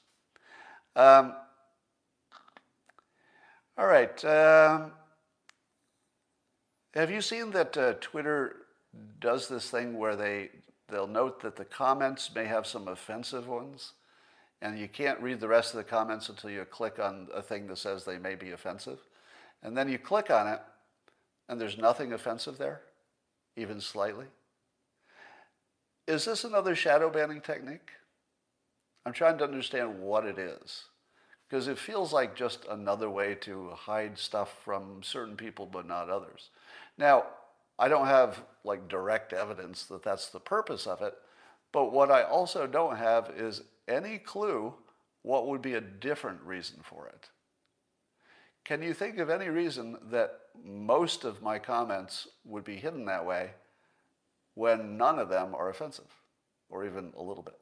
Um, 0.95 1.33
all 3.77 3.85
right. 3.85 4.25
Um, 4.25 4.91
have 6.95 7.11
you 7.11 7.21
seen 7.21 7.51
that 7.51 7.77
uh, 7.77 7.93
Twitter 8.01 8.55
does 9.19 9.47
this 9.47 9.69
thing 9.69 9.97
where 9.97 10.15
they 10.15 10.49
they'll 10.89 11.05
note 11.05 11.41
that 11.41 11.57
the 11.57 11.65
comments 11.65 12.33
may 12.33 12.45
have 12.45 12.65
some 12.65 12.87
offensive 12.87 13.47
ones, 13.47 13.93
and 14.61 14.79
you 14.79 14.87
can't 14.87 15.19
read 15.21 15.39
the 15.39 15.47
rest 15.47 15.73
of 15.73 15.77
the 15.77 15.83
comments 15.83 16.29
until 16.29 16.49
you 16.49 16.63
click 16.65 16.97
on 16.97 17.27
a 17.35 17.41
thing 17.41 17.67
that 17.67 17.77
says 17.77 18.03
they 18.03 18.17
may 18.17 18.35
be 18.35 18.51
offensive, 18.51 18.99
and 19.61 19.77
then 19.77 19.89
you 19.89 19.99
click 19.99 20.31
on 20.31 20.47
it, 20.47 20.61
and 21.49 21.59
there's 21.59 21.77
nothing 21.77 22.13
offensive 22.13 22.57
there, 22.57 22.81
even 23.55 23.79
slightly. 23.79 24.25
Is 26.07 26.25
this 26.25 26.43
another 26.43 26.75
shadow 26.75 27.09
banning 27.09 27.41
technique? 27.41 27.91
I'm 29.05 29.13
trying 29.13 29.37
to 29.39 29.43
understand 29.43 29.99
what 29.99 30.25
it 30.25 30.37
is 30.37 30.85
because 31.47 31.67
it 31.67 31.77
feels 31.77 32.11
like 32.11 32.35
just 32.35 32.65
another 32.69 33.09
way 33.09 33.35
to 33.35 33.69
hide 33.69 34.17
stuff 34.17 34.59
from 34.63 35.01
certain 35.01 35.35
people 35.35 35.65
but 35.65 35.87
not 35.87 36.09
others. 36.09 36.49
Now, 36.97 37.25
I 37.79 37.87
don't 37.87 38.07
have 38.07 38.43
like 38.63 38.87
direct 38.87 39.33
evidence 39.33 39.83
that 39.85 40.03
that's 40.03 40.29
the 40.29 40.39
purpose 40.39 40.87
of 40.87 41.01
it, 41.01 41.13
but 41.71 41.91
what 41.91 42.11
I 42.11 42.23
also 42.23 42.67
don't 42.67 42.97
have 42.97 43.31
is 43.37 43.61
any 43.87 44.17
clue 44.17 44.73
what 45.21 45.47
would 45.47 45.61
be 45.61 45.75
a 45.75 45.81
different 45.81 46.41
reason 46.41 46.79
for 46.83 47.07
it. 47.07 47.29
Can 48.67 48.83
you 48.83 48.93
think 48.93 49.17
of 49.19 49.29
any 49.29 49.47
reason 49.47 49.97
that 50.11 50.39
most 50.61 51.23
of 51.23 51.41
my 51.41 51.57
comments 51.57 52.27
would 52.43 52.65
be 52.65 52.75
hidden 52.75 53.05
that 53.05 53.25
way 53.25 53.51
when 54.55 54.97
none 54.97 55.19
of 55.19 55.29
them 55.29 55.55
are 55.55 55.69
offensive 55.69 56.13
or 56.69 56.85
even 56.85 57.13
a 57.15 57.23
little 57.23 57.43
bit? 57.43 57.57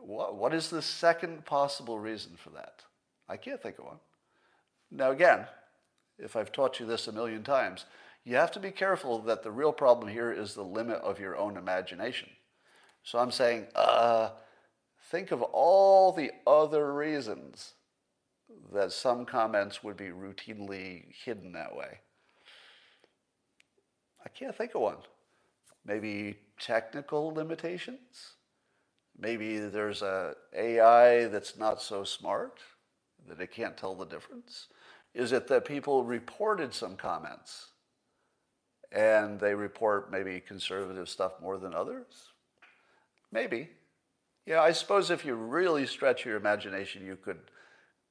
What, 0.00 0.36
what 0.36 0.54
is 0.54 0.70
the 0.70 0.80
second 0.80 1.44
possible 1.44 1.98
reason 1.98 2.36
for 2.42 2.48
that? 2.50 2.84
I 3.28 3.36
can't 3.36 3.62
think 3.62 3.78
of 3.78 3.84
one. 3.84 3.98
Now, 4.90 5.10
again, 5.10 5.44
if 6.18 6.34
I've 6.34 6.50
taught 6.50 6.80
you 6.80 6.86
this 6.86 7.06
a 7.06 7.12
million 7.12 7.42
times, 7.42 7.84
you 8.24 8.36
have 8.36 8.52
to 8.52 8.60
be 8.60 8.70
careful 8.70 9.18
that 9.24 9.42
the 9.42 9.50
real 9.50 9.74
problem 9.74 10.08
here 10.10 10.32
is 10.32 10.54
the 10.54 10.64
limit 10.64 11.02
of 11.02 11.20
your 11.20 11.36
own 11.36 11.58
imagination. 11.58 12.30
So 13.02 13.18
I'm 13.18 13.30
saying, 13.30 13.66
uh, 13.74 14.30
think 15.10 15.32
of 15.32 15.42
all 15.42 16.12
the 16.12 16.30
other 16.46 16.94
reasons 16.94 17.74
that 18.72 18.92
some 18.92 19.24
comments 19.24 19.82
would 19.82 19.96
be 19.96 20.06
routinely 20.06 21.04
hidden 21.24 21.52
that 21.52 21.74
way. 21.74 22.00
I 24.24 24.28
can't 24.28 24.56
think 24.56 24.74
of 24.74 24.82
one. 24.82 24.98
Maybe 25.84 26.38
technical 26.58 27.32
limitations? 27.32 28.34
Maybe 29.18 29.58
there's 29.58 30.02
a 30.02 30.34
AI 30.54 31.26
that's 31.26 31.56
not 31.56 31.82
so 31.82 32.04
smart 32.04 32.60
that 33.26 33.40
it 33.40 33.50
can't 33.50 33.76
tell 33.76 33.94
the 33.94 34.06
difference. 34.06 34.68
Is 35.14 35.32
it 35.32 35.48
that 35.48 35.64
people 35.64 36.04
reported 36.04 36.72
some 36.72 36.96
comments 36.96 37.68
and 38.92 39.40
they 39.40 39.54
report 39.54 40.12
maybe 40.12 40.40
conservative 40.40 41.08
stuff 41.08 41.32
more 41.40 41.58
than 41.58 41.74
others? 41.74 42.32
Maybe. 43.32 43.70
Yeah, 44.46 44.62
I 44.62 44.72
suppose 44.72 45.10
if 45.10 45.24
you 45.24 45.34
really 45.34 45.86
stretch 45.86 46.24
your 46.24 46.36
imagination, 46.36 47.04
you 47.04 47.16
could 47.16 47.40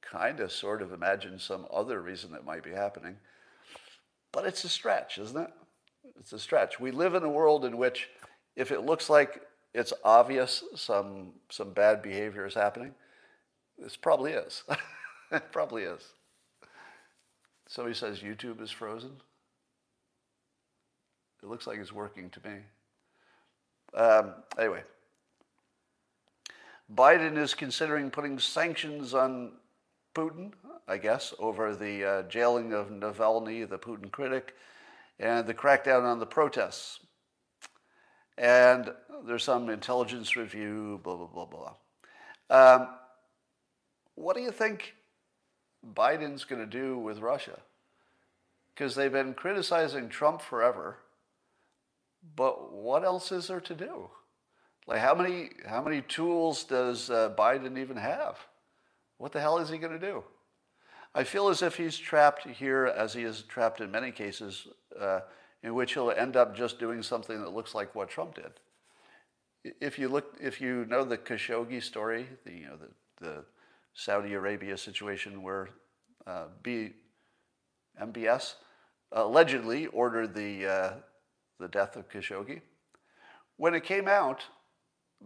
kind 0.02 0.40
of 0.40 0.52
sort 0.52 0.82
of 0.82 0.92
imagine 0.92 1.38
some 1.38 1.66
other 1.72 2.00
reason 2.00 2.32
that 2.32 2.44
might 2.44 2.62
be 2.62 2.70
happening. 2.70 3.16
But 4.32 4.46
it's 4.46 4.64
a 4.64 4.68
stretch, 4.68 5.18
isn't 5.18 5.40
it? 5.40 5.50
It's 6.18 6.32
a 6.32 6.38
stretch. 6.38 6.80
We 6.80 6.90
live 6.90 7.14
in 7.14 7.22
a 7.22 7.28
world 7.28 7.64
in 7.64 7.76
which 7.76 8.08
if 8.56 8.70
it 8.70 8.84
looks 8.84 9.08
like 9.08 9.42
it's 9.74 9.92
obvious 10.04 10.64
some 10.74 11.32
some 11.50 11.72
bad 11.72 12.02
behavior 12.02 12.46
is 12.46 12.54
happening. 12.54 12.94
This 13.78 13.96
probably 13.96 14.32
is. 14.32 14.64
it 15.32 15.52
probably 15.52 15.84
is. 15.84 16.02
Somebody 17.68 17.94
says 17.94 18.20
YouTube 18.20 18.60
is 18.62 18.70
frozen. 18.70 19.12
It 21.42 21.48
looks 21.48 21.66
like 21.66 21.78
it's 21.78 21.92
working 21.92 22.30
to 22.30 22.40
me. 22.48 22.56
Um, 23.94 24.34
anyway, 24.58 24.82
Biden 26.92 27.38
is 27.38 27.54
considering 27.54 28.10
putting 28.10 28.38
sanctions 28.38 29.14
on 29.14 29.52
Putin, 30.14 30.52
I 30.86 30.98
guess, 30.98 31.34
over 31.38 31.74
the 31.74 32.04
uh, 32.04 32.22
jailing 32.24 32.72
of 32.72 32.90
Navalny, 32.90 33.68
the 33.68 33.78
Putin 33.78 34.10
critic, 34.10 34.54
and 35.18 35.46
the 35.46 35.54
crackdown 35.54 36.04
on 36.04 36.18
the 36.18 36.26
protests. 36.26 37.00
And 38.36 38.92
there's 39.26 39.44
some 39.44 39.68
intelligence 39.68 40.36
review, 40.36 41.00
blah, 41.02 41.16
blah, 41.16 41.26
blah, 41.26 41.46
blah. 41.46 41.74
Um, 42.50 42.88
what 44.14 44.36
do 44.36 44.42
you 44.42 44.52
think 44.52 44.94
Biden's 45.94 46.44
going 46.44 46.60
to 46.60 46.66
do 46.66 46.98
with 46.98 47.18
Russia? 47.18 47.58
because 48.78 48.94
they've 48.94 49.10
been 49.10 49.34
criticizing 49.34 50.08
Trump 50.08 50.40
forever. 50.40 50.98
But 52.36 52.72
what 52.72 53.02
else 53.02 53.32
is 53.32 53.48
there 53.48 53.60
to 53.60 53.74
do? 53.74 54.08
Like 54.86 55.00
how 55.00 55.14
many 55.16 55.50
how 55.66 55.82
many 55.82 56.02
tools 56.02 56.62
does 56.62 57.10
uh, 57.10 57.34
Biden 57.36 57.76
even 57.76 57.96
have? 57.96 58.38
What 59.18 59.32
the 59.32 59.40
hell 59.40 59.58
is 59.58 59.68
he 59.68 59.78
going 59.78 59.98
to 59.98 60.04
do? 60.04 60.24
I 61.14 61.24
feel 61.24 61.48
as 61.48 61.62
if 61.62 61.76
he's 61.76 61.98
trapped 61.98 62.46
here, 62.46 62.86
as 62.86 63.14
he 63.14 63.22
is 63.22 63.42
trapped 63.42 63.80
in 63.80 63.90
many 63.90 64.12
cases, 64.12 64.68
uh, 64.98 65.20
in 65.62 65.74
which 65.74 65.94
he'll 65.94 66.10
end 66.10 66.36
up 66.36 66.54
just 66.54 66.78
doing 66.78 67.02
something 67.02 67.40
that 67.40 67.52
looks 67.52 67.74
like 67.74 67.94
what 67.94 68.08
Trump 68.08 68.36
did. 68.36 69.74
If 69.80 69.98
you 69.98 70.08
look, 70.08 70.36
if 70.40 70.60
you 70.60 70.84
know 70.86 71.04
the 71.04 71.18
Khashoggi 71.18 71.82
story, 71.82 72.28
the 72.44 72.52
you 72.52 72.66
know 72.66 72.76
the, 72.76 73.26
the 73.26 73.44
Saudi 73.92 74.34
Arabia 74.34 74.76
situation 74.76 75.42
where 75.42 75.70
uh, 76.26 76.44
B, 76.62 76.92
MBS 78.00 78.54
allegedly 79.10 79.86
ordered 79.86 80.34
the 80.34 80.66
uh, 80.66 80.92
the 81.58 81.68
death 81.68 81.96
of 81.96 82.08
Khashoggi, 82.08 82.60
when 83.56 83.74
it 83.74 83.82
came 83.82 84.06
out, 84.06 84.44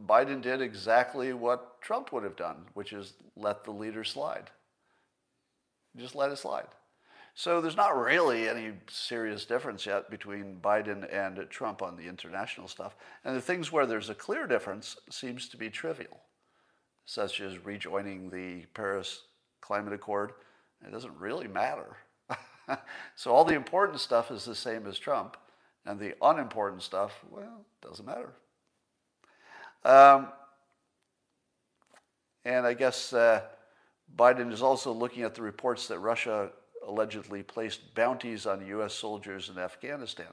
Biden 0.07 0.41
did 0.41 0.63
exactly 0.63 1.33
what 1.33 1.81
Trump 1.81 2.13
would 2.13 2.25
have 2.25 2.37
done, 2.37 2.65
which 2.75 2.93
is 2.93 3.15
let 3.37 3.65
the 3.65 3.71
leader 3.71 4.05
slide. 4.05 4.51
Just 5.97 6.15
let 6.15 6.31
it 6.31 6.39
slide. 6.39 6.69
So 7.35 7.61
there's 7.61 7.77
not 7.77 7.97
really 7.99 8.49
any 8.49 8.73
serious 8.89 9.45
difference 9.47 9.87
yet 9.87 10.11
between 10.11 10.59
Biden 10.63 11.09
and 11.13 11.49
Trump 11.49 11.83
on 11.83 11.97
the 11.97 12.07
international 12.07 12.69
stuff. 12.69 12.95
And 13.25 13.35
the 13.35 13.41
things 13.41 13.73
where 13.73 13.87
there's 13.87 14.11
a 14.11 14.15
clear 14.15 14.47
difference 14.47 14.97
seems 15.11 15.49
to 15.49 15.57
be 15.57 15.71
trivial, 15.71 16.21
such 17.07 17.41
as 17.41 17.65
rejoining 17.65 18.29
the 18.29 18.67
Paris 18.75 19.23
Climate 19.61 19.95
Accord. 19.95 20.33
It 20.87 20.93
doesn't 20.93 21.17
really 21.19 21.49
matter. 21.49 21.97
so 23.17 23.33
all 23.33 23.45
the 23.45 23.55
important 23.55 24.01
stuff 24.01 24.31
is 24.31 24.45
the 24.45 24.55
same 24.55 24.87
as 24.87 24.99
Trump, 24.99 25.37
and 25.87 25.99
the 25.99 26.15
unimportant 26.21 26.83
stuff, 26.83 27.13
well, 27.31 27.65
doesn't 27.81 28.07
matter. 28.07 28.35
Um, 29.85 30.29
and 32.45 32.67
I 32.67 32.75
guess 32.75 33.13
uh, 33.13 33.43
Biden 34.17 34.53
is 34.53 34.63
also 34.63 34.93
looking 34.93 35.23
at 35.23 35.35
the 35.35 35.43
reports 35.43 35.89
that 35.89 35.99
Russia 35.99 36.51
allegedly 36.87 37.43
placed 37.43 37.95
bounties 37.95 38.47
on 38.47 38.67
U.S. 38.67 38.95
soldiers 38.95 39.49
in 39.49 39.59
Afghanistan. 39.59 40.33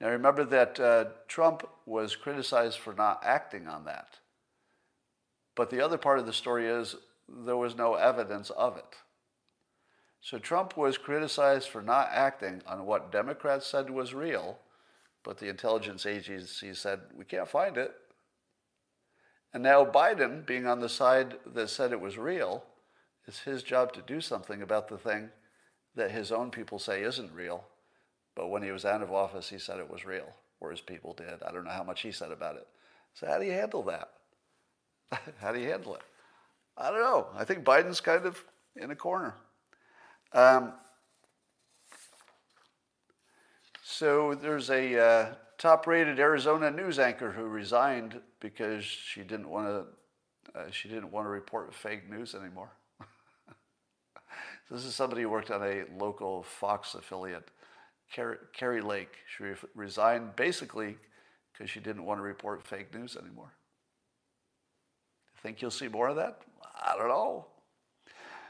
Now 0.00 0.10
remember 0.10 0.44
that 0.44 0.78
uh, 0.78 1.04
Trump 1.28 1.66
was 1.86 2.16
criticized 2.16 2.78
for 2.78 2.92
not 2.92 3.22
acting 3.24 3.66
on 3.66 3.84
that. 3.84 4.18
But 5.54 5.70
the 5.70 5.80
other 5.80 5.96
part 5.96 6.18
of 6.18 6.26
the 6.26 6.32
story 6.32 6.66
is 6.66 6.96
there 7.28 7.56
was 7.56 7.76
no 7.76 7.94
evidence 7.94 8.50
of 8.50 8.76
it. 8.76 8.96
So 10.20 10.38
Trump 10.38 10.76
was 10.76 10.98
criticized 10.98 11.68
for 11.68 11.82
not 11.82 12.10
acting 12.12 12.62
on 12.66 12.84
what 12.84 13.12
Democrats 13.12 13.66
said 13.66 13.88
was 13.88 14.12
real, 14.12 14.58
but 15.22 15.38
the 15.38 15.48
intelligence 15.48 16.04
agencies 16.04 16.78
said, 16.78 17.00
we 17.16 17.24
can't 17.24 17.48
find 17.48 17.76
it. 17.76 17.94
And 19.52 19.62
now 19.62 19.84
Biden, 19.84 20.44
being 20.44 20.66
on 20.66 20.80
the 20.80 20.88
side 20.88 21.36
that 21.54 21.70
said 21.70 21.92
it 21.92 22.00
was 22.00 22.18
real, 22.18 22.64
it's 23.26 23.40
his 23.40 23.62
job 23.62 23.92
to 23.94 24.02
do 24.02 24.20
something 24.20 24.62
about 24.62 24.88
the 24.88 24.98
thing 24.98 25.30
that 25.94 26.10
his 26.10 26.30
own 26.30 26.50
people 26.50 26.78
say 26.78 27.02
isn't 27.02 27.32
real. 27.32 27.64
But 28.34 28.48
when 28.48 28.62
he 28.62 28.70
was 28.70 28.84
out 28.84 29.02
of 29.02 29.12
office, 29.12 29.48
he 29.48 29.58
said 29.58 29.78
it 29.78 29.90
was 29.90 30.04
real, 30.04 30.28
or 30.60 30.70
his 30.70 30.82
people 30.82 31.14
did. 31.14 31.42
I 31.42 31.52
don't 31.52 31.64
know 31.64 31.70
how 31.70 31.82
much 31.82 32.02
he 32.02 32.12
said 32.12 32.30
about 32.30 32.56
it. 32.56 32.66
So, 33.14 33.26
how 33.26 33.38
do 33.38 33.46
you 33.46 33.52
handle 33.52 33.82
that? 33.84 34.10
how 35.40 35.52
do 35.52 35.58
you 35.58 35.68
handle 35.68 35.94
it? 35.94 36.02
I 36.76 36.90
don't 36.90 37.00
know. 37.00 37.28
I 37.34 37.44
think 37.44 37.64
Biden's 37.64 38.00
kind 38.00 38.26
of 38.26 38.44
in 38.76 38.90
a 38.90 38.96
corner. 38.96 39.34
Um, 40.34 40.74
so, 43.82 44.34
there's 44.34 44.68
a 44.68 45.00
uh, 45.00 45.34
top 45.58 45.86
rated 45.86 46.18
Arizona 46.18 46.70
news 46.70 46.98
anchor 46.98 47.32
who 47.32 47.44
resigned 47.44 48.20
because 48.40 48.84
she 48.84 49.22
didn't 49.22 49.48
want 49.48 49.66
to. 49.66 50.58
Uh, 50.58 50.70
she 50.70 50.88
didn't 50.88 51.10
want 51.10 51.26
to 51.26 51.30
report 51.30 51.74
fake 51.74 52.10
news 52.10 52.34
anymore. 52.34 52.70
This 54.68 54.84
is 54.84 54.96
somebody 54.96 55.22
who 55.22 55.28
worked 55.28 55.52
on 55.52 55.62
a 55.62 55.84
local 55.96 56.42
Fox 56.42 56.96
affiliate, 56.96 57.52
Kari 58.52 58.80
Lake. 58.80 59.14
She 59.36 59.44
resigned 59.76 60.34
basically 60.34 60.96
because 61.52 61.70
she 61.70 61.78
didn't 61.78 62.04
want 62.04 62.18
to 62.18 62.22
report 62.22 62.66
fake 62.66 62.92
news 62.92 63.16
anymore. 63.16 63.52
Think 65.40 65.62
you'll 65.62 65.70
see 65.70 65.86
more 65.86 66.08
of 66.08 66.16
that? 66.16 66.40
I 66.84 66.96
don't 66.96 67.06
know. 67.06 67.46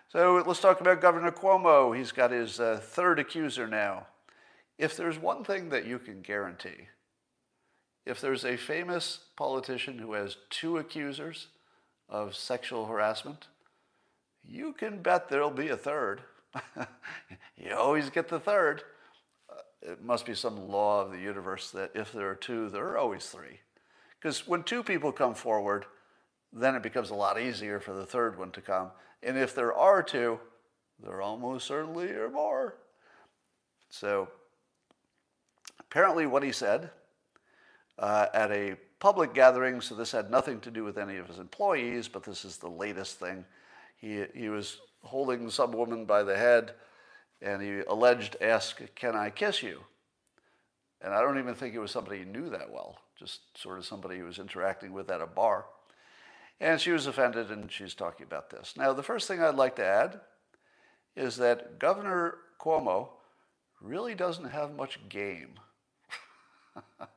So 0.08 0.42
let's 0.46 0.60
talk 0.60 0.80
about 0.80 1.02
Governor 1.02 1.32
Cuomo. 1.32 1.94
He's 1.94 2.12
got 2.12 2.30
his 2.30 2.58
uh, 2.60 2.80
third 2.82 3.18
accuser 3.18 3.66
now. 3.66 4.06
If 4.78 4.96
there's 4.96 5.18
one 5.18 5.44
thing 5.44 5.68
that 5.68 5.84
you 5.84 5.98
can 5.98 6.22
guarantee, 6.22 6.88
if 8.06 8.20
there's 8.20 8.44
a 8.44 8.56
famous 8.56 9.18
politician 9.34 9.98
who 9.98 10.12
has 10.12 10.36
two 10.48 10.78
accusers 10.78 11.48
of 12.08 12.36
sexual 12.36 12.86
harassment, 12.86 13.48
you 14.44 14.72
can 14.72 15.02
bet 15.02 15.28
there'll 15.28 15.50
be 15.50 15.68
a 15.68 15.76
third. 15.76 16.22
you 17.56 17.74
always 17.74 18.08
get 18.08 18.28
the 18.28 18.38
third. 18.38 18.84
Uh, 19.50 19.90
it 19.92 20.04
must 20.04 20.24
be 20.24 20.34
some 20.34 20.68
law 20.68 21.02
of 21.02 21.10
the 21.10 21.18
universe 21.18 21.72
that 21.72 21.90
if 21.94 22.12
there 22.12 22.30
are 22.30 22.36
two, 22.36 22.70
there 22.70 22.86
are 22.86 22.98
always 22.98 23.26
three. 23.26 23.58
Because 24.20 24.46
when 24.46 24.62
two 24.62 24.84
people 24.84 25.10
come 25.10 25.34
forward, 25.34 25.84
then 26.52 26.76
it 26.76 26.84
becomes 26.84 27.10
a 27.10 27.14
lot 27.14 27.40
easier 27.40 27.80
for 27.80 27.92
the 27.92 28.06
third 28.06 28.38
one 28.38 28.52
to 28.52 28.60
come. 28.60 28.92
And 29.20 29.36
if 29.36 29.52
there 29.52 29.74
are 29.74 30.02
two, 30.02 30.38
there 31.02 31.20
almost 31.20 31.66
certainly 31.66 32.10
are 32.12 32.30
more. 32.30 32.76
So 33.90 34.28
apparently, 35.80 36.26
what 36.26 36.44
he 36.44 36.52
said 36.52 36.90
uh, 37.98 38.26
at 38.34 38.50
a 38.50 38.76
public 38.98 39.34
gathering, 39.34 39.80
so 39.80 39.94
this 39.94 40.12
had 40.12 40.30
nothing 40.30 40.60
to 40.60 40.70
do 40.70 40.84
with 40.84 40.98
any 40.98 41.16
of 41.16 41.26
his 41.26 41.38
employees, 41.38 42.08
but 42.08 42.22
this 42.22 42.44
is 42.44 42.56
the 42.56 42.68
latest 42.68 43.18
thing 43.18 43.44
he, 43.96 44.24
he 44.34 44.48
was 44.48 44.78
holding 45.02 45.50
some 45.50 45.72
woman 45.72 46.04
by 46.04 46.22
the 46.22 46.36
head 46.36 46.72
and 47.42 47.62
he 47.62 47.80
alleged, 47.88 48.36
asked, 48.40 48.82
can 48.94 49.14
I 49.14 49.30
kiss 49.30 49.62
you? 49.62 49.80
And 51.02 51.12
I 51.12 51.20
don't 51.20 51.38
even 51.38 51.54
think 51.54 51.74
it 51.74 51.78
was 51.78 51.90
somebody 51.90 52.18
he 52.18 52.24
knew 52.24 52.48
that 52.50 52.70
well, 52.70 52.98
just 53.18 53.40
sort 53.58 53.78
of 53.78 53.84
somebody 53.84 54.16
he 54.16 54.22
was 54.22 54.38
interacting 54.38 54.92
with 54.92 55.10
at 55.10 55.20
a 55.20 55.26
bar. 55.26 55.66
And 56.60 56.80
she 56.80 56.90
was 56.90 57.06
offended 57.06 57.50
and 57.50 57.70
she's 57.70 57.94
talking 57.94 58.24
about 58.24 58.48
this. 58.48 58.74
Now, 58.76 58.94
the 58.94 59.02
first 59.02 59.28
thing 59.28 59.42
I'd 59.42 59.54
like 59.54 59.76
to 59.76 59.84
add 59.84 60.20
is 61.14 61.36
that 61.36 61.78
Governor 61.78 62.38
Cuomo 62.58 63.08
really 63.80 64.14
doesn't 64.14 64.50
have 64.50 64.74
much 64.74 64.98
game. 65.08 65.54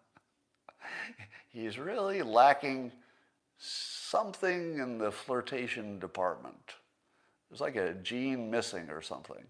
He's 1.49 1.77
really 1.77 2.21
lacking 2.21 2.91
something 3.57 4.79
in 4.79 4.97
the 4.97 5.11
flirtation 5.11 5.99
department. 5.99 6.75
There's 7.49 7.61
like 7.61 7.75
a 7.75 7.95
gene 7.95 8.49
missing 8.49 8.89
or 8.89 9.01
something. 9.01 9.43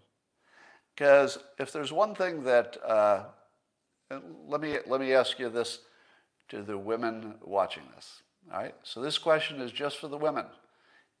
Because 0.94 1.38
if 1.58 1.72
there's 1.72 1.92
one 1.92 2.14
thing 2.14 2.44
that, 2.44 2.76
uh, 2.84 3.24
let 4.48 4.60
me 4.60 4.78
let 4.86 5.00
me 5.00 5.12
ask 5.12 5.38
you 5.38 5.48
this 5.48 5.80
to 6.48 6.62
the 6.62 6.76
women 6.76 7.34
watching 7.42 7.84
this. 7.94 8.22
All 8.52 8.60
right. 8.60 8.74
So 8.82 9.00
this 9.00 9.18
question 9.18 9.60
is 9.60 9.70
just 9.70 9.98
for 9.98 10.08
the 10.08 10.16
women. 10.16 10.46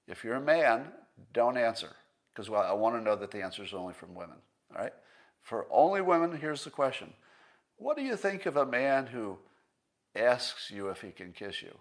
If 0.08 0.24
you're 0.24 0.34
a 0.34 0.40
man, 0.40 0.86
don't 1.32 1.56
answer 1.56 1.90
because 2.32 2.50
well, 2.50 2.62
I 2.62 2.72
want 2.72 2.96
to 2.96 3.00
know 3.00 3.16
that 3.16 3.30
the 3.30 3.42
answer 3.42 3.62
is 3.62 3.74
only 3.74 3.94
from 3.94 4.14
women. 4.14 4.36
All 4.74 4.82
right. 4.82 4.94
For 5.42 5.66
only 5.70 6.00
women, 6.00 6.36
here's 6.36 6.64
the 6.64 6.70
question: 6.70 7.12
What 7.76 7.96
do 7.96 8.02
you 8.02 8.16
think 8.16 8.46
of 8.46 8.56
a 8.56 8.66
man 8.66 9.06
who 9.06 9.38
asks 10.14 10.70
you 10.70 10.88
if 10.88 11.00
he 11.00 11.10
can 11.10 11.32
kiss 11.32 11.62
you? 11.62 11.76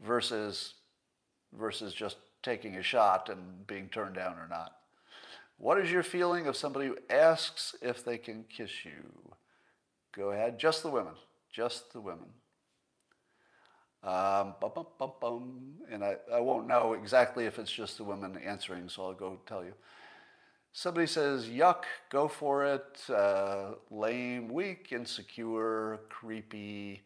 versus, 0.00 0.74
versus 1.52 1.94
just 1.94 2.16
taking 2.42 2.76
a 2.76 2.82
shot 2.82 3.28
and 3.28 3.66
being 3.66 3.88
turned 3.88 4.14
down 4.14 4.34
or 4.38 4.46
not. 4.48 4.72
What 5.58 5.78
is 5.78 5.90
your 5.90 6.04
feeling 6.04 6.46
of 6.46 6.56
somebody 6.56 6.86
who 6.86 6.96
asks 7.10 7.74
if 7.82 8.04
they 8.04 8.16
can 8.16 8.44
kiss 8.44 8.84
you? 8.84 9.32
Go 10.14 10.30
ahead. 10.30 10.58
Just 10.58 10.82
the 10.82 10.90
women. 10.90 11.14
Just 11.52 11.92
the 11.92 12.00
women. 12.00 12.28
Um, 14.04 14.54
bum, 14.60 14.70
bum, 14.74 14.86
bum, 14.98 15.12
bum. 15.20 15.60
And 15.90 16.04
I, 16.04 16.16
I 16.32 16.38
won't 16.38 16.68
know 16.68 16.92
exactly 16.92 17.46
if 17.46 17.58
it's 17.58 17.72
just 17.72 17.98
the 17.98 18.04
women 18.04 18.38
answering, 18.38 18.88
so 18.88 19.06
I'll 19.06 19.14
go 19.14 19.40
tell 19.46 19.64
you. 19.64 19.74
Somebody 20.72 21.06
says, 21.06 21.46
yuck, 21.46 21.84
go 22.10 22.28
for 22.28 22.64
it, 22.64 23.00
uh, 23.10 23.72
lame, 23.90 24.48
weak, 24.48 24.88
insecure, 24.92 26.00
creepy, 26.08 27.02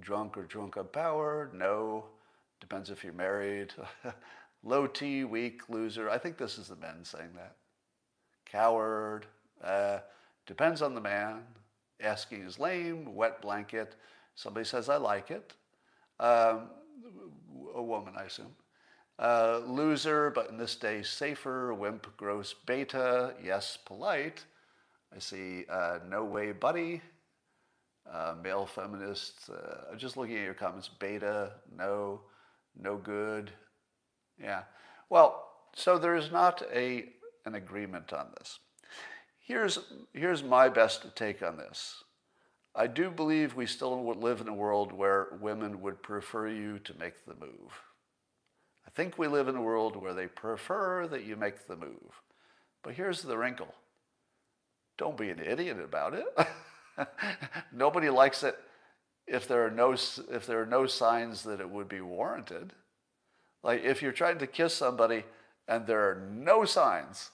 drunk 0.00 0.36
or 0.36 0.44
drunk 0.44 0.76
on 0.76 0.86
power, 0.88 1.50
no. 1.54 2.04
Depends 2.60 2.90
if 2.90 3.02
you're 3.02 3.12
married. 3.12 3.72
Low 4.62 4.86
T, 4.86 5.24
weak, 5.24 5.68
loser. 5.68 6.10
I 6.10 6.18
think 6.18 6.36
this 6.36 6.58
is 6.58 6.68
the 6.68 6.76
men 6.76 7.02
saying 7.02 7.30
that. 7.34 7.56
Coward. 8.44 9.26
Uh, 9.62 10.00
depends 10.46 10.82
on 10.82 10.94
the 10.94 11.00
man. 11.00 11.42
Asking 12.00 12.42
is 12.42 12.58
lame. 12.58 13.14
Wet 13.14 13.40
blanket. 13.40 13.96
Somebody 14.34 14.66
says, 14.66 14.88
I 14.88 14.96
like 14.96 15.30
it. 15.30 15.54
Um, 16.18 16.68
a 17.74 17.82
woman, 17.82 18.14
I 18.16 18.24
assume. 18.24 18.54
Uh, 19.20 19.60
loser, 19.66 20.30
but 20.30 20.48
in 20.48 20.56
this 20.56 20.76
day 20.76 21.02
safer. 21.02 21.74
Wimp, 21.74 22.06
gross, 22.16 22.54
beta. 22.64 23.34
Yes, 23.44 23.76
polite. 23.84 24.42
I 25.14 25.18
see 25.18 25.66
uh, 25.68 25.98
no 26.08 26.24
way, 26.24 26.52
buddy. 26.52 27.02
Uh, 28.10 28.34
male 28.42 28.64
feminist. 28.64 29.50
Uh, 29.50 29.94
just 29.96 30.16
looking 30.16 30.38
at 30.38 30.44
your 30.44 30.54
comments. 30.54 30.88
Beta, 30.88 31.52
no, 31.76 32.22
no 32.80 32.96
good. 32.96 33.50
Yeah. 34.42 34.62
Well, 35.10 35.48
so 35.74 35.98
there 35.98 36.16
is 36.16 36.32
not 36.32 36.62
a 36.74 37.10
an 37.44 37.56
agreement 37.56 38.14
on 38.14 38.28
this. 38.38 38.58
Here's 39.38 39.78
here's 40.14 40.42
my 40.42 40.70
best 40.70 41.14
take 41.14 41.42
on 41.42 41.58
this. 41.58 42.02
I 42.74 42.86
do 42.86 43.10
believe 43.10 43.54
we 43.54 43.66
still 43.66 44.14
live 44.14 44.40
in 44.40 44.48
a 44.48 44.54
world 44.54 44.92
where 44.92 45.36
women 45.42 45.82
would 45.82 46.02
prefer 46.02 46.48
you 46.48 46.78
to 46.78 46.98
make 46.98 47.26
the 47.26 47.34
move. 47.34 47.82
I 48.90 48.96
think 48.96 49.18
we 49.18 49.28
live 49.28 49.46
in 49.46 49.54
a 49.54 49.62
world 49.62 49.94
where 49.94 50.14
they 50.14 50.26
prefer 50.26 51.06
that 51.06 51.24
you 51.24 51.36
make 51.36 51.68
the 51.68 51.76
move. 51.76 52.22
But 52.82 52.94
here's 52.94 53.22
the 53.22 53.38
wrinkle 53.38 53.72
don't 54.98 55.16
be 55.16 55.30
an 55.30 55.38
idiot 55.38 55.78
about 55.80 56.12
it. 56.14 56.26
Nobody 57.72 58.10
likes 58.10 58.42
it 58.42 58.58
if 59.28 59.46
there 59.46 59.64
are 59.64 59.70
no 59.70 59.92
if 59.92 60.44
there 60.46 60.60
are 60.60 60.66
no 60.66 60.86
signs 60.86 61.44
that 61.44 61.60
it 61.60 61.70
would 61.70 61.88
be 61.88 62.00
warranted. 62.00 62.72
Like 63.62 63.84
if 63.84 64.02
you're 64.02 64.12
trying 64.12 64.38
to 64.38 64.46
kiss 64.46 64.74
somebody 64.74 65.22
and 65.68 65.86
there 65.86 66.10
are 66.10 66.28
no 66.32 66.64
signs 66.64 67.30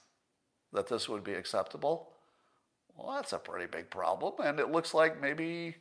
that 0.73 0.87
this 0.87 1.09
would 1.09 1.23
be 1.23 1.33
acceptable, 1.33 2.09
well, 2.95 3.15
that's 3.15 3.33
a 3.33 3.39
pretty 3.39 3.65
big 3.65 3.89
problem. 3.89 4.33
And 4.43 4.59
it 4.59 4.71
looks 4.71 4.93
like 4.93 5.19
maybe 5.19 5.75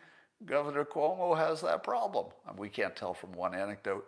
Governor 0.47 0.87
Cuomo 0.87 1.37
has 1.37 1.61
that 1.61 1.83
problem. 1.83 2.27
And 2.49 2.59
we 2.59 2.70
can't 2.70 2.97
tell 2.97 3.12
from 3.12 3.33
one 3.33 3.55
anecdote. 3.55 4.07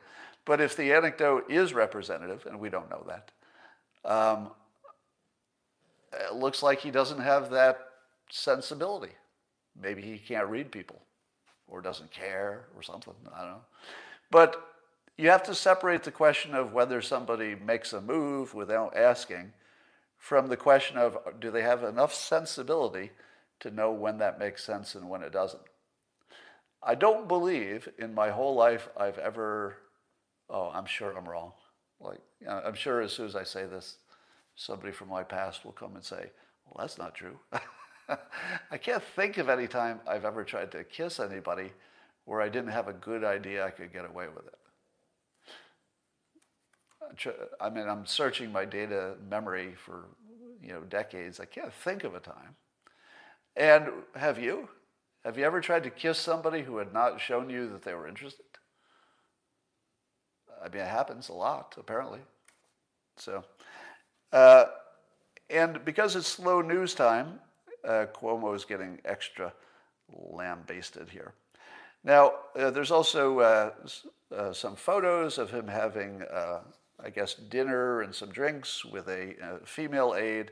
But 0.49 0.63
if 0.63 0.77
the 0.77 0.95
anecdote 0.95 1.51
is 1.51 1.75
representative, 1.75 2.47
and 2.47 2.59
we 2.59 2.71
don't 2.71 2.89
know 2.89 3.07
that, 3.07 3.31
um, 4.11 4.51
it 6.11 6.35
looks 6.35 6.63
like 6.63 6.81
he 6.81 6.91
doesn't 6.91 7.21
have 7.21 7.51
that 7.51 7.79
sensibility. 8.31 9.13
Maybe 9.79 10.01
he 10.01 10.17
can't 10.17 10.49
read 10.49 10.73
people 10.73 11.03
or 11.69 11.83
doesn't 11.83 12.11
care 12.11 12.65
or 12.75 12.83
something. 12.83 13.13
I 13.35 13.43
don't 13.43 13.51
know. 13.51 13.65
But 14.31 14.75
you 15.19 15.29
have 15.29 15.43
to 15.43 15.55
separate 15.55 16.03
the 16.03 16.11
question 16.11 16.55
of 16.55 16.73
whether 16.73 17.03
somebody 17.03 17.55
makes 17.55 17.93
a 17.93 18.01
move 18.01 18.55
without 18.55 18.97
asking 18.97 19.53
from 20.17 20.49
the 20.49 20.57
question 20.57 20.97
of 20.97 21.19
do 21.39 21.51
they 21.51 21.63
have 21.63 21.85
enough 21.85 22.15
sensibility 22.15 23.11
to 23.61 23.71
know 23.71 23.93
when 23.93 24.17
that 24.17 24.39
makes 24.39 24.65
sense 24.65 24.95
and 24.95 25.11
when 25.11 25.23
it 25.23 25.31
doesn't. 25.31 25.63
I 26.83 26.95
don't 26.95 27.29
believe 27.29 27.87
in 27.99 28.15
my 28.15 28.31
whole 28.31 28.55
life 28.55 28.89
I've 28.97 29.19
ever, 29.19 29.77
oh, 30.51 30.71
I'm 30.75 30.87
sure 30.87 31.17
I'm 31.17 31.29
wrong. 31.29 31.53
Like, 32.01 32.21
know, 32.41 32.63
I'm 32.65 32.75
sure 32.75 33.01
as 33.01 33.13
soon 33.13 33.27
as 33.27 33.37
I 33.37 33.45
say 33.45 33.67
this, 33.67 33.97
somebody 34.55 34.93
from 34.93 35.09
my 35.09 35.23
past 35.23 35.65
will 35.65 35.73
come 35.73 35.95
and 35.97 36.05
say, 36.05 36.31
well, 36.67 36.77
that's 36.79 36.99
not 36.99 37.15
true. 37.15 37.39
I 38.71 38.79
can't 38.79 39.03
think 39.03 39.39
of 39.39 39.49
any 39.49 39.67
time 39.67 40.01
I've 40.07 40.25
ever 40.25 40.45
tried 40.45 40.73
to 40.73 40.85
kiss 40.85 41.21
anybody 41.21 41.73
where 42.25 42.41
I 42.41 42.49
didn't 42.49 42.71
have 42.71 42.89
a 42.89 42.93
good 42.93 43.25
idea 43.25 43.65
I 43.65 43.71
could 43.71 43.93
get 43.93 44.05
away 44.05 44.27
with 44.35 44.47
it. 44.47 44.55
I 47.61 47.71
mean, 47.71 47.89
I'm 47.89 48.07
searching 48.07 48.53
my 48.53 48.65
data 48.65 49.15
memory 49.29 49.75
for, 49.75 50.05
you 50.63 50.73
know, 50.73 50.83
decades. 50.83 51.41
I 51.41 51.47
can't 51.47 51.73
think 51.73 52.05
of 52.05 52.15
a 52.15 52.21
time. 52.21 52.57
And 53.57 53.89
have 54.15 54.39
you? 54.39 54.69
Have 55.25 55.37
you 55.37 55.45
ever 55.45 55.61
tried 55.61 55.83
to 55.85 55.91
kiss 55.91 56.19
somebody 56.19 56.63
who 56.63 56.77
had 56.79 56.93
not 56.93 57.21
shown 57.21 57.51
you 57.51 57.69
that 57.71 57.83
they 57.83 57.95
were 57.95 58.09
interested? 58.09 58.47
I 60.63 60.69
mean, 60.69 60.83
it 60.83 60.89
happens 60.89 61.29
a 61.29 61.33
lot, 61.33 61.75
apparently. 61.79 62.21
So, 63.17 63.45
uh, 64.33 64.67
and 65.51 65.85
because 65.85 66.17
it's 66.17 66.29
slow 66.29 66.61
news 66.61 66.95
time, 66.95 67.41
uh, 67.85 68.07
Cuomo 68.15 68.55
is 68.55 68.65
getting 68.65 68.99
extra 69.05 69.53
lambasted 70.13 71.09
here. 71.09 71.33
Now, 72.05 72.33
uh, 72.59 72.71
there's 72.71 72.91
also 72.91 73.41
uh, 73.41 73.71
uh, 74.35 74.53
some 74.53 74.77
photos 74.77 75.39
of 75.39 75.51
him 75.51 75.67
having, 75.67 76.23
uh, 76.23 76.61
I 77.03 77.11
guess, 77.11 77.35
dinner 77.35 78.03
and 78.03 78.15
some 78.15 78.31
drinks 78.31 78.85
with 78.85 79.09
a, 79.09 79.35
female 79.65 80.15
aide. 80.17 80.51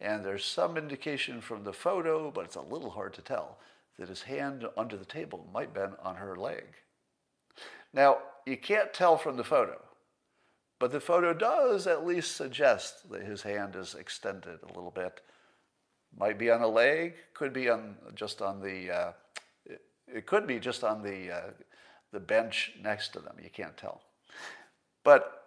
And 0.00 0.24
there's 0.24 0.44
some 0.44 0.76
indication 0.76 1.40
from 1.40 1.62
the 1.62 1.72
photo, 1.72 2.30
but 2.30 2.46
it's 2.46 2.56
a 2.56 2.62
little 2.62 2.90
hard 2.90 3.12
to 3.14 3.22
tell, 3.22 3.58
that 3.98 4.08
his 4.08 4.22
hand 4.22 4.66
under 4.76 4.96
the 4.96 5.04
table 5.04 5.46
might 5.52 5.68
have 5.68 5.74
been 5.74 5.92
on 6.02 6.16
her 6.16 6.36
leg. 6.36 6.64
Now, 7.92 8.18
you 8.46 8.56
can't 8.56 8.92
tell 8.92 9.16
from 9.16 9.36
the 9.36 9.44
photo, 9.44 9.80
but 10.78 10.92
the 10.92 11.00
photo 11.00 11.32
does 11.34 11.86
at 11.86 12.06
least 12.06 12.36
suggest 12.36 13.10
that 13.10 13.22
his 13.22 13.42
hand 13.42 13.76
is 13.76 13.94
extended 13.94 14.60
a 14.62 14.74
little 14.74 14.90
bit. 14.90 15.20
Might 16.18 16.38
be 16.38 16.50
on 16.50 16.62
a 16.62 16.68
leg, 16.68 17.14
could 17.34 17.52
be 17.52 17.68
on 17.68 17.96
just 18.14 18.42
on 18.42 18.60
the, 18.60 18.90
uh, 18.90 19.12
it, 19.66 19.82
it, 20.06 20.26
could 20.26 20.46
be 20.46 20.58
just 20.58 20.82
on 20.82 21.02
the, 21.02 21.30
uh, 21.30 21.50
the 22.12 22.18
bench 22.18 22.72
next 22.82 23.12
to 23.12 23.20
them. 23.20 23.36
You 23.42 23.50
can't 23.50 23.76
tell. 23.76 24.00
But 25.04 25.40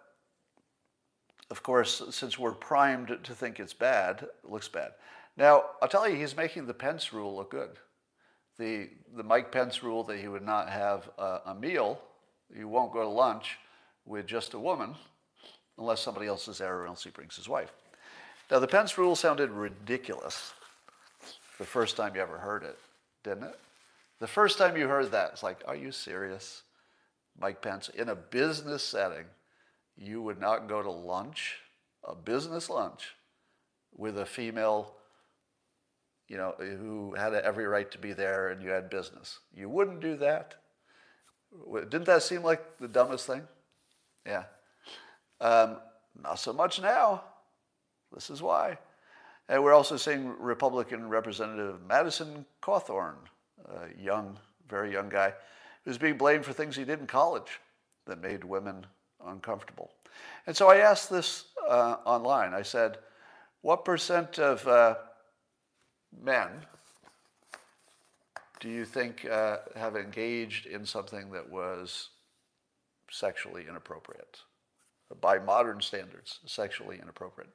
of 1.50 1.62
course, 1.62 2.02
since 2.10 2.38
we're 2.38 2.52
primed 2.52 3.18
to 3.22 3.34
think 3.34 3.60
it's 3.60 3.74
bad, 3.74 4.22
it 4.22 4.50
looks 4.50 4.68
bad. 4.68 4.92
Now, 5.36 5.64
I'll 5.82 5.88
tell 5.88 6.08
you, 6.08 6.16
he's 6.16 6.36
making 6.36 6.66
the 6.66 6.74
Pence 6.74 7.12
rule 7.12 7.36
look 7.36 7.50
good. 7.50 7.78
The, 8.58 8.88
the 9.14 9.24
Mike 9.24 9.50
Pence 9.50 9.82
rule 9.82 10.04
that 10.04 10.18
he 10.18 10.28
would 10.28 10.44
not 10.44 10.70
have 10.70 11.10
a, 11.18 11.40
a 11.46 11.54
meal, 11.54 12.00
you 12.54 12.68
won't 12.68 12.92
go 12.92 13.02
to 13.02 13.08
lunch 13.08 13.58
with 14.06 14.26
just 14.26 14.54
a 14.54 14.58
woman, 14.58 14.94
unless 15.78 16.00
somebody 16.00 16.26
else 16.26 16.48
is 16.48 16.58
there 16.58 16.78
or 16.78 16.86
else 16.86 17.04
he 17.04 17.10
brings 17.10 17.36
his 17.36 17.48
wife. 17.48 17.72
Now, 18.50 18.58
the 18.58 18.66
Pence 18.66 18.98
rule 18.98 19.16
sounded 19.16 19.50
ridiculous 19.50 20.52
the 21.58 21.64
first 21.64 21.96
time 21.96 22.14
you 22.14 22.20
ever 22.20 22.38
heard 22.38 22.62
it, 22.62 22.78
didn't 23.22 23.44
it? 23.44 23.58
The 24.20 24.26
first 24.26 24.58
time 24.58 24.76
you 24.76 24.88
heard 24.88 25.10
that, 25.12 25.30
it's 25.32 25.42
like, 25.42 25.62
are 25.66 25.76
you 25.76 25.92
serious? 25.92 26.62
Mike 27.38 27.62
Pence, 27.62 27.88
in 27.88 28.08
a 28.08 28.14
business 28.14 28.82
setting, 28.82 29.24
you 29.96 30.22
would 30.22 30.40
not 30.40 30.68
go 30.68 30.82
to 30.82 30.90
lunch, 30.90 31.56
a 32.04 32.14
business 32.14 32.68
lunch, 32.68 33.14
with 33.96 34.18
a 34.18 34.26
female, 34.26 34.92
you 36.28 36.36
know, 36.36 36.54
who 36.58 37.14
had 37.14 37.34
every 37.34 37.66
right 37.66 37.90
to 37.90 37.98
be 37.98 38.12
there 38.12 38.48
and 38.48 38.62
you 38.62 38.70
had 38.70 38.90
business. 38.90 39.38
You 39.54 39.68
wouldn't 39.68 40.00
do 40.00 40.16
that. 40.16 40.56
Didn't 41.72 42.06
that 42.06 42.22
seem 42.22 42.42
like 42.42 42.78
the 42.78 42.88
dumbest 42.88 43.26
thing? 43.26 43.42
Yeah. 44.26 44.44
Um, 45.40 45.78
not 46.22 46.38
so 46.38 46.52
much 46.52 46.80
now. 46.80 47.22
This 48.12 48.30
is 48.30 48.40
why. 48.40 48.78
And 49.48 49.62
we're 49.62 49.74
also 49.74 49.96
seeing 49.96 50.34
Republican 50.38 51.08
Representative 51.08 51.80
Madison 51.86 52.46
Cawthorn, 52.62 53.16
a 53.68 54.02
young, 54.02 54.38
very 54.68 54.92
young 54.92 55.08
guy, 55.08 55.34
who's 55.84 55.98
being 55.98 56.16
blamed 56.16 56.44
for 56.44 56.52
things 56.52 56.76
he 56.76 56.84
did 56.84 57.00
in 57.00 57.06
college 57.06 57.60
that 58.06 58.22
made 58.22 58.44
women 58.44 58.86
uncomfortable. 59.26 59.90
And 60.46 60.56
so 60.56 60.68
I 60.68 60.78
asked 60.78 61.10
this 61.10 61.44
uh, 61.68 61.96
online. 62.04 62.54
I 62.54 62.62
said, 62.62 62.98
What 63.60 63.84
percent 63.84 64.38
of 64.38 64.66
uh, 64.66 64.96
men 66.22 66.48
do 68.64 68.70
you 68.70 68.86
think 68.86 69.26
uh, 69.26 69.58
have 69.76 69.94
engaged 69.94 70.64
in 70.64 70.86
something 70.86 71.30
that 71.32 71.50
was 71.50 72.08
sexually 73.10 73.66
inappropriate? 73.68 74.38
by 75.20 75.38
modern 75.38 75.80
standards, 75.80 76.40
sexually 76.46 76.98
inappropriate. 77.00 77.50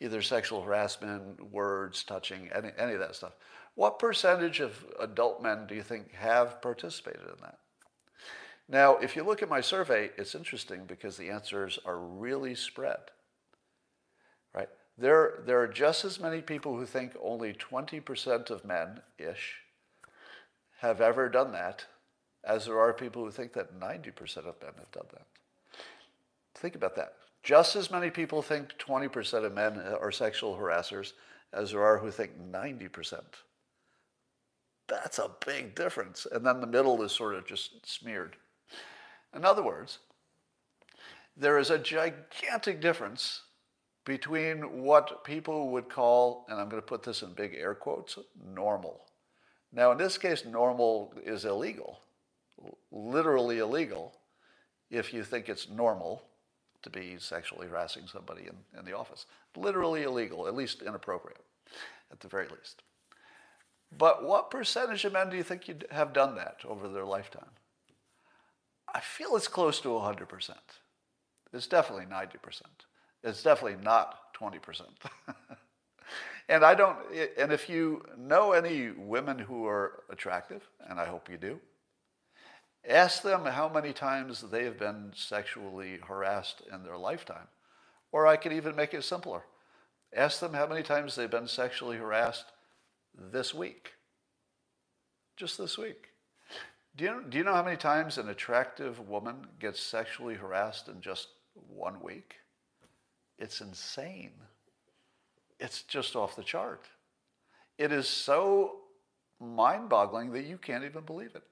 Either 0.00 0.20
sexual 0.20 0.60
harassment, 0.60 1.40
words, 1.50 2.02
touching, 2.02 2.50
any, 2.52 2.70
any 2.76 2.92
of 2.92 2.98
that 2.98 3.14
stuff. 3.14 3.32
What 3.76 4.00
percentage 4.00 4.60
of 4.60 4.84
adult 5.00 5.40
men 5.40 5.66
do 5.66 5.74
you 5.74 5.82
think 5.82 6.12
have 6.12 6.60
participated 6.60 7.22
in 7.22 7.40
that? 7.40 7.60
Now, 8.68 8.96
if 8.96 9.16
you 9.16 9.22
look 9.22 9.42
at 9.42 9.48
my 9.48 9.60
survey, 9.60 10.10
it's 10.18 10.34
interesting 10.34 10.84
because 10.86 11.16
the 11.16 11.30
answers 11.30 11.78
are 11.86 11.98
really 11.98 12.54
spread. 12.54 12.98
Right? 14.52 14.68
There, 14.98 15.44
there 15.46 15.62
are 15.62 15.68
just 15.68 16.04
as 16.04 16.20
many 16.20 16.42
people 16.42 16.76
who 16.76 16.84
think 16.84 17.12
only 17.22 17.54
20% 17.54 18.50
of 18.50 18.64
men 18.66 19.00
ish 19.18 19.60
have 20.78 21.00
ever 21.00 21.28
done 21.28 21.52
that 21.52 21.84
as 22.44 22.64
there 22.64 22.78
are 22.78 22.92
people 22.92 23.24
who 23.24 23.30
think 23.30 23.52
that 23.52 23.78
90% 23.78 24.36
of 24.38 24.54
men 24.62 24.72
have 24.78 24.90
done 24.92 25.06
that. 25.12 25.26
Think 26.54 26.74
about 26.74 26.96
that. 26.96 27.14
Just 27.42 27.76
as 27.76 27.90
many 27.90 28.10
people 28.10 28.42
think 28.42 28.76
20% 28.78 29.44
of 29.44 29.54
men 29.54 29.80
are 30.00 30.12
sexual 30.12 30.56
harassers 30.56 31.12
as 31.52 31.72
there 31.72 31.82
are 31.82 31.98
who 31.98 32.10
think 32.10 32.32
90%. 32.50 33.22
That's 34.88 35.18
a 35.18 35.30
big 35.46 35.74
difference. 35.74 36.26
And 36.30 36.44
then 36.44 36.60
the 36.60 36.66
middle 36.66 37.02
is 37.02 37.12
sort 37.12 37.34
of 37.34 37.46
just 37.46 37.86
smeared. 37.86 38.36
In 39.34 39.44
other 39.44 39.62
words, 39.62 39.98
there 41.36 41.58
is 41.58 41.70
a 41.70 41.78
gigantic 41.78 42.80
difference 42.80 43.42
between 44.04 44.82
what 44.82 45.22
people 45.24 45.70
would 45.70 45.88
call, 45.88 46.46
and 46.48 46.58
I'm 46.58 46.68
going 46.68 46.80
to 46.80 46.86
put 46.86 47.02
this 47.02 47.22
in 47.22 47.34
big 47.34 47.54
air 47.54 47.74
quotes, 47.74 48.18
normal. 48.42 49.07
Now, 49.72 49.92
in 49.92 49.98
this 49.98 50.18
case, 50.18 50.44
normal 50.44 51.12
is 51.24 51.44
illegal, 51.44 52.00
literally 52.90 53.58
illegal, 53.58 54.14
if 54.90 55.12
you 55.12 55.22
think 55.22 55.48
it's 55.48 55.68
normal 55.68 56.22
to 56.82 56.90
be 56.90 57.16
sexually 57.18 57.66
harassing 57.66 58.06
somebody 58.06 58.42
in, 58.42 58.78
in 58.78 58.84
the 58.84 58.96
office. 58.96 59.26
Literally 59.56 60.04
illegal, 60.04 60.46
at 60.46 60.54
least 60.54 60.82
inappropriate, 60.82 61.44
at 62.10 62.20
the 62.20 62.28
very 62.28 62.46
least. 62.48 62.82
But 63.96 64.24
what 64.24 64.50
percentage 64.50 65.04
of 65.04 65.12
men 65.12 65.30
do 65.30 65.36
you 65.36 65.42
think 65.42 65.68
you 65.68 65.76
have 65.90 66.12
done 66.12 66.34
that 66.36 66.60
over 66.66 66.88
their 66.88 67.04
lifetime? 67.04 67.50
I 68.94 69.00
feel 69.00 69.36
it's 69.36 69.48
close 69.48 69.80
to 69.80 69.88
100%. 69.88 70.50
It's 71.52 71.66
definitely 71.66 72.06
90%. 72.06 72.62
It's 73.22 73.42
definitely 73.42 73.82
not 73.82 74.34
20%. 74.38 74.82
and 76.48 76.64
I 76.64 76.74
don't, 76.74 76.96
and 77.36 77.52
if 77.52 77.68
you 77.68 78.04
know 78.16 78.52
any 78.52 78.90
women 78.90 79.38
who 79.38 79.66
are 79.66 80.02
attractive, 80.10 80.62
and 80.88 80.98
I 80.98 81.04
hope 81.04 81.28
you 81.30 81.36
do, 81.36 81.60
ask 82.88 83.22
them 83.22 83.44
how 83.44 83.68
many 83.68 83.92
times 83.92 84.42
they 84.50 84.64
have 84.64 84.78
been 84.78 85.12
sexually 85.14 85.98
harassed 86.06 86.62
in 86.72 86.82
their 86.82 86.96
lifetime. 86.96 87.48
Or 88.12 88.26
I 88.26 88.36
could 88.36 88.52
even 88.52 88.74
make 88.74 88.94
it 88.94 89.04
simpler. 89.04 89.42
Ask 90.16 90.40
them 90.40 90.54
how 90.54 90.66
many 90.66 90.82
times 90.82 91.14
they've 91.14 91.30
been 91.30 91.48
sexually 91.48 91.98
harassed 91.98 92.46
this 93.14 93.52
week. 93.52 93.92
Just 95.36 95.58
this 95.58 95.76
week. 95.76 96.08
Do 96.96 97.04
you, 97.04 97.24
do 97.28 97.38
you 97.38 97.44
know 97.44 97.54
how 97.54 97.62
many 97.62 97.76
times 97.76 98.18
an 98.18 98.28
attractive 98.28 99.06
woman 99.08 99.46
gets 99.60 99.80
sexually 99.80 100.34
harassed 100.34 100.88
in 100.88 101.00
just 101.00 101.28
one 101.68 102.00
week? 102.02 102.36
It's 103.38 103.60
insane. 103.60 104.32
It's 105.58 105.82
just 105.82 106.16
off 106.16 106.36
the 106.36 106.42
chart. 106.42 106.86
It 107.78 107.92
is 107.92 108.08
so 108.08 108.76
mind 109.40 109.88
boggling 109.88 110.32
that 110.32 110.44
you 110.44 110.58
can't 110.58 110.84
even 110.84 111.04
believe 111.04 111.34
it. 111.34 111.42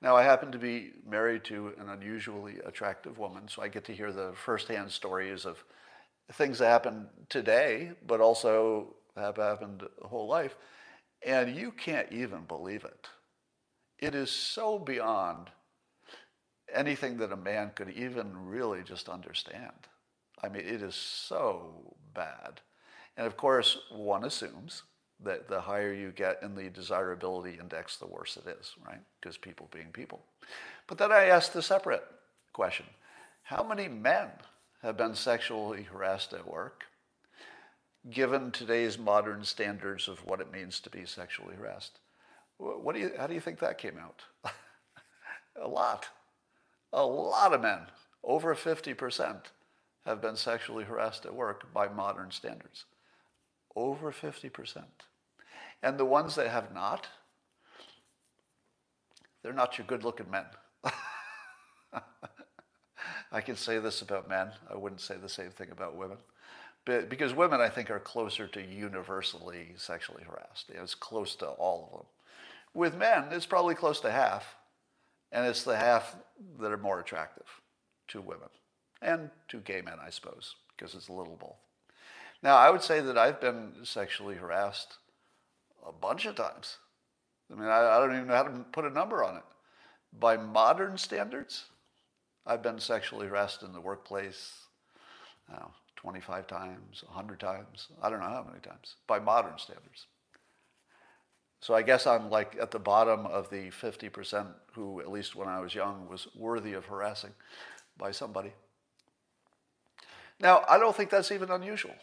Now, 0.00 0.16
I 0.16 0.22
happen 0.22 0.52
to 0.52 0.58
be 0.58 0.90
married 1.08 1.44
to 1.44 1.72
an 1.78 1.88
unusually 1.88 2.58
attractive 2.64 3.18
woman, 3.18 3.48
so 3.48 3.62
I 3.62 3.68
get 3.68 3.84
to 3.86 3.94
hear 3.94 4.12
the 4.12 4.32
firsthand 4.34 4.90
stories 4.90 5.46
of 5.46 5.64
things 6.32 6.58
that 6.58 6.68
happen 6.68 7.08
today, 7.28 7.92
but 8.06 8.20
also 8.20 8.96
have 9.16 9.36
happened 9.36 9.82
a 10.02 10.08
whole 10.08 10.28
life. 10.28 10.56
And 11.26 11.56
you 11.56 11.72
can't 11.72 12.12
even 12.12 12.42
believe 12.44 12.84
it. 12.84 13.08
It 13.98 14.14
is 14.14 14.30
so 14.30 14.78
beyond 14.78 15.50
anything 16.72 17.16
that 17.18 17.32
a 17.32 17.36
man 17.36 17.72
could 17.74 17.90
even 17.90 18.46
really 18.46 18.82
just 18.82 19.08
understand. 19.08 19.88
I 20.42 20.48
mean, 20.48 20.66
it 20.66 20.82
is 20.82 20.94
so 20.94 21.96
bad. 22.14 22.60
And 23.16 23.26
of 23.26 23.36
course, 23.36 23.78
one 23.90 24.24
assumes 24.24 24.82
that 25.22 25.48
the 25.48 25.60
higher 25.60 25.92
you 25.92 26.10
get 26.10 26.42
in 26.42 26.54
the 26.54 26.68
desirability 26.68 27.58
index, 27.60 27.96
the 27.96 28.06
worse 28.06 28.36
it 28.36 28.48
is, 28.48 28.74
right? 28.86 29.00
Because 29.20 29.36
people 29.36 29.68
being 29.72 29.88
people. 29.92 30.24
But 30.86 30.98
then 30.98 31.12
I 31.12 31.26
asked 31.26 31.52
the 31.52 31.62
separate 31.62 32.04
question 32.52 32.86
How 33.44 33.62
many 33.62 33.88
men 33.88 34.28
have 34.82 34.96
been 34.96 35.14
sexually 35.14 35.84
harassed 35.84 36.32
at 36.32 36.46
work, 36.46 36.84
given 38.10 38.50
today's 38.50 38.98
modern 38.98 39.44
standards 39.44 40.08
of 40.08 40.24
what 40.26 40.40
it 40.40 40.52
means 40.52 40.80
to 40.80 40.90
be 40.90 41.06
sexually 41.06 41.54
harassed? 41.56 42.00
What 42.58 42.94
do 42.94 43.00
you, 43.00 43.12
how 43.18 43.26
do 43.26 43.34
you 43.34 43.40
think 43.40 43.58
that 43.60 43.78
came 43.78 43.98
out? 43.98 44.22
a 45.60 45.66
lot. 45.66 46.06
A 46.92 47.04
lot 47.04 47.52
of 47.52 47.60
men, 47.60 47.80
over 48.22 48.54
50%, 48.54 49.36
have 50.06 50.20
been 50.20 50.36
sexually 50.36 50.84
harassed 50.84 51.24
at 51.24 51.34
work 51.34 51.72
by 51.72 51.88
modern 51.88 52.30
standards. 52.30 52.84
Over 53.76 54.12
50%. 54.12 54.84
And 55.82 55.98
the 55.98 56.04
ones 56.04 56.34
that 56.36 56.48
have 56.48 56.72
not, 56.72 57.08
they're 59.42 59.52
not 59.52 59.76
your 59.76 59.86
good 59.86 60.04
looking 60.04 60.30
men. 60.30 60.44
I 63.32 63.40
can 63.40 63.56
say 63.56 63.78
this 63.78 64.00
about 64.00 64.28
men. 64.28 64.52
I 64.70 64.76
wouldn't 64.76 65.00
say 65.00 65.16
the 65.16 65.28
same 65.28 65.50
thing 65.50 65.70
about 65.70 65.96
women. 65.96 66.18
But 66.84 67.08
because 67.08 67.34
women, 67.34 67.60
I 67.60 67.68
think, 67.68 67.90
are 67.90 67.98
closer 67.98 68.46
to 68.48 68.62
universally 68.62 69.72
sexually 69.76 70.22
harassed. 70.24 70.70
It's 70.70 70.94
close 70.94 71.34
to 71.36 71.46
all 71.46 71.84
of 71.84 71.98
them. 71.98 72.06
With 72.74 72.96
men, 72.96 73.26
it's 73.30 73.46
probably 73.46 73.74
close 73.74 74.00
to 74.00 74.10
half, 74.10 74.56
and 75.32 75.46
it's 75.46 75.62
the 75.62 75.76
half 75.76 76.16
that 76.60 76.72
are 76.72 76.76
more 76.76 77.00
attractive 77.00 77.46
to 78.08 78.20
women 78.20 78.48
and 79.00 79.30
to 79.48 79.58
gay 79.58 79.80
men, 79.80 79.98
I 80.04 80.10
suppose, 80.10 80.56
because 80.76 80.94
it's 80.94 81.08
a 81.08 81.12
little 81.12 81.36
both. 81.36 81.56
Now, 82.44 82.56
I 82.56 82.70
would 82.70 82.82
say 82.82 83.00
that 83.00 83.18
I've 83.18 83.40
been 83.40 83.72
sexually 83.82 84.36
harassed 84.36 84.98
a 85.84 85.92
bunch 85.92 86.26
of 86.26 86.36
times. 86.36 86.76
I 87.50 87.56
mean, 87.56 87.68
I, 87.68 87.96
I 87.96 87.98
don't 87.98 88.14
even 88.14 88.28
know 88.28 88.34
how 88.34 88.44
to 88.44 88.64
put 88.70 88.84
a 88.84 88.90
number 88.90 89.24
on 89.24 89.36
it. 89.36 89.42
By 90.12 90.36
modern 90.36 90.96
standards, 90.96 91.64
I've 92.46 92.62
been 92.62 92.78
sexually 92.78 93.26
harassed 93.26 93.62
in 93.62 93.72
the 93.72 93.80
workplace 93.80 94.64
know, 95.50 95.70
25 95.96 96.46
times, 96.46 97.04
100 97.06 97.40
times, 97.40 97.88
I 98.02 98.10
don't 98.10 98.20
know 98.20 98.26
how 98.26 98.44
many 98.46 98.60
times, 98.60 98.96
by 99.06 99.18
modern 99.18 99.58
standards. 99.58 100.06
So 101.60 101.74
I 101.74 101.82
guess 101.82 102.06
I'm 102.06 102.30
like 102.30 102.56
at 102.60 102.70
the 102.70 102.78
bottom 102.78 103.26
of 103.26 103.48
the 103.48 103.70
50% 103.70 104.46
who, 104.72 105.00
at 105.00 105.10
least 105.10 105.34
when 105.34 105.48
I 105.48 105.60
was 105.60 105.74
young, 105.74 106.08
was 106.08 106.28
worthy 106.36 106.74
of 106.74 106.84
harassing 106.84 107.32
by 107.96 108.10
somebody. 108.10 108.52
Now, 110.40 110.62
I 110.68 110.78
don't 110.78 110.94
think 110.94 111.10
that's 111.10 111.32
even 111.32 111.50
unusual, 111.50 111.94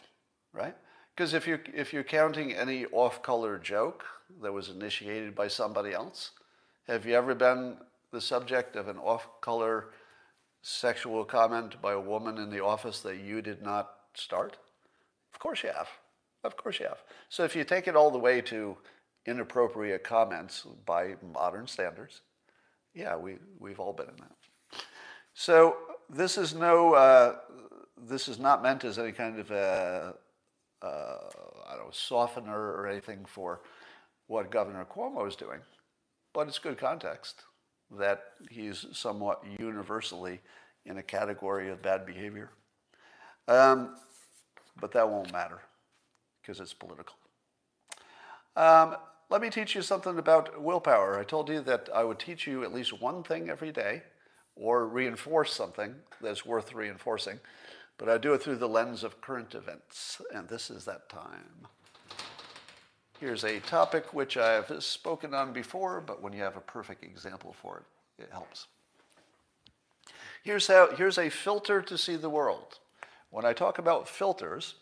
right? 0.52 0.74
Because 1.14 1.34
if 1.34 1.46
you're, 1.46 1.60
if 1.74 1.92
you're 1.92 2.04
counting 2.04 2.52
any 2.52 2.86
off 2.86 3.22
color 3.22 3.58
joke 3.58 4.04
that 4.40 4.52
was 4.52 4.68
initiated 4.68 5.34
by 5.34 5.48
somebody 5.48 5.92
else, 5.92 6.30
have 6.88 7.06
you 7.06 7.14
ever 7.14 7.34
been 7.34 7.76
the 8.10 8.20
subject 8.20 8.76
of 8.76 8.88
an 8.88 8.98
off 8.98 9.28
color 9.40 9.90
sexual 10.62 11.24
comment 11.24 11.80
by 11.82 11.92
a 11.92 12.00
woman 12.00 12.38
in 12.38 12.50
the 12.50 12.62
office 12.62 13.00
that 13.00 13.18
you 13.18 13.42
did 13.42 13.62
not 13.62 13.90
start? 14.14 14.56
Of 15.32 15.38
course 15.38 15.62
you 15.62 15.70
have. 15.74 15.88
Of 16.44 16.56
course 16.56 16.80
you 16.80 16.86
have. 16.86 17.02
So 17.28 17.44
if 17.44 17.54
you 17.54 17.64
take 17.64 17.86
it 17.88 17.96
all 17.96 18.10
the 18.10 18.18
way 18.18 18.40
to 18.42 18.76
inappropriate 19.26 20.04
comments 20.04 20.66
by 20.84 21.14
modern 21.32 21.66
standards. 21.66 22.22
Yeah, 22.94 23.16
we, 23.16 23.36
we've 23.58 23.80
all 23.80 23.92
been 23.92 24.08
in 24.08 24.16
that. 24.16 24.82
So 25.34 25.76
this 26.10 26.36
is 26.36 26.54
no, 26.54 26.94
uh, 26.94 27.36
this 27.96 28.28
is 28.28 28.38
not 28.38 28.62
meant 28.62 28.84
as 28.84 28.98
any 28.98 29.12
kind 29.12 29.38
of 29.38 29.50
a, 29.50 30.14
uh, 30.82 31.16
I 31.68 31.76
don't 31.76 31.86
know, 31.86 31.90
softener 31.92 32.72
or 32.72 32.86
anything 32.86 33.24
for 33.26 33.60
what 34.26 34.50
Governor 34.50 34.84
Cuomo 34.84 35.26
is 35.26 35.36
doing, 35.36 35.60
but 36.32 36.48
it's 36.48 36.58
good 36.58 36.78
context 36.78 37.42
that 37.98 38.22
he's 38.50 38.86
somewhat 38.92 39.42
universally 39.58 40.40
in 40.86 40.98
a 40.98 41.02
category 41.02 41.70
of 41.70 41.82
bad 41.82 42.06
behavior. 42.06 42.50
Um, 43.48 43.96
but 44.80 44.92
that 44.92 45.08
won't 45.08 45.32
matter 45.32 45.60
because 46.40 46.60
it's 46.60 46.72
political. 46.72 47.14
Um, 48.56 48.96
let 49.30 49.40
me 49.40 49.50
teach 49.50 49.74
you 49.74 49.82
something 49.82 50.18
about 50.18 50.60
willpower. 50.60 51.18
I 51.18 51.24
told 51.24 51.48
you 51.48 51.60
that 51.62 51.88
I 51.94 52.04
would 52.04 52.18
teach 52.18 52.46
you 52.46 52.64
at 52.64 52.72
least 52.72 53.00
one 53.00 53.22
thing 53.22 53.48
every 53.48 53.72
day 53.72 54.02
or 54.56 54.86
reinforce 54.86 55.54
something 55.54 55.94
that's 56.20 56.44
worth 56.44 56.74
reinforcing, 56.74 57.40
but 58.02 58.12
I 58.12 58.18
do 58.18 58.34
it 58.34 58.42
through 58.42 58.56
the 58.56 58.68
lens 58.68 59.04
of 59.04 59.20
current 59.20 59.54
events, 59.54 60.20
and 60.34 60.48
this 60.48 60.70
is 60.70 60.84
that 60.86 61.08
time. 61.08 61.68
Here's 63.20 63.44
a 63.44 63.60
topic 63.60 64.12
which 64.12 64.36
I've 64.36 64.82
spoken 64.82 65.34
on 65.34 65.52
before, 65.52 66.00
but 66.00 66.20
when 66.20 66.32
you 66.32 66.42
have 66.42 66.56
a 66.56 66.62
perfect 66.62 67.04
example 67.04 67.54
for 67.62 67.84
it, 68.18 68.24
it 68.24 68.32
helps. 68.32 68.66
Here's, 70.42 70.66
how, 70.66 70.88
here's 70.96 71.16
a 71.16 71.30
filter 71.30 71.80
to 71.80 71.96
see 71.96 72.16
the 72.16 72.28
world. 72.28 72.80
When 73.30 73.44
I 73.44 73.52
talk 73.52 73.78
about 73.78 74.08
filters, 74.08 74.74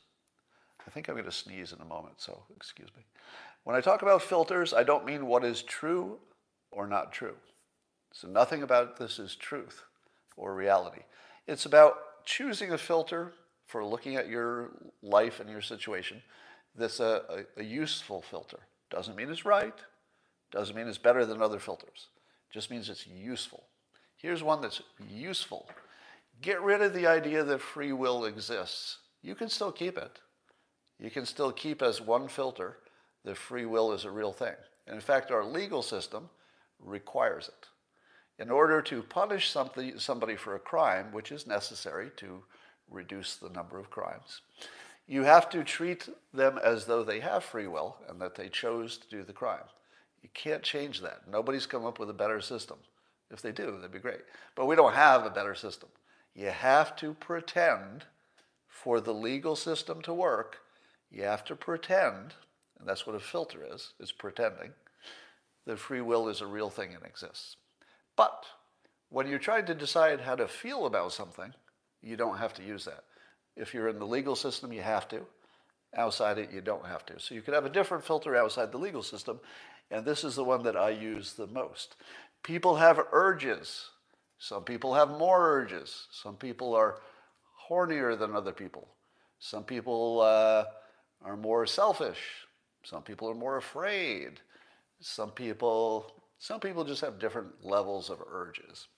I 0.86 0.90
think 0.90 1.06
I'm 1.06 1.14
going 1.14 1.26
to 1.26 1.30
sneeze 1.30 1.74
in 1.74 1.80
a 1.82 1.84
moment, 1.84 2.22
so 2.22 2.44
excuse 2.56 2.88
me. 2.96 3.02
When 3.64 3.76
I 3.76 3.82
talk 3.82 4.00
about 4.00 4.22
filters, 4.22 4.72
I 4.72 4.82
don't 4.82 5.04
mean 5.04 5.26
what 5.26 5.44
is 5.44 5.60
true 5.60 6.16
or 6.70 6.86
not 6.86 7.12
true. 7.12 7.36
So 8.14 8.28
nothing 8.28 8.62
about 8.62 8.96
this 8.96 9.18
is 9.18 9.36
truth 9.36 9.82
or 10.38 10.54
reality. 10.54 11.02
It's 11.46 11.66
about 11.66 11.98
choosing 12.24 12.72
a 12.72 12.78
filter 12.78 13.32
for 13.66 13.84
looking 13.84 14.16
at 14.16 14.28
your 14.28 14.70
life 15.02 15.40
and 15.40 15.48
your 15.48 15.60
situation 15.60 16.22
that's 16.74 17.00
a, 17.00 17.04
uh, 17.04 17.42
a, 17.56 17.60
a 17.60 17.64
useful 17.64 18.22
filter. 18.22 18.60
Doesn't 18.90 19.16
mean 19.16 19.30
it's 19.30 19.44
right, 19.44 19.74
doesn't 20.50 20.74
mean 20.74 20.88
it's 20.88 20.98
better 20.98 21.24
than 21.24 21.42
other 21.42 21.58
filters. 21.58 22.08
Just 22.52 22.70
means 22.70 22.88
it's 22.88 23.06
useful. 23.06 23.64
Here's 24.16 24.42
one 24.42 24.60
that's 24.60 24.82
useful. 25.08 25.68
Get 26.42 26.60
rid 26.60 26.82
of 26.82 26.94
the 26.94 27.06
idea 27.06 27.44
that 27.44 27.60
free 27.60 27.92
will 27.92 28.24
exists. 28.24 28.98
You 29.22 29.34
can 29.34 29.48
still 29.48 29.72
keep 29.72 29.96
it. 29.96 30.18
You 30.98 31.10
can 31.10 31.24
still 31.24 31.52
keep 31.52 31.82
as 31.82 32.00
one 32.00 32.28
filter 32.28 32.78
that 33.24 33.36
free 33.36 33.66
will 33.66 33.92
is 33.92 34.04
a 34.04 34.10
real 34.10 34.32
thing. 34.32 34.54
And 34.86 34.96
in 34.96 35.00
fact, 35.00 35.30
our 35.30 35.44
legal 35.44 35.82
system 35.82 36.28
requires 36.78 37.48
it. 37.48 37.68
In 38.40 38.50
order 38.50 38.80
to 38.80 39.02
punish 39.02 39.50
somebody, 39.50 40.36
for 40.36 40.54
a 40.54 40.58
crime, 40.58 41.12
which 41.12 41.30
is 41.30 41.46
necessary 41.46 42.10
to 42.16 42.42
reduce 42.88 43.36
the 43.36 43.50
number 43.50 43.78
of 43.78 43.90
crimes, 43.90 44.40
you 45.06 45.24
have 45.24 45.50
to 45.50 45.62
treat 45.62 46.08
them 46.32 46.58
as 46.64 46.86
though 46.86 47.04
they 47.04 47.20
have 47.20 47.44
free 47.44 47.66
will 47.66 47.98
and 48.08 48.18
that 48.22 48.36
they 48.36 48.48
chose 48.48 48.96
to 48.96 49.08
do 49.10 49.22
the 49.24 49.34
crime. 49.34 49.64
You 50.22 50.30
can't 50.32 50.62
change 50.62 51.02
that. 51.02 51.28
Nobody's 51.30 51.66
come 51.66 51.84
up 51.84 51.98
with 51.98 52.08
a 52.08 52.14
better 52.14 52.40
system. 52.40 52.78
If 53.30 53.42
they 53.42 53.52
do, 53.52 53.72
that'd 53.76 53.92
be 53.92 53.98
great. 53.98 54.22
But 54.54 54.64
we 54.64 54.74
don't 54.74 54.94
have 54.94 55.26
a 55.26 55.30
better 55.30 55.54
system. 55.54 55.90
You 56.34 56.46
have 56.46 56.96
to 56.96 57.12
pretend 57.12 58.06
for 58.66 59.02
the 59.02 59.12
legal 59.12 59.54
system 59.54 60.00
to 60.02 60.14
work, 60.14 60.60
you 61.10 61.24
have 61.24 61.44
to 61.44 61.56
pretend, 61.56 62.34
and 62.78 62.88
that's 62.88 63.06
what 63.06 63.16
a 63.16 63.20
filter 63.20 63.60
is, 63.70 63.92
is 64.00 64.12
pretending, 64.12 64.70
that 65.66 65.78
free 65.78 66.00
will 66.00 66.26
is 66.28 66.40
a 66.40 66.46
real 66.46 66.70
thing 66.70 66.94
and 66.94 67.04
exists. 67.04 67.56
But 68.20 68.44
when 69.08 69.28
you're 69.28 69.38
trying 69.38 69.64
to 69.64 69.74
decide 69.74 70.20
how 70.20 70.34
to 70.34 70.46
feel 70.46 70.84
about 70.84 71.12
something, 71.12 71.54
you 72.02 72.18
don't 72.18 72.36
have 72.36 72.52
to 72.54 72.62
use 72.62 72.84
that. 72.84 73.04
If 73.56 73.72
you're 73.72 73.88
in 73.88 73.98
the 73.98 74.04
legal 74.04 74.36
system, 74.36 74.74
you 74.74 74.82
have 74.82 75.08
to. 75.08 75.20
Outside 75.96 76.36
it, 76.36 76.50
you 76.52 76.60
don't 76.60 76.84
have 76.84 77.06
to. 77.06 77.18
So 77.18 77.34
you 77.34 77.40
could 77.40 77.54
have 77.54 77.64
a 77.64 77.70
different 77.70 78.04
filter 78.04 78.36
outside 78.36 78.72
the 78.72 78.76
legal 78.76 79.02
system, 79.02 79.40
and 79.90 80.04
this 80.04 80.22
is 80.22 80.34
the 80.34 80.44
one 80.44 80.64
that 80.64 80.76
I 80.76 80.90
use 80.90 81.32
the 81.32 81.46
most. 81.46 81.96
People 82.42 82.76
have 82.76 83.00
urges. 83.10 83.88
Some 84.38 84.64
people 84.64 84.92
have 84.92 85.08
more 85.08 85.58
urges. 85.58 86.06
Some 86.12 86.36
people 86.36 86.74
are 86.74 86.96
hornier 87.70 88.18
than 88.18 88.36
other 88.36 88.52
people. 88.52 88.86
Some 89.38 89.64
people 89.64 90.20
uh, 90.20 90.64
are 91.24 91.38
more 91.38 91.64
selfish. 91.64 92.20
Some 92.82 93.02
people 93.02 93.30
are 93.30 93.34
more 93.34 93.56
afraid. 93.56 94.40
Some 95.00 95.30
people, 95.30 96.12
some 96.40 96.58
people 96.58 96.84
just 96.84 97.02
have 97.02 97.18
different 97.18 97.62
levels 97.62 98.08
of 98.08 98.22
urges. 98.32 98.88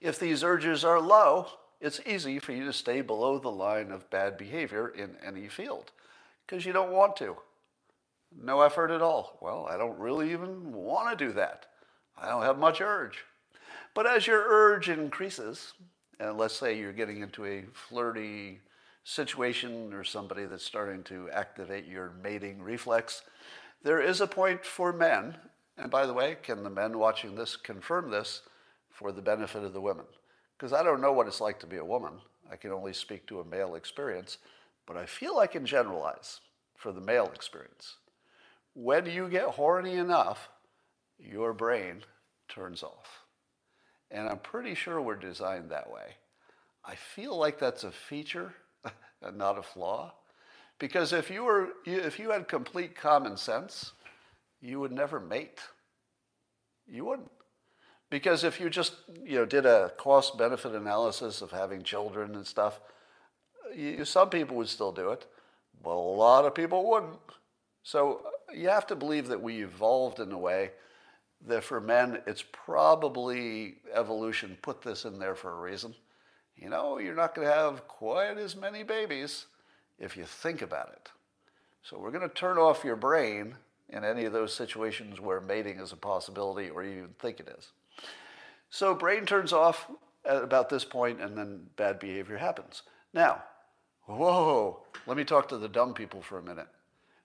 If 0.00 0.18
these 0.18 0.42
urges 0.42 0.82
are 0.82 0.98
low, 0.98 1.46
it's 1.78 2.00
easy 2.06 2.38
for 2.38 2.52
you 2.52 2.64
to 2.64 2.72
stay 2.72 3.02
below 3.02 3.38
the 3.38 3.50
line 3.50 3.92
of 3.92 4.08
bad 4.08 4.38
behavior 4.38 4.88
in 4.88 5.16
any 5.22 5.46
field 5.46 5.92
because 6.46 6.64
you 6.64 6.72
don't 6.72 6.90
want 6.90 7.16
to. 7.16 7.36
No 8.34 8.62
effort 8.62 8.90
at 8.90 9.02
all. 9.02 9.36
Well, 9.42 9.68
I 9.70 9.76
don't 9.76 9.98
really 9.98 10.32
even 10.32 10.72
want 10.72 11.18
to 11.18 11.22
do 11.22 11.32
that. 11.32 11.66
I 12.16 12.28
don't 12.28 12.44
have 12.44 12.58
much 12.58 12.80
urge. 12.80 13.24
But 13.92 14.06
as 14.06 14.26
your 14.26 14.42
urge 14.48 14.88
increases, 14.88 15.74
and 16.18 16.38
let's 16.38 16.56
say 16.56 16.78
you're 16.78 16.94
getting 16.94 17.20
into 17.20 17.44
a 17.44 17.64
flirty 17.74 18.60
situation 19.04 19.92
or 19.92 20.04
somebody 20.04 20.46
that's 20.46 20.64
starting 20.64 21.02
to 21.04 21.28
activate 21.30 21.86
your 21.86 22.12
mating 22.22 22.62
reflex, 22.62 23.22
there 23.82 24.00
is 24.00 24.22
a 24.22 24.26
point 24.26 24.64
for 24.64 24.94
men, 24.94 25.36
and 25.80 25.90
by 25.90 26.06
the 26.06 26.12
way, 26.12 26.36
can 26.42 26.62
the 26.62 26.70
men 26.70 26.98
watching 26.98 27.34
this 27.34 27.56
confirm 27.56 28.10
this 28.10 28.42
for 28.90 29.12
the 29.12 29.22
benefit 29.22 29.64
of 29.64 29.72
the 29.72 29.80
women? 29.80 30.04
Because 30.56 30.72
I 30.72 30.82
don't 30.82 31.00
know 31.00 31.12
what 31.12 31.26
it's 31.26 31.40
like 31.40 31.58
to 31.60 31.66
be 31.66 31.78
a 31.78 31.84
woman. 31.84 32.12
I 32.50 32.56
can 32.56 32.70
only 32.70 32.92
speak 32.92 33.26
to 33.26 33.40
a 33.40 33.44
male 33.44 33.74
experience, 33.76 34.38
but 34.86 34.96
I 34.96 35.06
feel 35.06 35.38
I 35.38 35.46
can 35.46 35.64
generalize 35.64 36.40
for 36.76 36.92
the 36.92 37.00
male 37.00 37.30
experience. 37.34 37.96
When 38.74 39.06
you 39.06 39.28
get 39.28 39.44
horny 39.44 39.94
enough, 39.94 40.50
your 41.18 41.52
brain 41.52 42.02
turns 42.48 42.82
off. 42.82 43.24
And 44.10 44.28
I'm 44.28 44.38
pretty 44.38 44.74
sure 44.74 45.00
we're 45.00 45.16
designed 45.16 45.70
that 45.70 45.90
way. 45.90 46.16
I 46.84 46.94
feel 46.94 47.38
like 47.38 47.58
that's 47.58 47.84
a 47.84 47.92
feature 47.92 48.54
and 49.22 49.38
not 49.38 49.58
a 49.58 49.62
flaw. 49.62 50.12
Because 50.78 51.12
if 51.12 51.30
you, 51.30 51.44
were, 51.44 51.68
if 51.84 52.18
you 52.18 52.30
had 52.30 52.48
complete 52.48 52.94
common 52.96 53.36
sense, 53.36 53.92
you 54.60 54.80
would 54.80 54.92
never 54.92 55.20
mate. 55.20 55.60
You 56.86 57.04
wouldn't. 57.04 57.30
Because 58.10 58.42
if 58.42 58.60
you 58.60 58.68
just 58.68 58.94
you 59.24 59.36
know, 59.36 59.46
did 59.46 59.64
a 59.64 59.92
cost 59.96 60.36
benefit 60.36 60.74
analysis 60.74 61.42
of 61.42 61.52
having 61.52 61.82
children 61.82 62.34
and 62.34 62.46
stuff, 62.46 62.80
you, 63.74 64.04
some 64.04 64.30
people 64.30 64.56
would 64.56 64.68
still 64.68 64.92
do 64.92 65.10
it, 65.10 65.26
but 65.82 65.92
a 65.92 65.94
lot 65.94 66.44
of 66.44 66.54
people 66.54 66.88
wouldn't. 66.90 67.18
So 67.84 68.22
uh, 68.26 68.52
you 68.52 68.68
have 68.68 68.86
to 68.88 68.96
believe 68.96 69.28
that 69.28 69.40
we 69.40 69.62
evolved 69.62 70.18
in 70.18 70.32
a 70.32 70.38
way 70.38 70.72
that 71.46 71.64
for 71.64 71.80
men, 71.80 72.20
it's 72.26 72.44
probably 72.52 73.76
evolution 73.94 74.58
put 74.60 74.82
this 74.82 75.04
in 75.04 75.18
there 75.18 75.34
for 75.34 75.52
a 75.52 75.60
reason. 75.60 75.94
You 76.56 76.68
know, 76.68 76.98
you're 76.98 77.14
not 77.14 77.34
going 77.34 77.48
to 77.48 77.54
have 77.54 77.88
quite 77.88 78.36
as 78.36 78.54
many 78.54 78.82
babies 78.82 79.46
if 79.98 80.16
you 80.16 80.24
think 80.24 80.60
about 80.60 80.90
it. 80.92 81.10
So 81.82 81.98
we're 81.98 82.10
going 82.10 82.28
to 82.28 82.34
turn 82.34 82.58
off 82.58 82.84
your 82.84 82.96
brain 82.96 83.54
in 83.92 84.04
any 84.04 84.24
of 84.24 84.32
those 84.32 84.54
situations 84.54 85.20
where 85.20 85.40
mating 85.40 85.78
is 85.78 85.92
a 85.92 85.96
possibility 85.96 86.70
or 86.70 86.84
you 86.84 86.90
even 86.98 87.14
think 87.18 87.40
it 87.40 87.54
is. 87.58 87.72
So 88.70 88.94
brain 88.94 89.26
turns 89.26 89.52
off 89.52 89.90
at 90.24 90.42
about 90.42 90.68
this 90.68 90.84
point 90.84 91.20
and 91.20 91.36
then 91.36 91.66
bad 91.76 91.98
behavior 91.98 92.38
happens. 92.38 92.82
Now, 93.12 93.42
whoa, 94.06 94.84
let 95.06 95.16
me 95.16 95.24
talk 95.24 95.48
to 95.48 95.58
the 95.58 95.68
dumb 95.68 95.94
people 95.94 96.22
for 96.22 96.38
a 96.38 96.42
minute. 96.42 96.68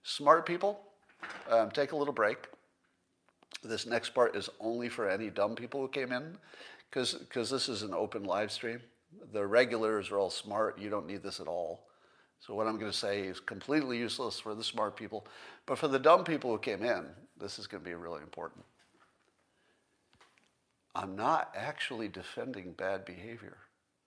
Smart 0.04 0.46
people, 0.46 0.80
um, 1.50 1.72
take 1.72 1.92
a 1.92 1.96
little 1.96 2.14
break. 2.14 2.48
This 3.64 3.86
next 3.86 4.10
part 4.10 4.36
is 4.36 4.50
only 4.60 4.90
for 4.90 5.10
any 5.10 5.30
dumb 5.30 5.56
people 5.56 5.82
who 5.82 5.88
came 5.88 6.12
in 6.12 6.38
because 6.90 7.16
cause 7.30 7.50
this 7.50 7.70
is 7.70 7.82
an 7.82 7.94
open 7.94 8.24
live 8.24 8.52
stream. 8.52 8.82
The 9.34 9.46
regulars 9.46 10.12
are 10.12 10.18
all 10.18 10.30
smart. 10.30 10.80
You 10.80 10.90
don't 10.90 11.08
need 11.08 11.24
this 11.24 11.40
at 11.40 11.48
all. 11.48 11.86
So 12.40 12.54
what 12.54 12.68
I'm 12.68 12.78
going 12.78 12.92
to 12.92 12.98
say 12.98 13.22
is 13.22 13.40
completely 13.40 13.98
useless 13.98 14.40
for 14.40 14.54
the 14.54 14.64
smart 14.64 14.96
people. 14.96 15.26
But 15.66 15.78
for 15.80 15.88
the 15.88 16.00
dumb 16.00 16.24
people 16.24 16.52
who 16.52 16.60
came 16.60 16.84
in, 16.84 17.06
this 17.40 17.58
is 17.58 17.68
going 17.68 17.84
to 17.84 17.90
be 17.90 17.96
really 17.96 18.22
important. 18.22 18.64
I'm 20.94 21.16
not 21.16 21.54
actually 21.56 22.08
defending 22.08 22.72
bad 22.72 23.04
behavior. 23.04 23.58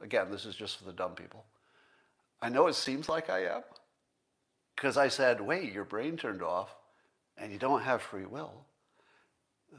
Again, 0.01 0.31
this 0.31 0.47
is 0.47 0.55
just 0.55 0.79
for 0.79 0.85
the 0.85 0.93
dumb 0.93 1.13
people. 1.13 1.45
I 2.41 2.49
know 2.49 2.69
it 2.69 2.75
seems 2.75 3.09
like 3.09 3.29
I 3.29 3.47
am 3.47 3.63
because 4.77 4.97
I 4.97 5.09
said, 5.09 5.41
wait, 5.41 5.73
your 5.73 5.85
brain 5.85 6.17
turned 6.17 6.43
off 6.43 6.75
and 7.37 7.53
you 7.53 7.59
don't 7.59 7.83
have 7.83 8.01
free 8.01 8.25
will. 8.25 8.65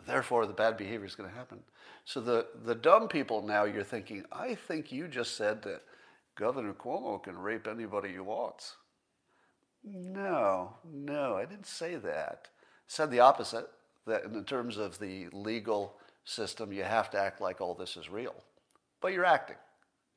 Therefore, 0.06 0.46
the 0.46 0.54
bad 0.54 0.78
behavior 0.78 1.06
is 1.06 1.16
going 1.16 1.30
to 1.30 1.36
happen. 1.36 1.60
So 2.06 2.20
the, 2.20 2.48
the 2.64 2.76
dumb 2.76 3.08
people 3.08 3.42
now, 3.42 3.64
you're 3.64 3.84
thinking, 3.84 4.24
I 4.32 4.56
think 4.56 4.92
you 4.92 5.08
just 5.08 5.36
said 5.36 5.62
that 5.64 5.82
Governor 6.36 6.74
Cuomo 6.74 7.22
can 7.22 7.38
rape 7.38 7.68
anybody 7.68 8.14
he 8.14 8.20
wants. 8.20 8.76
No, 9.84 10.74
no, 10.92 11.36
I 11.36 11.46
didn't 11.46 11.68
say 11.68 11.96
that. 11.96 12.48
I 12.48 12.58
said 12.88 13.12
the 13.12 13.20
opposite, 13.20 13.70
that 14.08 14.24
in 14.24 14.44
terms 14.44 14.78
of 14.78 15.00
the 15.00 15.28
legal 15.32 15.96
system, 16.26 16.74
you 16.74 16.84
have 16.84 17.10
to 17.12 17.20
act 17.20 17.42
like 17.42 17.62
all 17.62 17.74
this 17.74 17.96
is 17.98 18.10
real. 18.10 18.36
But 19.02 19.14
you're 19.14 19.26
acting. 19.26 19.56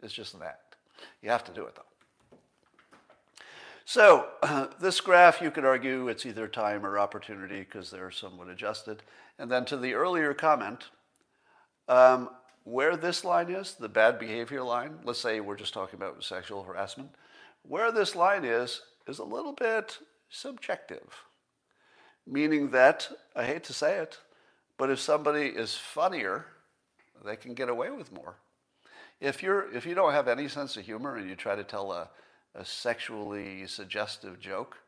It's 0.03 0.13
just 0.13 0.35
an 0.35 0.43
act. 0.43 0.77
You 1.23 1.31
have 1.31 1.45
to 1.45 1.53
do 1.53 1.65
it, 1.65 1.75
though. 1.77 2.37
So 3.85 4.29
uh, 4.43 4.67
this 4.81 5.01
graph, 5.01 5.41
you 5.41 5.51
could 5.51 5.65
argue 5.65 6.09
it's 6.09 6.27
either 6.27 6.49
time 6.49 6.85
or 6.85 6.99
opportunity 6.99 7.61
because 7.61 7.91
they're 7.91 8.11
somewhat 8.11 8.49
adjusted. 8.49 9.03
And 9.39 9.51
then 9.51 9.65
to 9.67 9.77
the 9.77 9.95
earlier 9.95 10.35
comment, 10.35 10.85
um, 11.89 12.31
where 12.65 12.97
this 12.97 13.25
line 13.25 13.51
is, 13.51 13.75
the 13.75 13.89
bad 13.89 14.19
behavior 14.19 14.63
line, 14.63 14.99
let's 15.05 15.21
say 15.21 15.41
we're 15.41 15.57
just 15.57 15.75
talking 15.75 15.99
about 15.99 16.23
sexual 16.23 16.63
harassment, 16.63 17.11
where 17.63 17.91
this 17.91 18.15
line 18.15 18.45
is, 18.45 18.83
is 19.07 19.19
a 19.19 19.25
little 19.25 19.53
bit 19.53 19.99
subjective. 20.29 21.25
Meaning 22.27 22.71
that, 22.71 23.09
I 23.35 23.45
hate 23.45 23.65
to 23.65 23.73
say 23.73 23.99
it, 23.99 24.19
but 24.79 24.91
if 24.91 25.01
somebody 25.01 25.47
is 25.47 25.77
funnier, 25.77 26.47
they 27.25 27.37
can 27.37 27.55
get 27.55 27.69
away 27.69 27.91
with 27.91 28.13
more. 28.13 28.37
If, 29.21 29.43
you're, 29.43 29.73
if 29.73 29.87
you 29.87 29.95
don't 29.95 30.13
have 30.13 30.29
any 30.29 30.49
sense 30.49 30.77
of 30.77 30.85
humor 30.85 31.17
and 31.17 31.29
you 31.29 31.37
try 31.37 31.55
to 31.55 31.65
tell 31.65 31.93
a, 31.93 32.09
a 32.55 32.65
sexually 32.65 33.67
suggestive 33.67 34.41
joke, 34.41 34.79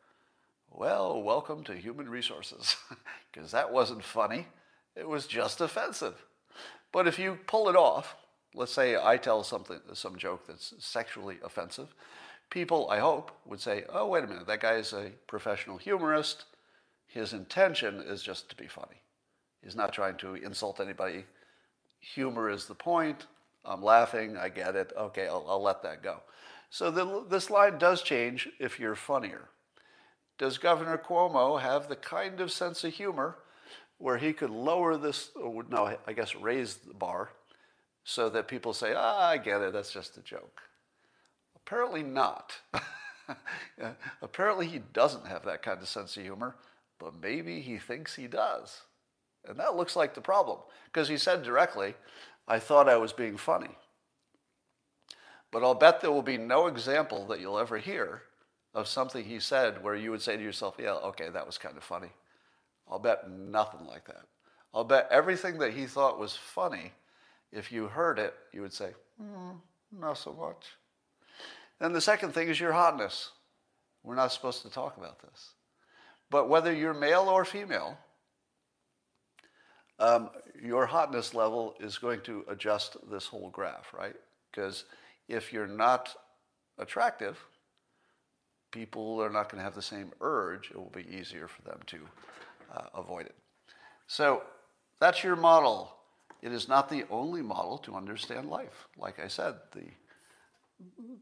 well, 0.70 1.22
welcome 1.22 1.62
to 1.64 1.76
human 1.76 2.08
resources, 2.08 2.76
because 3.32 3.52
that 3.52 3.72
wasn't 3.72 4.02
funny. 4.02 4.46
It 4.96 5.08
was 5.08 5.26
just 5.26 5.60
offensive. 5.60 6.24
But 6.94 7.08
if 7.08 7.18
you 7.18 7.40
pull 7.48 7.68
it 7.68 7.74
off, 7.74 8.14
let's 8.54 8.72
say 8.72 8.96
I 8.96 9.16
tell 9.16 9.42
something, 9.42 9.80
some 9.94 10.14
joke 10.16 10.46
that's 10.46 10.74
sexually 10.78 11.38
offensive, 11.42 11.92
people, 12.50 12.88
I 12.88 13.00
hope, 13.00 13.32
would 13.46 13.60
say, 13.60 13.82
oh, 13.92 14.06
wait 14.06 14.22
a 14.22 14.28
minute, 14.28 14.46
that 14.46 14.60
guy 14.60 14.74
is 14.74 14.92
a 14.92 15.10
professional 15.26 15.76
humorist. 15.76 16.44
His 17.08 17.32
intention 17.32 18.00
is 18.00 18.22
just 18.22 18.48
to 18.50 18.54
be 18.54 18.68
funny. 18.68 19.02
He's 19.60 19.74
not 19.74 19.92
trying 19.92 20.18
to 20.18 20.36
insult 20.36 20.78
anybody. 20.78 21.24
Humor 21.98 22.48
is 22.48 22.66
the 22.66 22.76
point. 22.76 23.26
I'm 23.64 23.82
laughing. 23.82 24.36
I 24.36 24.48
get 24.48 24.76
it. 24.76 24.92
Okay, 24.96 25.26
I'll, 25.26 25.44
I'll 25.48 25.62
let 25.62 25.82
that 25.82 26.00
go. 26.00 26.20
So 26.70 26.92
the, 26.92 27.24
this 27.28 27.50
line 27.50 27.78
does 27.78 28.02
change 28.02 28.48
if 28.60 28.78
you're 28.78 28.94
funnier. 28.94 29.48
Does 30.38 30.58
Governor 30.58 30.98
Cuomo 30.98 31.60
have 31.60 31.88
the 31.88 31.96
kind 31.96 32.40
of 32.40 32.52
sense 32.52 32.84
of 32.84 32.92
humor 32.92 33.38
where 33.98 34.18
he 34.18 34.32
could 34.32 34.50
lower 34.50 34.96
this, 34.96 35.30
or 35.34 35.64
no, 35.68 35.96
I 36.06 36.12
guess 36.12 36.34
raise 36.34 36.76
the 36.76 36.94
bar 36.94 37.30
so 38.04 38.28
that 38.28 38.48
people 38.48 38.72
say, 38.72 38.92
ah, 38.94 39.28
I 39.28 39.38
get 39.38 39.62
it, 39.62 39.72
that's 39.72 39.92
just 39.92 40.16
a 40.16 40.20
joke? 40.20 40.60
Apparently 41.56 42.02
not. 42.02 42.52
Apparently 44.22 44.66
he 44.66 44.80
doesn't 44.92 45.26
have 45.26 45.44
that 45.46 45.62
kind 45.62 45.80
of 45.80 45.88
sense 45.88 46.16
of 46.16 46.22
humor, 46.22 46.56
but 46.98 47.20
maybe 47.20 47.60
he 47.60 47.78
thinks 47.78 48.14
he 48.14 48.26
does. 48.26 48.82
And 49.46 49.58
that 49.58 49.76
looks 49.76 49.96
like 49.96 50.14
the 50.14 50.20
problem, 50.20 50.58
because 50.86 51.08
he 51.08 51.16
said 51.16 51.42
directly, 51.42 51.94
I 52.46 52.58
thought 52.58 52.88
I 52.88 52.96
was 52.96 53.12
being 53.12 53.36
funny. 53.36 53.76
But 55.50 55.62
I'll 55.62 55.74
bet 55.74 56.00
there 56.00 56.12
will 56.12 56.22
be 56.22 56.36
no 56.36 56.66
example 56.66 57.26
that 57.26 57.40
you'll 57.40 57.58
ever 57.58 57.78
hear 57.78 58.22
of 58.74 58.88
something 58.88 59.24
he 59.24 59.38
said 59.38 59.82
where 59.82 59.94
you 59.94 60.10
would 60.10 60.20
say 60.20 60.36
to 60.36 60.42
yourself, 60.42 60.74
yeah, 60.78 60.94
okay, 60.94 61.28
that 61.30 61.46
was 61.46 61.58
kind 61.58 61.76
of 61.76 61.84
funny. 61.84 62.10
I'll 62.90 62.98
bet 62.98 63.30
nothing 63.30 63.86
like 63.86 64.06
that. 64.06 64.26
I'll 64.72 64.84
bet 64.84 65.08
everything 65.10 65.58
that 65.58 65.72
he 65.72 65.86
thought 65.86 66.18
was 66.18 66.34
funny, 66.36 66.92
if 67.52 67.70
you 67.70 67.86
heard 67.86 68.18
it, 68.18 68.34
you 68.52 68.60
would 68.62 68.72
say, 68.72 68.94
Mm, 69.22 69.60
not 69.92 70.18
so 70.18 70.32
much. 70.32 70.66
And 71.80 71.94
the 71.94 72.00
second 72.00 72.32
thing 72.32 72.48
is 72.48 72.58
your 72.58 72.72
hotness. 72.72 73.30
We're 74.02 74.16
not 74.16 74.32
supposed 74.32 74.62
to 74.62 74.70
talk 74.70 74.96
about 74.96 75.20
this. 75.20 75.50
But 76.30 76.48
whether 76.48 76.72
you're 76.72 76.94
male 76.94 77.28
or 77.28 77.44
female, 77.44 77.96
um, 79.98 80.30
your 80.60 80.86
hotness 80.86 81.34
level 81.34 81.74
is 81.80 81.98
going 81.98 82.20
to 82.22 82.44
adjust 82.48 82.96
this 83.10 83.26
whole 83.26 83.50
graph, 83.50 83.92
right? 83.96 84.16
Because 84.50 84.84
if 85.28 85.52
you're 85.52 85.66
not 85.66 86.14
attractive, 86.78 87.38
people 88.72 89.22
are 89.22 89.30
not 89.30 89.48
going 89.48 89.58
to 89.58 89.64
have 89.64 89.74
the 89.74 89.82
same 89.82 90.12
urge. 90.20 90.70
It 90.70 90.76
will 90.76 90.90
be 90.94 91.06
easier 91.08 91.46
for 91.46 91.62
them 91.62 91.80
to 91.86 92.00
uh, 92.74 92.86
avoid 92.94 93.26
it. 93.26 93.34
So 94.06 94.42
that's 95.00 95.22
your 95.24 95.36
model. 95.36 95.94
It 96.42 96.52
is 96.52 96.68
not 96.68 96.88
the 96.88 97.04
only 97.10 97.42
model 97.42 97.78
to 97.78 97.94
understand 97.94 98.50
life. 98.50 98.88
Like 98.98 99.18
I 99.18 99.28
said, 99.28 99.54
the, 99.72 99.84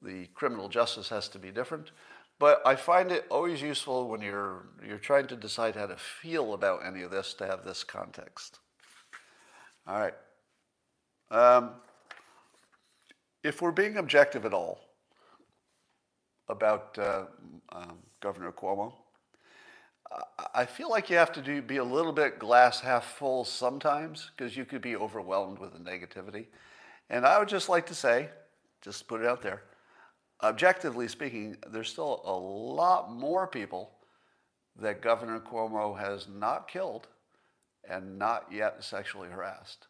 the 0.02 0.26
criminal 0.34 0.68
justice 0.68 1.08
has 1.10 1.28
to 1.28 1.38
be 1.38 1.50
different. 1.50 1.90
But 2.38 2.60
I 2.66 2.74
find 2.74 3.12
it 3.12 3.26
always 3.30 3.62
useful 3.62 4.08
when 4.08 4.20
you're, 4.20 4.66
you're 4.84 4.98
trying 4.98 5.28
to 5.28 5.36
decide 5.36 5.76
how 5.76 5.86
to 5.86 5.96
feel 5.96 6.54
about 6.54 6.84
any 6.84 7.02
of 7.02 7.12
this 7.12 7.34
to 7.34 7.46
have 7.46 7.64
this 7.64 7.84
context. 7.84 8.58
All 9.86 10.00
right. 10.00 10.14
Um, 11.30 11.70
if 13.44 13.62
we're 13.62 13.70
being 13.70 13.96
objective 13.96 14.44
at 14.44 14.52
all 14.52 14.80
about 16.48 16.98
uh, 16.98 17.24
um, 17.72 17.98
Governor 18.20 18.52
Cuomo, 18.52 18.92
I 20.54 20.66
feel 20.66 20.90
like 20.90 21.08
you 21.08 21.16
have 21.16 21.32
to 21.32 21.42
do, 21.42 21.62
be 21.62 21.78
a 21.78 21.84
little 21.84 22.12
bit 22.12 22.38
glass 22.38 22.80
half 22.80 23.04
full 23.04 23.44
sometimes 23.44 24.30
because 24.36 24.56
you 24.56 24.64
could 24.64 24.82
be 24.82 24.96
overwhelmed 24.96 25.58
with 25.58 25.72
the 25.72 25.78
negativity. 25.78 26.46
And 27.08 27.26
I 27.26 27.38
would 27.38 27.48
just 27.48 27.68
like 27.68 27.86
to 27.86 27.94
say, 27.94 28.28
just 28.80 29.06
put 29.08 29.20
it 29.20 29.26
out 29.26 29.42
there, 29.42 29.62
objectively 30.42 31.08
speaking, 31.08 31.56
there's 31.70 31.88
still 31.88 32.20
a 32.24 32.32
lot 32.32 33.12
more 33.12 33.46
people 33.46 33.90
that 34.80 35.02
Governor 35.02 35.40
Cuomo 35.40 35.98
has 35.98 36.26
not 36.28 36.68
killed 36.68 37.08
and 37.88 38.18
not 38.18 38.46
yet 38.50 38.82
sexually 38.84 39.28
harassed. 39.28 39.86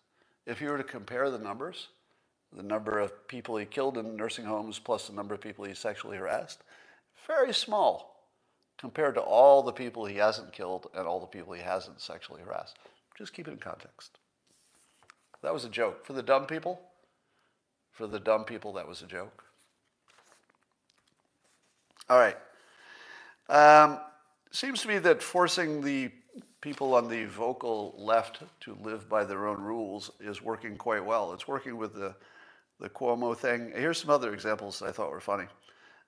If 0.46 0.60
you 0.60 0.70
were 0.70 0.78
to 0.78 0.84
compare 0.84 1.30
the 1.30 1.38
numbers, 1.38 1.88
the 2.52 2.62
number 2.62 2.98
of 2.98 3.26
people 3.28 3.56
he 3.56 3.64
killed 3.64 3.96
in 3.96 4.16
nursing 4.16 4.44
homes 4.44 4.78
plus 4.78 5.06
the 5.06 5.14
number 5.14 5.34
of 5.34 5.40
people 5.40 5.64
he 5.64 5.74
sexually 5.74 6.16
harassed, 6.16 6.62
very 7.26 7.54
small 7.54 8.11
compared 8.82 9.14
to 9.14 9.20
all 9.20 9.62
the 9.62 9.72
people 9.72 10.04
he 10.04 10.16
hasn't 10.16 10.52
killed 10.52 10.88
and 10.92 11.06
all 11.06 11.20
the 11.20 11.26
people 11.26 11.52
he 11.52 11.62
hasn't 11.62 12.00
sexually 12.00 12.42
harassed. 12.42 12.78
Just 13.16 13.32
keep 13.32 13.46
it 13.46 13.52
in 13.52 13.58
context. 13.58 14.18
That 15.40 15.54
was 15.54 15.64
a 15.64 15.68
joke. 15.68 16.04
For 16.04 16.14
the 16.14 16.22
dumb 16.22 16.46
people, 16.46 16.80
for 17.92 18.08
the 18.08 18.18
dumb 18.18 18.42
people, 18.42 18.72
that 18.72 18.88
was 18.88 19.00
a 19.00 19.06
joke. 19.06 19.44
All 22.10 22.18
right. 22.18 22.36
Um, 23.48 24.00
seems 24.50 24.82
to 24.82 24.88
me 24.88 24.98
that 24.98 25.22
forcing 25.22 25.80
the 25.80 26.10
people 26.60 26.94
on 26.94 27.08
the 27.08 27.26
vocal 27.26 27.94
left 27.96 28.42
to 28.62 28.76
live 28.82 29.08
by 29.08 29.22
their 29.22 29.46
own 29.46 29.60
rules 29.60 30.10
is 30.18 30.42
working 30.42 30.76
quite 30.76 31.04
well. 31.04 31.32
It's 31.32 31.46
working 31.46 31.76
with 31.76 31.94
the, 31.94 32.16
the 32.80 32.88
Cuomo 32.88 33.36
thing. 33.36 33.70
Here's 33.76 33.98
some 33.98 34.10
other 34.10 34.34
examples 34.34 34.82
I 34.82 34.90
thought 34.90 35.12
were 35.12 35.20
funny. 35.20 35.46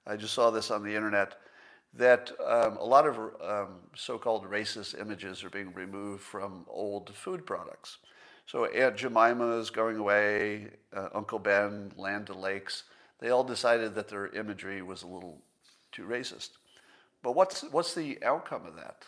I 0.09 0.17
just 0.17 0.35
saw 0.35 0.51
this 0.51 0.73
on 0.73 0.83
the 0.83 0.93
internet 0.93 1.37
that 1.97 2.33
um, 2.45 2.77
a 2.79 2.85
lot 2.85 3.07
of 3.07 3.17
um, 3.43 3.77
so 3.95 4.19
called 4.19 4.51
racist 4.51 5.01
images 5.01 5.45
are 5.45 5.51
being 5.51 5.73
removed 5.75 6.23
from 6.23 6.65
old 6.69 7.15
food 7.15 7.47
products. 7.47 7.99
So 8.47 8.67
Aunt 8.67 8.97
Jemima 8.97 9.59
is 9.59 9.71
going 9.71 9.97
away, 9.97 10.69
uh, 10.95 11.09
Uncle 11.15 11.39
Ben, 11.39 11.93
Land 11.97 12.31
O'Lakes. 12.31 12.83
They 13.21 13.31
all 13.31 13.45
decided 13.45 13.95
that 13.95 14.09
their 14.09 14.29
imagery 14.29 14.83
was 14.83 15.03
a 15.03 15.07
little 15.07 15.41
too 15.93 16.03
racist. 16.03 16.51
But 17.23 17.33
what's, 17.35 17.63
what's 17.71 17.95
the 17.95 18.23
outcome 18.23 18.67
of 18.67 18.77
that? 18.77 19.05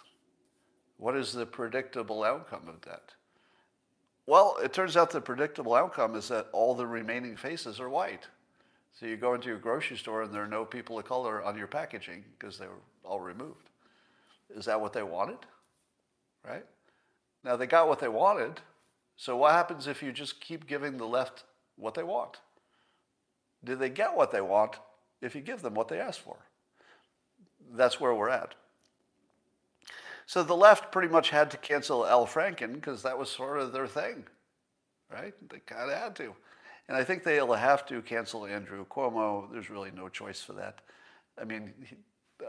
What 0.97 1.17
is 1.17 1.33
the 1.33 1.45
predictable 1.45 2.25
outcome 2.25 2.69
of 2.69 2.81
that? 2.83 3.13
Well, 4.27 4.57
it 4.63 4.73
turns 4.73 4.97
out 4.97 5.11
the 5.11 5.21
predictable 5.21 5.75
outcome 5.75 6.17
is 6.17 6.29
that 6.29 6.49
all 6.53 6.75
the 6.75 6.87
remaining 6.87 7.37
faces 7.37 7.79
are 7.79 7.91
white. 7.91 8.27
So 8.99 9.05
you 9.05 9.17
go 9.17 9.35
into 9.35 9.49
your 9.49 9.59
grocery 9.59 9.99
store 9.99 10.23
and 10.23 10.33
there 10.33 10.43
are 10.43 10.49
no 10.49 10.65
people 10.65 10.99
of 10.99 11.05
color 11.05 11.43
on 11.43 11.59
your 11.59 11.67
packaging 11.67 12.25
because 12.39 12.59
they 12.59 12.67
were 12.67 12.81
all 13.05 13.21
removed. 13.21 13.69
Is 14.55 14.65
that 14.65 14.81
what 14.81 14.95
they 14.95 15.03
wanted? 15.03 15.39
Right? 16.43 16.65
Now 17.45 17.57
they 17.57 17.67
got 17.67 17.89
what 17.89 18.01
they 18.01 18.09
wanted. 18.09 18.61
So 19.17 19.37
what 19.37 19.53
happens 19.53 19.87
if 19.87 20.03
you 20.03 20.13
just 20.13 20.41
keep 20.41 20.67
giving 20.67 20.97
the 20.97 21.07
left 21.07 21.45
what 21.77 21.95
they 21.95 22.03
want? 22.03 22.39
Do 23.65 23.77
they 23.77 23.91
get 23.91 24.17
what 24.17 24.31
they 24.31 24.41
want 24.41 24.77
if 25.21 25.35
you 25.35 25.43
give 25.43 25.61
them 25.61 25.75
what 25.75 25.89
they 25.89 26.01
ask 26.01 26.21
for? 26.21 26.37
That's 27.73 28.01
where 28.01 28.15
we're 28.15 28.31
at. 28.31 28.55
So 30.25 30.43
the 30.43 30.57
left 30.57 30.91
pretty 30.91 31.09
much 31.09 31.31
had 31.31 31.51
to 31.51 31.57
cancel 31.59 32.07
Al 32.07 32.27
Franken 32.27 32.75
because 32.75 33.03
that 33.03 33.19
was 33.19 33.29
sort 33.29 33.59
of 33.59 33.73
their 33.73 33.87
thing, 33.87 34.25
right? 35.13 35.35
They 35.51 35.59
kind 35.59 35.91
of 35.91 35.99
had 35.99 36.17
to. 36.17 36.35
And 36.89 36.97
I 36.97 37.05
think 37.05 37.25
they'll 37.25 37.53
have 37.53 37.85
to 37.87 38.01
cancel 38.03 38.47
Andrew 38.47 38.87
Cuomo. 38.87 39.51
There's 39.53 39.71
really 39.71 39.91
no 39.91 40.09
choice 40.09 40.41
for 40.41 40.53
that. 40.55 40.81
I 41.41 41.45
mean, 41.45 41.73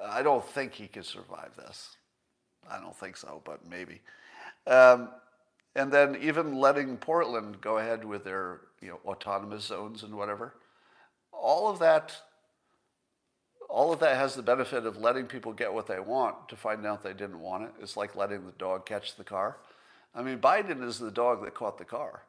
I 0.07 0.21
don't 0.21 0.45
think 0.45 0.73
he 0.73 0.87
could 0.87 1.05
survive 1.05 1.55
this. 1.55 1.97
I 2.69 2.79
don't 2.79 2.95
think 2.95 3.17
so, 3.17 3.41
but 3.45 3.67
maybe. 3.67 4.01
Um, 4.67 5.09
and 5.75 5.91
then 5.91 6.17
even 6.21 6.55
letting 6.55 6.97
Portland 6.97 7.61
go 7.61 7.77
ahead 7.77 8.03
with 8.03 8.23
their 8.23 8.61
you 8.81 8.89
know 8.89 8.99
autonomous 9.05 9.63
zones 9.63 10.03
and 10.03 10.15
whatever. 10.15 10.55
All 11.31 11.69
of 11.69 11.79
that 11.79 12.15
all 13.69 13.91
of 13.91 13.99
that 13.99 14.15
has 14.15 14.35
the 14.35 14.41
benefit 14.41 14.85
of 14.85 14.97
letting 14.97 15.25
people 15.25 15.51
get 15.51 15.73
what 15.73 15.87
they 15.87 15.99
want 15.99 16.47
to 16.49 16.55
find 16.55 16.85
out 16.85 17.03
they 17.03 17.13
didn't 17.13 17.39
want 17.39 17.63
it. 17.63 17.71
It's 17.81 17.97
like 17.97 18.15
letting 18.15 18.45
the 18.45 18.53
dog 18.53 18.85
catch 18.85 19.15
the 19.15 19.23
car. 19.23 19.57
I 20.15 20.23
mean, 20.23 20.39
Biden 20.39 20.83
is 20.83 20.99
the 20.99 21.11
dog 21.11 21.43
that 21.43 21.53
caught 21.53 21.77
the 21.77 21.85
car. 21.85 22.23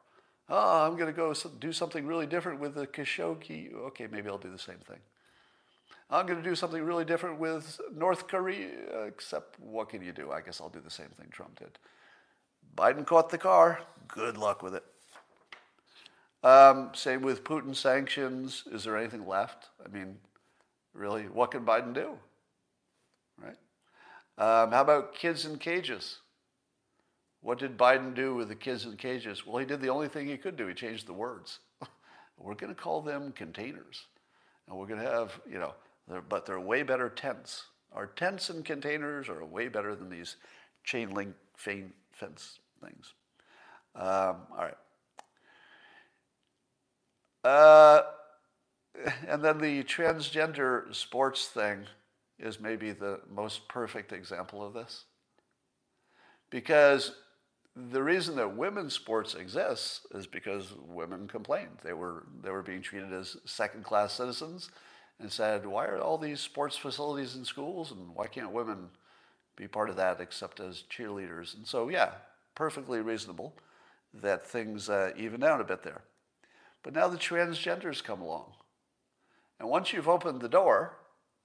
Oh, 0.49 0.87
I'm 0.87 0.97
going 0.97 1.13
to 1.13 1.15
go 1.15 1.33
do 1.59 1.71
something 1.71 2.07
really 2.07 2.25
different 2.25 2.59
with 2.59 2.73
the 2.73 2.87
Khashoggi. 2.87 3.73
Okay, 3.73 4.07
maybe 4.11 4.29
I'll 4.29 4.39
do 4.39 4.51
the 4.51 4.57
same 4.57 4.79
thing. 4.87 4.97
I'm 6.09 6.25
going 6.25 6.41
to 6.41 6.49
do 6.49 6.55
something 6.55 6.81
really 6.81 7.05
different 7.05 7.39
with 7.39 7.79
North 7.95 8.27
Korea, 8.27 9.05
except 9.05 9.59
what 9.59 9.89
can 9.89 10.01
you 10.01 10.11
do? 10.11 10.31
I 10.31 10.41
guess 10.41 10.59
I'll 10.59 10.69
do 10.69 10.79
the 10.79 10.89
same 10.89 11.09
thing 11.09 11.27
Trump 11.29 11.59
did. 11.59 11.77
Biden 12.75 13.05
caught 13.05 13.29
the 13.29 13.37
car. 13.37 13.81
Good 14.07 14.37
luck 14.37 14.63
with 14.63 14.73
it. 14.73 14.83
Um, 16.43 16.91
same 16.93 17.21
with 17.21 17.43
Putin 17.43 17.75
sanctions. 17.75 18.63
Is 18.71 18.85
there 18.85 18.97
anything 18.97 19.27
left? 19.27 19.67
I 19.85 19.89
mean, 19.89 20.17
really, 20.93 21.23
what 21.23 21.51
can 21.51 21.63
Biden 21.63 21.93
do? 21.93 22.17
Right? 23.37 23.57
Um, 24.39 24.71
how 24.71 24.81
about 24.81 25.13
kids 25.13 25.45
in 25.45 25.57
cages? 25.59 26.19
What 27.41 27.59
did 27.59 27.77
Biden 27.77 28.13
do 28.13 28.35
with 28.35 28.49
the 28.49 28.55
kids 28.55 28.85
in 28.85 28.91
the 28.91 28.97
cages? 28.97 29.45
Well, 29.45 29.57
he 29.57 29.65
did 29.65 29.81
the 29.81 29.89
only 29.89 30.07
thing 30.07 30.27
he 30.27 30.37
could 30.37 30.57
do. 30.57 30.67
He 30.67 30.73
changed 30.73 31.07
the 31.07 31.13
words. 31.13 31.59
we're 32.37 32.55
going 32.55 32.73
to 32.73 32.79
call 32.79 33.01
them 33.01 33.31
containers. 33.31 34.05
And 34.67 34.77
we're 34.77 34.87
going 34.87 34.99
to 34.99 35.09
have, 35.09 35.39
you 35.49 35.57
know, 35.57 35.73
they're, 36.07 36.21
but 36.21 36.45
they're 36.45 36.59
way 36.59 36.83
better 36.83 37.09
tents. 37.09 37.63
Our 37.93 38.07
tents 38.07 38.49
and 38.49 38.63
containers 38.63 39.29
are 39.29 39.43
way 39.45 39.67
better 39.67 39.95
than 39.95 40.09
these 40.09 40.35
chain 40.83 41.11
link 41.11 41.33
fence 41.55 42.59
things. 42.81 43.13
Um, 43.95 44.37
all 44.51 44.65
right. 44.65 44.77
Uh, 47.43 48.01
and 49.27 49.43
then 49.43 49.57
the 49.59 49.83
transgender 49.83 50.93
sports 50.93 51.47
thing 51.47 51.85
is 52.37 52.59
maybe 52.59 52.91
the 52.91 53.21
most 53.29 53.67
perfect 53.67 54.11
example 54.11 54.65
of 54.65 54.73
this. 54.73 55.05
Because 56.49 57.13
the 57.91 58.03
reason 58.03 58.35
that 58.35 58.55
women's 58.55 58.93
sports 58.93 59.35
exists 59.35 60.05
is 60.11 60.27
because 60.27 60.73
women 60.87 61.27
complained. 61.27 61.79
They 61.83 61.93
were, 61.93 62.25
they 62.43 62.49
were 62.49 62.61
being 62.61 62.81
treated 62.81 63.13
as 63.13 63.37
second 63.45 63.83
class 63.83 64.13
citizens 64.13 64.69
and 65.19 65.31
said, 65.31 65.65
why 65.65 65.85
are 65.85 65.99
all 65.99 66.17
these 66.17 66.39
sports 66.39 66.77
facilities 66.77 67.35
in 67.35 67.45
schools 67.45 67.91
and 67.91 68.15
why 68.15 68.27
can't 68.27 68.51
women 68.51 68.89
be 69.55 69.67
part 69.67 69.89
of 69.89 69.95
that 69.97 70.21
except 70.21 70.59
as 70.59 70.83
cheerleaders? 70.89 71.55
And 71.55 71.65
so, 71.65 71.89
yeah, 71.89 72.11
perfectly 72.55 73.01
reasonable 73.01 73.53
that 74.13 74.45
things 74.45 74.89
uh, 74.89 75.11
even 75.17 75.43
out 75.43 75.61
a 75.61 75.65
bit 75.65 75.83
there. 75.83 76.01
But 76.83 76.93
now 76.93 77.07
the 77.07 77.17
transgenders 77.17 78.03
come 78.03 78.21
along. 78.21 78.53
And 79.59 79.69
once 79.69 79.91
you've 79.91 80.07
opened 80.07 80.41
the 80.41 80.49
door, 80.49 80.97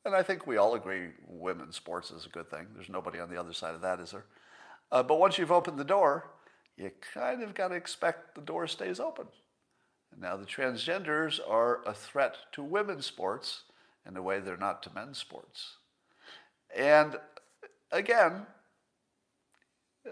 and 0.05 0.15
I 0.15 0.23
think 0.23 0.47
we 0.47 0.57
all 0.57 0.75
agree 0.75 1.09
women's 1.27 1.77
sports 1.77 2.11
is 2.11 2.27
a 2.27 2.29
good 2.29 2.51
thing. 2.51 2.67
There's 2.75 2.89
nobody 2.89 3.19
on 3.19 3.31
the 3.31 3.41
other 3.41 3.53
side 3.53 3.75
of 3.75 3.81
that, 3.81 4.01
is 4.01 4.13
there? 4.13 4.27
Uh, 4.93 5.03
but 5.03 5.19
once 5.19 5.39
you've 5.39 5.53
opened 5.53 5.79
the 5.79 5.85
door, 5.85 6.31
you 6.77 6.91
kind 7.13 7.43
of 7.43 7.55
got 7.55 7.69
to 7.69 7.75
expect 7.75 8.35
the 8.35 8.41
door 8.41 8.67
stays 8.67 9.01
open. 9.01 9.27
And 10.13 10.21
now 10.21 10.37
the 10.37 10.47
transgenders 10.47 11.41
are 11.49 11.81
a 11.87 11.95
threat 11.95 12.37
to 12.53 12.63
women's 12.63 13.07
sports 13.07 13.63
in 14.07 14.17
a 14.17 14.23
way 14.23 14.41
they're 14.41 14.57
not 14.57 14.83
to 14.85 14.95
men's 14.95 15.19
sports. 15.19 15.77
And 16.75 17.17
again, 17.91 18.47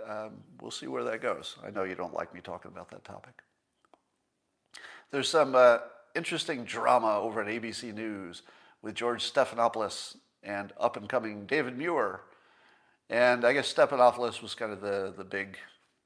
um, 0.09 0.43
we'll 0.61 0.71
see 0.71 0.87
where 0.87 1.05
that 1.05 1.21
goes. 1.21 1.57
I 1.65 1.71
know 1.71 1.85
you 1.85 1.95
don't 1.95 2.15
like 2.15 2.35
me 2.35 2.41
talking 2.41 2.71
about 2.71 2.91
that 2.91 3.05
topic. 3.05 3.35
There's 5.11 5.29
some 5.29 5.55
uh, 5.55 5.79
interesting 6.15 6.65
drama 6.65 7.19
over 7.19 7.43
at 7.43 7.49
ABC 7.49 7.95
News 7.95 8.43
with 8.81 8.95
George 8.95 9.31
Stephanopoulos 9.31 10.17
and 10.43 10.73
up 10.81 10.97
and 10.97 11.09
coming 11.09 11.47
David 11.47 11.77
Muir. 11.77 12.23
And 13.13 13.45
I 13.45 13.53
guess 13.53 13.73
Stephanopoulos 13.73 14.41
was 14.41 14.55
kind 14.55 14.73
of 14.73 14.81
the, 14.81 15.13
the 15.15 15.23
big 15.23 15.59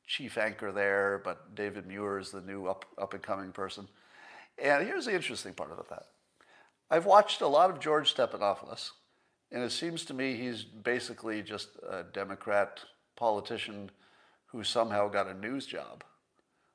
chief 0.09 0.37
anchor 0.37 0.73
there, 0.73 1.23
but 1.25 1.55
David 1.55 1.87
Muir 1.87 2.19
is 2.19 2.33
the 2.33 2.41
new 2.41 2.67
up, 2.67 2.85
up 2.99 3.15
and 3.15 3.23
coming 3.23 3.53
person. 3.53 3.87
And 4.61 4.85
here's 4.85 5.05
the 5.05 5.15
interesting 5.15 5.55
part 5.55 5.71
about 5.71 5.89
that. 5.91 6.07
I've 6.91 7.07
watched 7.07 7.43
a 7.43 7.47
lot 7.47 7.71
of 7.71 7.79
George 7.79 8.13
Stephanopoulos, 8.13 8.91
and 9.53 9.63
it 9.63 9.71
seems 9.71 10.05
to 10.07 10.15
me 10.15 10.35
he's 10.35 10.65
basically 10.65 11.43
just 11.43 11.69
a 11.89 12.03
Democrat 12.03 12.81
politician 13.15 13.89
who 14.47 14.65
somehow 14.65 15.09
got 15.09 15.29
a 15.29 15.35
news 15.35 15.65
job. 15.65 16.03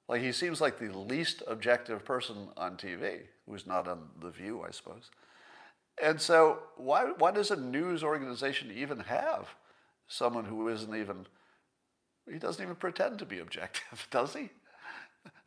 Like 0.08 0.22
he 0.22 0.32
seems 0.32 0.62
like 0.62 0.80
the 0.80 0.98
least 0.98 1.44
objective 1.46 2.06
person 2.06 2.48
on 2.56 2.78
TV, 2.78 3.24
who's 3.50 3.68
not 3.68 3.86
on 3.86 4.08
The 4.22 4.30
View, 4.30 4.64
I 4.66 4.72
suppose. 4.72 5.12
And 6.02 6.22
so, 6.22 6.60
why, 6.78 7.12
why 7.18 7.32
does 7.32 7.52
a 7.52 7.58
news 7.58 8.02
organization 8.02 8.72
even 8.72 9.02
have 9.02 9.50
someone 10.12 10.46
who 10.46 10.68
isn't 10.68 10.94
even, 10.94 11.26
he 12.32 12.38
doesn't 12.38 12.62
even 12.62 12.76
pretend 12.76 13.20
to 13.20 13.26
be 13.26 13.40
objective, 13.40 14.08
does 14.12 14.34
he? 14.34 14.50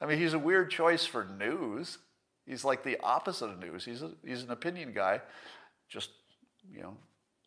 I 0.00 0.06
mean, 0.06 0.18
he's 0.18 0.34
a 0.34 0.38
weird 0.38 0.70
choice 0.70 1.04
for 1.04 1.24
news. 1.38 1.98
He's 2.46 2.64
like 2.64 2.82
the 2.82 2.98
opposite 3.02 3.50
of 3.50 3.58
news. 3.58 3.84
He's, 3.84 4.02
a, 4.02 4.12
he's 4.24 4.42
an 4.42 4.50
opinion 4.50 4.92
guy, 4.92 5.20
just, 5.88 6.10
you 6.70 6.82
know, 6.82 6.96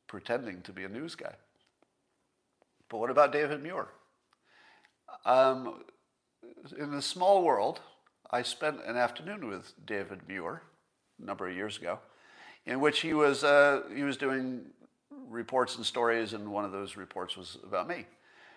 pretending 0.07 0.61
to 0.61 0.71
be 0.71 0.83
a 0.83 0.89
news 0.89 1.15
guy. 1.15 1.33
But 2.89 2.99
what 2.99 3.09
about 3.09 3.31
David 3.31 3.61
Muir? 3.63 3.87
Um, 5.25 5.83
in 6.77 6.93
a 6.93 7.01
small 7.01 7.43
world, 7.43 7.81
I 8.31 8.41
spent 8.41 8.79
an 8.85 8.95
afternoon 8.95 9.47
with 9.47 9.73
David 9.85 10.21
Muir 10.27 10.61
a 11.19 11.25
number 11.25 11.47
of 11.47 11.55
years 11.55 11.77
ago, 11.77 11.99
in 12.65 12.79
which 12.79 13.01
he 13.01 13.13
was 13.13 13.43
uh, 13.43 13.83
he 13.93 14.03
was 14.03 14.17
doing 14.17 14.65
reports 15.29 15.75
and 15.77 15.85
stories, 15.85 16.33
and 16.33 16.51
one 16.51 16.65
of 16.65 16.71
those 16.71 16.97
reports 16.97 17.37
was 17.37 17.57
about 17.63 17.87
me. 17.87 18.05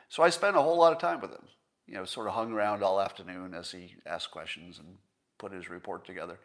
So 0.08 0.22
I 0.22 0.30
spent 0.30 0.56
a 0.56 0.62
whole 0.62 0.78
lot 0.78 0.92
of 0.92 0.98
time 0.98 1.20
with 1.20 1.30
him. 1.30 1.44
You 1.86 1.94
know, 1.94 2.04
sort 2.04 2.28
of 2.28 2.34
hung 2.34 2.52
around 2.52 2.82
all 2.82 3.00
afternoon 3.00 3.54
as 3.54 3.72
he 3.72 3.94
asked 4.06 4.30
questions 4.30 4.78
and 4.78 4.96
put 5.38 5.52
his 5.52 5.68
report 5.68 6.04
together. 6.04 6.38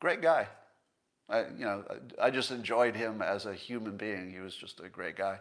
Great 0.00 0.20
guy. 0.20 0.48
I, 1.28 1.40
you 1.56 1.64
know, 1.64 1.84
I 2.20 2.30
just 2.30 2.50
enjoyed 2.50 2.96
him 2.96 3.22
as 3.22 3.46
a 3.46 3.54
human 3.54 3.96
being. 3.96 4.32
He 4.32 4.40
was 4.40 4.56
just 4.56 4.80
a 4.80 4.88
great 4.88 5.16
guy, 5.16 5.38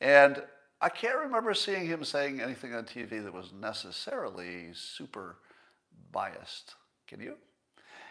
and 0.00 0.42
I 0.80 0.88
can't 0.88 1.18
remember 1.18 1.54
seeing 1.54 1.86
him 1.86 2.04
saying 2.04 2.40
anything 2.40 2.72
on 2.74 2.84
TV 2.84 3.22
that 3.22 3.34
was 3.34 3.52
necessarily 3.52 4.68
super 4.74 5.38
biased. 6.12 6.74
Can 7.08 7.20
you? 7.20 7.34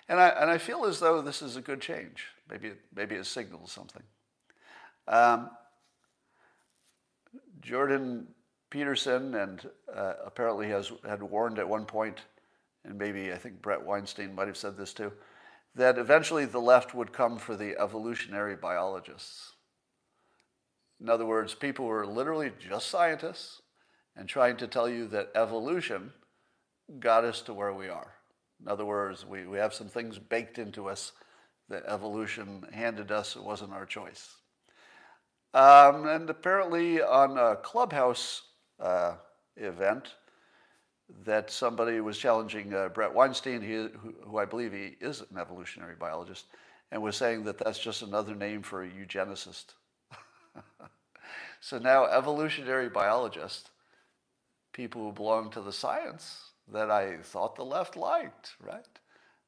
And 0.10 0.20
I, 0.20 0.30
and 0.30 0.50
I 0.50 0.58
feel 0.58 0.86
as 0.86 1.00
though 1.00 1.22
this 1.22 1.42
is 1.42 1.56
a 1.56 1.62
good 1.62 1.82
change. 1.82 2.26
Maybe 2.50 2.70
it, 2.70 2.80
maybe 2.94 3.16
it 3.16 3.26
signals 3.26 3.72
something. 3.72 4.04
Um, 5.08 5.50
Jordan 7.62 8.28
Peterson 8.70 9.36
and 9.36 9.70
uh, 9.94 10.14
apparently 10.26 10.68
has 10.70 10.92
had 11.08 11.24
warned 11.24 11.60
at 11.60 11.68
one 11.68 11.86
point, 11.86 12.22
and 12.84 12.98
maybe 12.98 13.32
I 13.32 13.38
think 13.38 13.62
Bret 13.62 13.86
Weinstein 13.86 14.36
might 14.36 14.48
have 14.48 14.58
said 14.58 14.78
this 14.78 14.94
too, 14.94 15.12
that 15.76 15.98
eventually 15.98 16.46
the 16.46 16.60
left 16.60 16.94
would 16.94 17.14
come 17.14 17.38
for 17.38 17.56
the 17.56 17.80
evolutionary 17.80 18.56
biologists. 18.56 19.54
In 21.00 21.10
other 21.10 21.26
words, 21.26 21.54
people 21.54 21.86
who 21.86 21.92
are 21.92 22.08
literally 22.08 22.52
just 22.60 22.90
scientists 22.90 23.62
and 24.16 24.28
trying 24.28 24.58
to 24.58 24.68
tell 24.68 24.90
you 24.90 25.08
that 25.10 25.32
evolution 25.36 26.12
got 27.00 27.24
us 27.24 27.42
to 27.42 27.54
where 27.54 27.74
we 27.74 27.88
are. 27.88 28.14
In 28.60 28.68
other 28.68 28.86
words, 28.86 29.26
we, 29.26 29.46
we 29.46 29.60
have 29.60 29.74
some 29.74 29.88
things 29.88 30.18
baked 30.18 30.58
into 30.58 30.90
us 30.90 31.12
that 31.70 31.84
evolution 31.86 32.66
handed 32.72 33.12
us, 33.12 33.36
it 33.36 33.44
wasn't 33.44 33.74
our 33.74 33.86
choice. 33.86 34.38
Um, 35.54 36.08
and 36.08 36.30
apparently, 36.30 37.02
on 37.02 37.38
a 37.38 37.56
clubhouse 37.56 38.44
uh, 38.80 39.16
event, 39.56 40.14
that 41.24 41.50
somebody 41.50 42.02
was 42.02 42.18
challenging 42.18 42.74
uh, 42.74 42.90
Bret 42.90 43.14
Weinstein, 43.14 43.62
who, 43.62 43.90
who, 44.26 44.38
I 44.38 44.46
believe 44.46 44.74
he 44.74 44.98
is 45.00 45.22
an 45.22 45.38
evolutionary 45.38 45.96
biologist, 45.98 46.46
and 46.92 47.02
was 47.02 47.16
saying 47.16 47.44
that 47.46 47.58
that's 47.58 47.80
just 47.80 48.02
another 48.02 48.36
name 48.36 48.62
for 48.62 48.84
a 48.84 48.90
eugenicist. 48.90 49.74
so 51.62 51.80
now, 51.80 52.06
evolutionary 52.06 52.90
biologists, 52.90 53.70
people 54.74 55.06
who 55.06 55.12
belong 55.14 55.50
to 55.52 55.62
the 55.62 55.74
science 55.74 56.52
that 56.72 56.92
I 56.92 57.18
thought 57.24 57.56
the 57.56 57.64
left 57.64 57.96
liked, 57.96 58.52
right? 58.62 58.86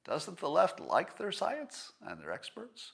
Doesn't 0.05 0.39
the 0.39 0.49
left 0.49 0.79
like 0.79 1.17
their 1.17 1.31
science 1.31 1.91
and 2.01 2.19
their 2.19 2.31
experts? 2.31 2.93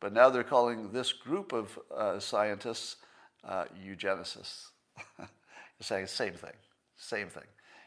But 0.00 0.12
now 0.12 0.30
they're 0.30 0.44
calling 0.44 0.92
this 0.92 1.12
group 1.12 1.52
of 1.52 1.78
uh, 1.94 2.20
scientists 2.20 2.96
uh, 3.44 3.64
eugenicists. 3.84 4.70
You're 5.18 5.28
saying 5.80 6.06
same 6.06 6.34
thing, 6.34 6.52
same 6.96 7.28
thing. 7.28 7.44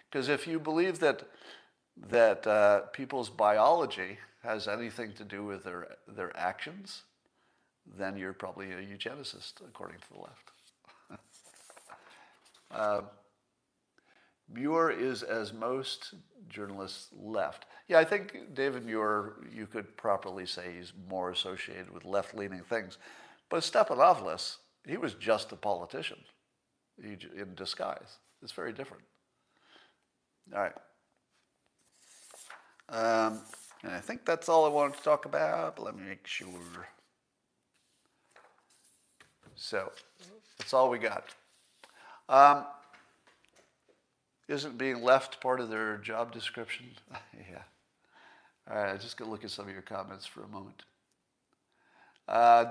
Because 0.09 0.27
if 0.29 0.47
you 0.47 0.59
believe 0.59 0.99
that 0.99 1.23
that 2.09 2.47
uh, 2.47 2.81
people's 2.93 3.29
biology 3.29 4.17
has 4.43 4.67
anything 4.67 5.13
to 5.13 5.23
do 5.23 5.43
with 5.43 5.63
their 5.63 5.87
their 6.07 6.35
actions, 6.35 7.03
then 7.97 8.17
you're 8.17 8.33
probably 8.33 8.71
a 8.71 8.77
eugenicist, 8.77 9.53
according 9.67 9.99
to 9.99 10.07
the 10.13 10.19
left. 10.19 10.51
Muir 14.53 14.89
is 14.89 15.23
as 15.23 15.53
most 15.53 16.13
journalists 16.49 17.07
left. 17.13 17.65
Yeah, 17.87 17.99
I 17.99 18.05
think 18.05 18.53
David 18.53 18.85
Muir, 18.85 19.35
you 19.53 19.67
could 19.67 19.95
properly 19.97 20.45
say 20.45 20.73
he's 20.75 20.93
more 21.09 21.31
associated 21.31 21.89
with 21.89 22.05
left 22.05 22.35
leaning 22.35 22.61
things. 22.61 22.97
But 23.49 23.63
Stephanopoulos, 23.63 24.57
he 24.87 24.97
was 24.97 25.13
just 25.13 25.51
a 25.51 25.55
politician 25.55 26.17
he, 27.01 27.17
in 27.35 27.55
disguise. 27.55 28.17
It's 28.41 28.51
very 28.51 28.73
different. 28.73 29.03
All 30.53 30.61
right. 30.61 30.73
Um, 32.89 33.39
and 33.83 33.93
I 33.93 33.99
think 33.99 34.25
that's 34.25 34.49
all 34.49 34.65
I 34.65 34.69
wanted 34.69 34.97
to 34.97 35.03
talk 35.03 35.25
about. 35.25 35.79
Let 35.79 35.95
me 35.95 36.03
make 36.03 36.27
sure. 36.27 36.49
So 39.55 39.91
that's 40.57 40.73
all 40.73 40.89
we 40.89 40.97
got. 40.97 41.25
Um, 42.27 42.65
isn't 44.51 44.77
being 44.77 45.01
left 45.01 45.41
part 45.41 45.59
of 45.59 45.69
their 45.69 45.97
job 45.97 46.31
description? 46.31 46.85
yeah. 47.33 47.63
All 48.69 48.77
right, 48.77 48.91
I'm 48.91 48.99
just 48.99 49.17
going 49.17 49.27
to 49.27 49.31
look 49.31 49.43
at 49.43 49.51
some 49.51 49.67
of 49.67 49.73
your 49.73 49.81
comments 49.81 50.25
for 50.25 50.43
a 50.43 50.47
moment. 50.47 50.83
Uh, 52.27 52.65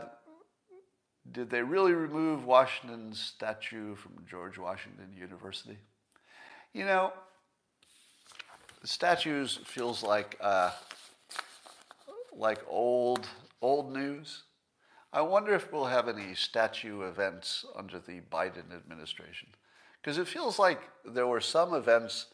did 1.33 1.51
they 1.51 1.63
really 1.63 1.93
remove 1.93 2.45
Washington's 2.45 3.19
statue 3.21 3.95
from 3.95 4.13
George 4.29 4.59
Washington 4.59 5.13
University? 5.17 5.79
You 6.73 6.85
know, 6.85 7.13
statues 8.85 9.59
feels 9.65 10.03
like 10.03 10.37
uh, 10.41 10.71
like 12.33 12.61
old 12.69 13.27
old 13.61 13.93
news. 13.93 14.45
I 15.13 15.23
wonder 15.23 15.55
if 15.55 15.73
we'll 15.73 15.87
have 15.87 16.09
any 16.09 16.35
statue 16.35 17.03
events 17.03 17.65
under 17.77 17.99
the 17.99 18.21
Biden 18.33 18.75
administration. 18.75 19.49
Because 20.03 20.19
it 20.19 20.29
feels 20.29 20.59
like 20.59 20.81
there 21.05 21.27
were 21.27 21.41
some 21.41 21.75
events 21.75 22.27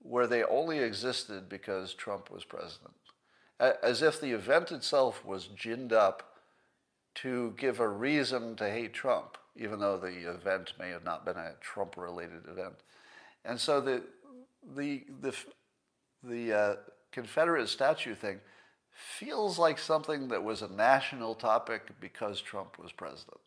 where 0.00 0.26
they 0.26 0.42
only 0.44 0.78
existed 0.78 1.48
because 1.48 1.94
Trump 1.94 2.30
was 2.30 2.44
president. 2.44 2.94
As 3.60 4.02
if 4.02 4.20
the 4.20 4.32
event 4.32 4.72
itself 4.72 5.24
was 5.24 5.48
ginned 5.56 5.92
up 5.92 6.34
to 7.16 7.54
give 7.56 7.78
a 7.78 7.88
reason 7.88 8.56
to 8.56 8.68
hate 8.68 8.92
Trump, 8.92 9.38
even 9.56 9.78
though 9.78 9.96
the 9.96 10.30
event 10.30 10.72
may 10.78 10.90
have 10.90 11.04
not 11.04 11.24
been 11.24 11.36
a 11.36 11.54
Trump 11.60 11.96
related 11.96 12.42
event. 12.48 12.74
And 13.44 13.60
so 13.60 13.80
the, 13.80 14.02
the, 14.76 15.04
the, 15.20 15.34
the 16.22 16.52
uh, 16.52 16.76
Confederate 17.12 17.68
statue 17.68 18.16
thing 18.16 18.40
feels 18.90 19.58
like 19.58 19.78
something 19.78 20.28
that 20.28 20.42
was 20.42 20.62
a 20.62 20.68
national 20.68 21.36
topic 21.36 21.82
because 22.00 22.40
Trump 22.40 22.78
was 22.78 22.92
president 22.92 23.38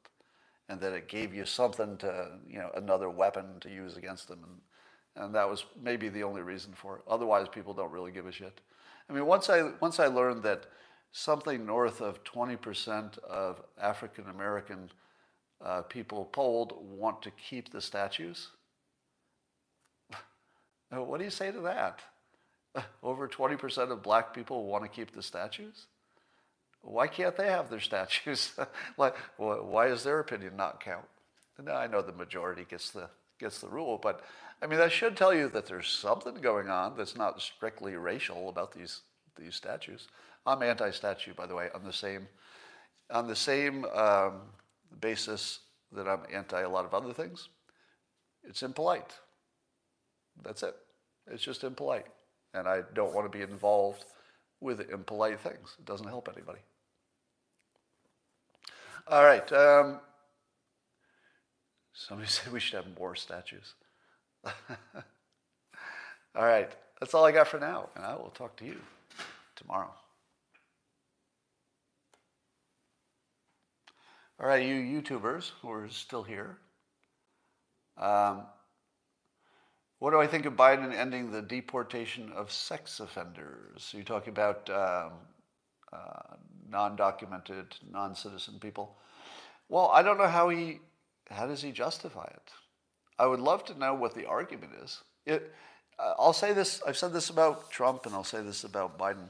and 0.69 0.79
that 0.81 0.93
it 0.93 1.07
gave 1.07 1.33
you 1.33 1.45
something 1.45 1.97
to, 1.97 2.31
you 2.47 2.59
know, 2.59 2.69
another 2.75 3.09
weapon 3.09 3.59
to 3.61 3.69
use 3.69 3.95
against 3.95 4.27
them. 4.27 4.39
And, 4.43 5.25
and 5.25 5.35
that 5.35 5.49
was 5.49 5.65
maybe 5.81 6.09
the 6.09 6.23
only 6.23 6.41
reason 6.41 6.73
for 6.75 6.97
it. 6.97 7.01
Otherwise, 7.07 7.47
people 7.47 7.73
don't 7.73 7.91
really 7.91 8.11
give 8.11 8.27
a 8.27 8.31
shit. 8.31 8.59
I 9.09 9.13
mean, 9.13 9.25
once 9.25 9.49
I, 9.49 9.71
once 9.79 9.99
I 9.99 10.07
learned 10.07 10.43
that 10.43 10.65
something 11.11 11.65
north 11.65 12.01
of 12.01 12.23
20% 12.23 13.17
of 13.19 13.61
African 13.81 14.25
American 14.29 14.91
uh, 15.63 15.81
people 15.83 16.25
polled 16.25 16.73
want 16.79 17.21
to 17.23 17.31
keep 17.31 17.71
the 17.71 17.81
statues, 17.81 18.49
what 20.89 21.17
do 21.17 21.23
you 21.23 21.31
say 21.31 21.51
to 21.51 21.61
that? 21.61 22.01
Over 23.03 23.27
20% 23.27 23.91
of 23.91 24.03
black 24.03 24.33
people 24.33 24.65
want 24.65 24.83
to 24.83 24.89
keep 24.89 25.11
the 25.11 25.23
statues? 25.23 25.87
Why 26.87 27.07
can't 27.07 27.35
they 27.35 27.47
have 27.47 27.69
their 27.69 27.79
statues? 27.91 28.53
like, 28.97 29.15
why 29.37 29.87
is 29.87 30.03
their 30.03 30.19
opinion 30.19 30.55
not 30.55 30.79
count? 30.79 31.05
Now 31.63 31.75
I 31.75 31.87
know 31.87 32.01
the 32.01 32.11
majority 32.13 32.65
gets 32.69 32.91
the 32.91 33.09
gets 33.39 33.59
the 33.59 33.67
rule, 33.67 33.99
but 34.01 34.21
I 34.61 34.67
mean 34.67 34.79
that 34.79 34.91
should 34.91 35.17
tell 35.17 35.33
you 35.33 35.49
that 35.49 35.65
there's 35.65 35.89
something 35.89 36.35
going 36.35 36.69
on 36.69 36.95
that's 36.95 37.15
not 37.15 37.41
strictly 37.41 37.95
racial 37.95 38.49
about 38.49 38.71
these 38.73 39.01
these 39.39 39.55
statues. 39.55 40.07
I'm 40.45 40.63
anti-statue, 40.63 41.33
by 41.33 41.45
the 41.45 41.55
way, 41.55 41.69
on 41.75 41.83
the 41.83 41.91
same, 41.91 42.27
on 43.11 43.27
the 43.27 43.35
same 43.35 43.85
um, 43.85 44.41
basis 45.01 45.59
that 45.91 46.07
I'm 46.07 46.21
anti 46.33 46.61
a 46.61 46.69
lot 46.69 46.85
of 46.85 46.93
other 46.93 47.11
things. 47.11 47.49
It's 48.43 48.63
impolite. 48.63 49.13
That's 50.43 50.63
it. 50.63 50.75
It's 51.29 51.43
just 51.43 51.63
impolite. 51.63 52.05
And 52.53 52.67
I 52.67 52.81
don't 52.93 53.13
want 53.13 53.29
to 53.29 53.37
be 53.37 53.43
involved 53.43 54.05
with 54.61 54.89
impolite 54.89 55.39
things. 55.41 55.75
It 55.77 55.85
doesn't 55.85 56.07
help 56.07 56.29
anybody. 56.33 56.59
All 59.09 59.23
right. 59.23 59.51
Um, 59.53 59.99
somebody 61.93 62.27
said 62.29 62.51
we 62.51 62.59
should 62.59 62.75
have 62.75 62.99
more 62.99 63.15
statues. 63.15 63.73
all 64.43 64.53
right. 66.35 66.69
That's 66.99 67.13
all 67.13 67.25
I 67.25 67.31
got 67.31 67.47
for 67.47 67.59
now. 67.59 67.89
And 67.95 68.03
I 68.03 68.15
will 68.15 68.31
talk 68.31 68.57
to 68.57 68.65
you 68.65 68.77
tomorrow. 69.55 69.93
All 74.39 74.47
right, 74.47 74.63
you 74.63 74.75
YouTubers 74.75 75.51
who 75.61 75.71
are 75.71 75.89
still 75.89 76.21
here. 76.21 76.57
Um, 77.97 78.43
what 79.97 80.11
do 80.11 80.19
I 80.19 80.27
think 80.27 80.45
of 80.45 80.53
Biden 80.53 80.93
ending 80.93 81.31
the 81.31 81.41
deportation 81.41 82.31
of 82.35 82.51
sex 82.51 82.99
offenders? 82.99 83.89
You're 83.93 84.03
talking 84.03 84.29
about 84.29 84.69
um, 84.69 85.13
uh, 85.93 86.35
non-documented, 86.69 87.75
non-citizen 87.91 88.59
people. 88.59 88.97
Well, 89.69 89.89
I 89.93 90.01
don't 90.01 90.17
know 90.17 90.27
how 90.27 90.49
he, 90.49 90.79
how 91.29 91.47
does 91.47 91.61
he 91.61 91.71
justify 91.71 92.25
it? 92.25 92.51
I 93.19 93.25
would 93.25 93.39
love 93.39 93.65
to 93.65 93.77
know 93.77 93.93
what 93.93 94.15
the 94.15 94.25
argument 94.25 94.73
is. 94.83 95.01
It, 95.25 95.53
uh, 95.99 96.13
I'll 96.19 96.33
say 96.33 96.53
this. 96.53 96.81
I've 96.85 96.97
said 96.97 97.13
this 97.13 97.29
about 97.29 97.71
Trump, 97.71 98.05
and 98.05 98.13
I'll 98.13 98.23
say 98.23 98.41
this 98.41 98.63
about 98.63 98.97
Biden. 98.97 99.29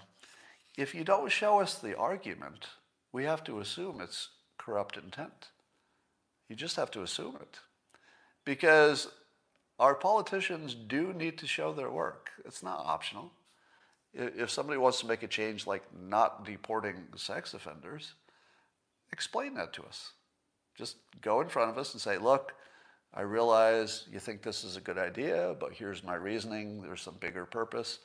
If 0.78 0.94
you 0.94 1.04
don't 1.04 1.32
show 1.32 1.60
us 1.60 1.76
the 1.76 1.98
argument, 1.98 2.68
we 3.12 3.24
have 3.24 3.44
to 3.46 3.60
assume 3.60 4.02
it's 4.02 4.30
corrupt 4.58 4.98
intent. 4.98 5.48
You 6.50 6.56
just 6.56 6.76
have 6.76 6.92
to 6.92 7.02
assume 7.02 7.38
it. 7.42 7.60
Because 8.46 9.08
our 9.80 9.96
politicians 9.96 10.76
do 10.76 11.14
need 11.14 11.38
to 11.40 11.48
show 11.48 11.74
their 11.74 11.90
work. 11.90 12.30
It's 12.46 12.64
not 12.64 12.80
optional. 12.86 13.32
If 14.20 14.50
somebody 14.50 14.80
wants 14.80 15.00
to 15.02 15.08
make 15.08 15.22
a 15.22 15.28
change 15.28 15.68
like 15.68 15.84
not 15.96 16.44
deporting 16.44 17.04
sex 17.16 17.54
offenders, 17.54 18.16
explain 19.12 19.54
that 19.54 19.74
to 19.74 19.84
us. 19.84 20.14
Just 20.76 20.98
go 21.22 21.42
in 21.42 21.50
front 21.50 21.70
of 21.70 21.78
us 21.78 21.94
and 21.94 22.02
say, 22.02 22.18
look, 22.18 22.54
I 23.14 23.22
realize 23.22 24.08
you 24.12 24.20
think 24.20 24.42
this 24.42 24.64
is 24.64 24.76
a 24.76 24.82
good 24.82 24.98
idea, 24.98 25.56
but 25.60 25.74
here's 25.74 26.04
my 26.04 26.16
reasoning. 26.16 26.82
There's 26.82 27.02
some 27.02 27.18
bigger 27.20 27.46
purpose. 27.46 28.00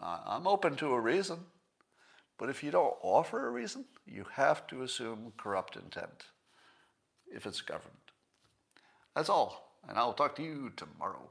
I'm 0.00 0.46
open 0.46 0.76
to 0.76 0.92
a 0.92 1.00
reason. 1.00 1.38
But 2.38 2.50
if 2.50 2.62
you 2.62 2.70
don't 2.70 2.94
offer 3.02 3.48
a 3.48 3.50
reason, 3.50 3.86
you 4.06 4.26
have 4.34 4.66
to 4.68 4.82
assume 4.82 5.32
corrupt 5.38 5.76
intent 5.76 6.26
if 7.26 7.46
it's 7.46 7.62
government. 7.62 7.96
That's 9.16 9.28
all, 9.28 9.80
and 9.88 9.98
I'll 9.98 10.12
talk 10.12 10.36
to 10.36 10.42
you 10.42 10.70
tomorrow. 10.76 11.30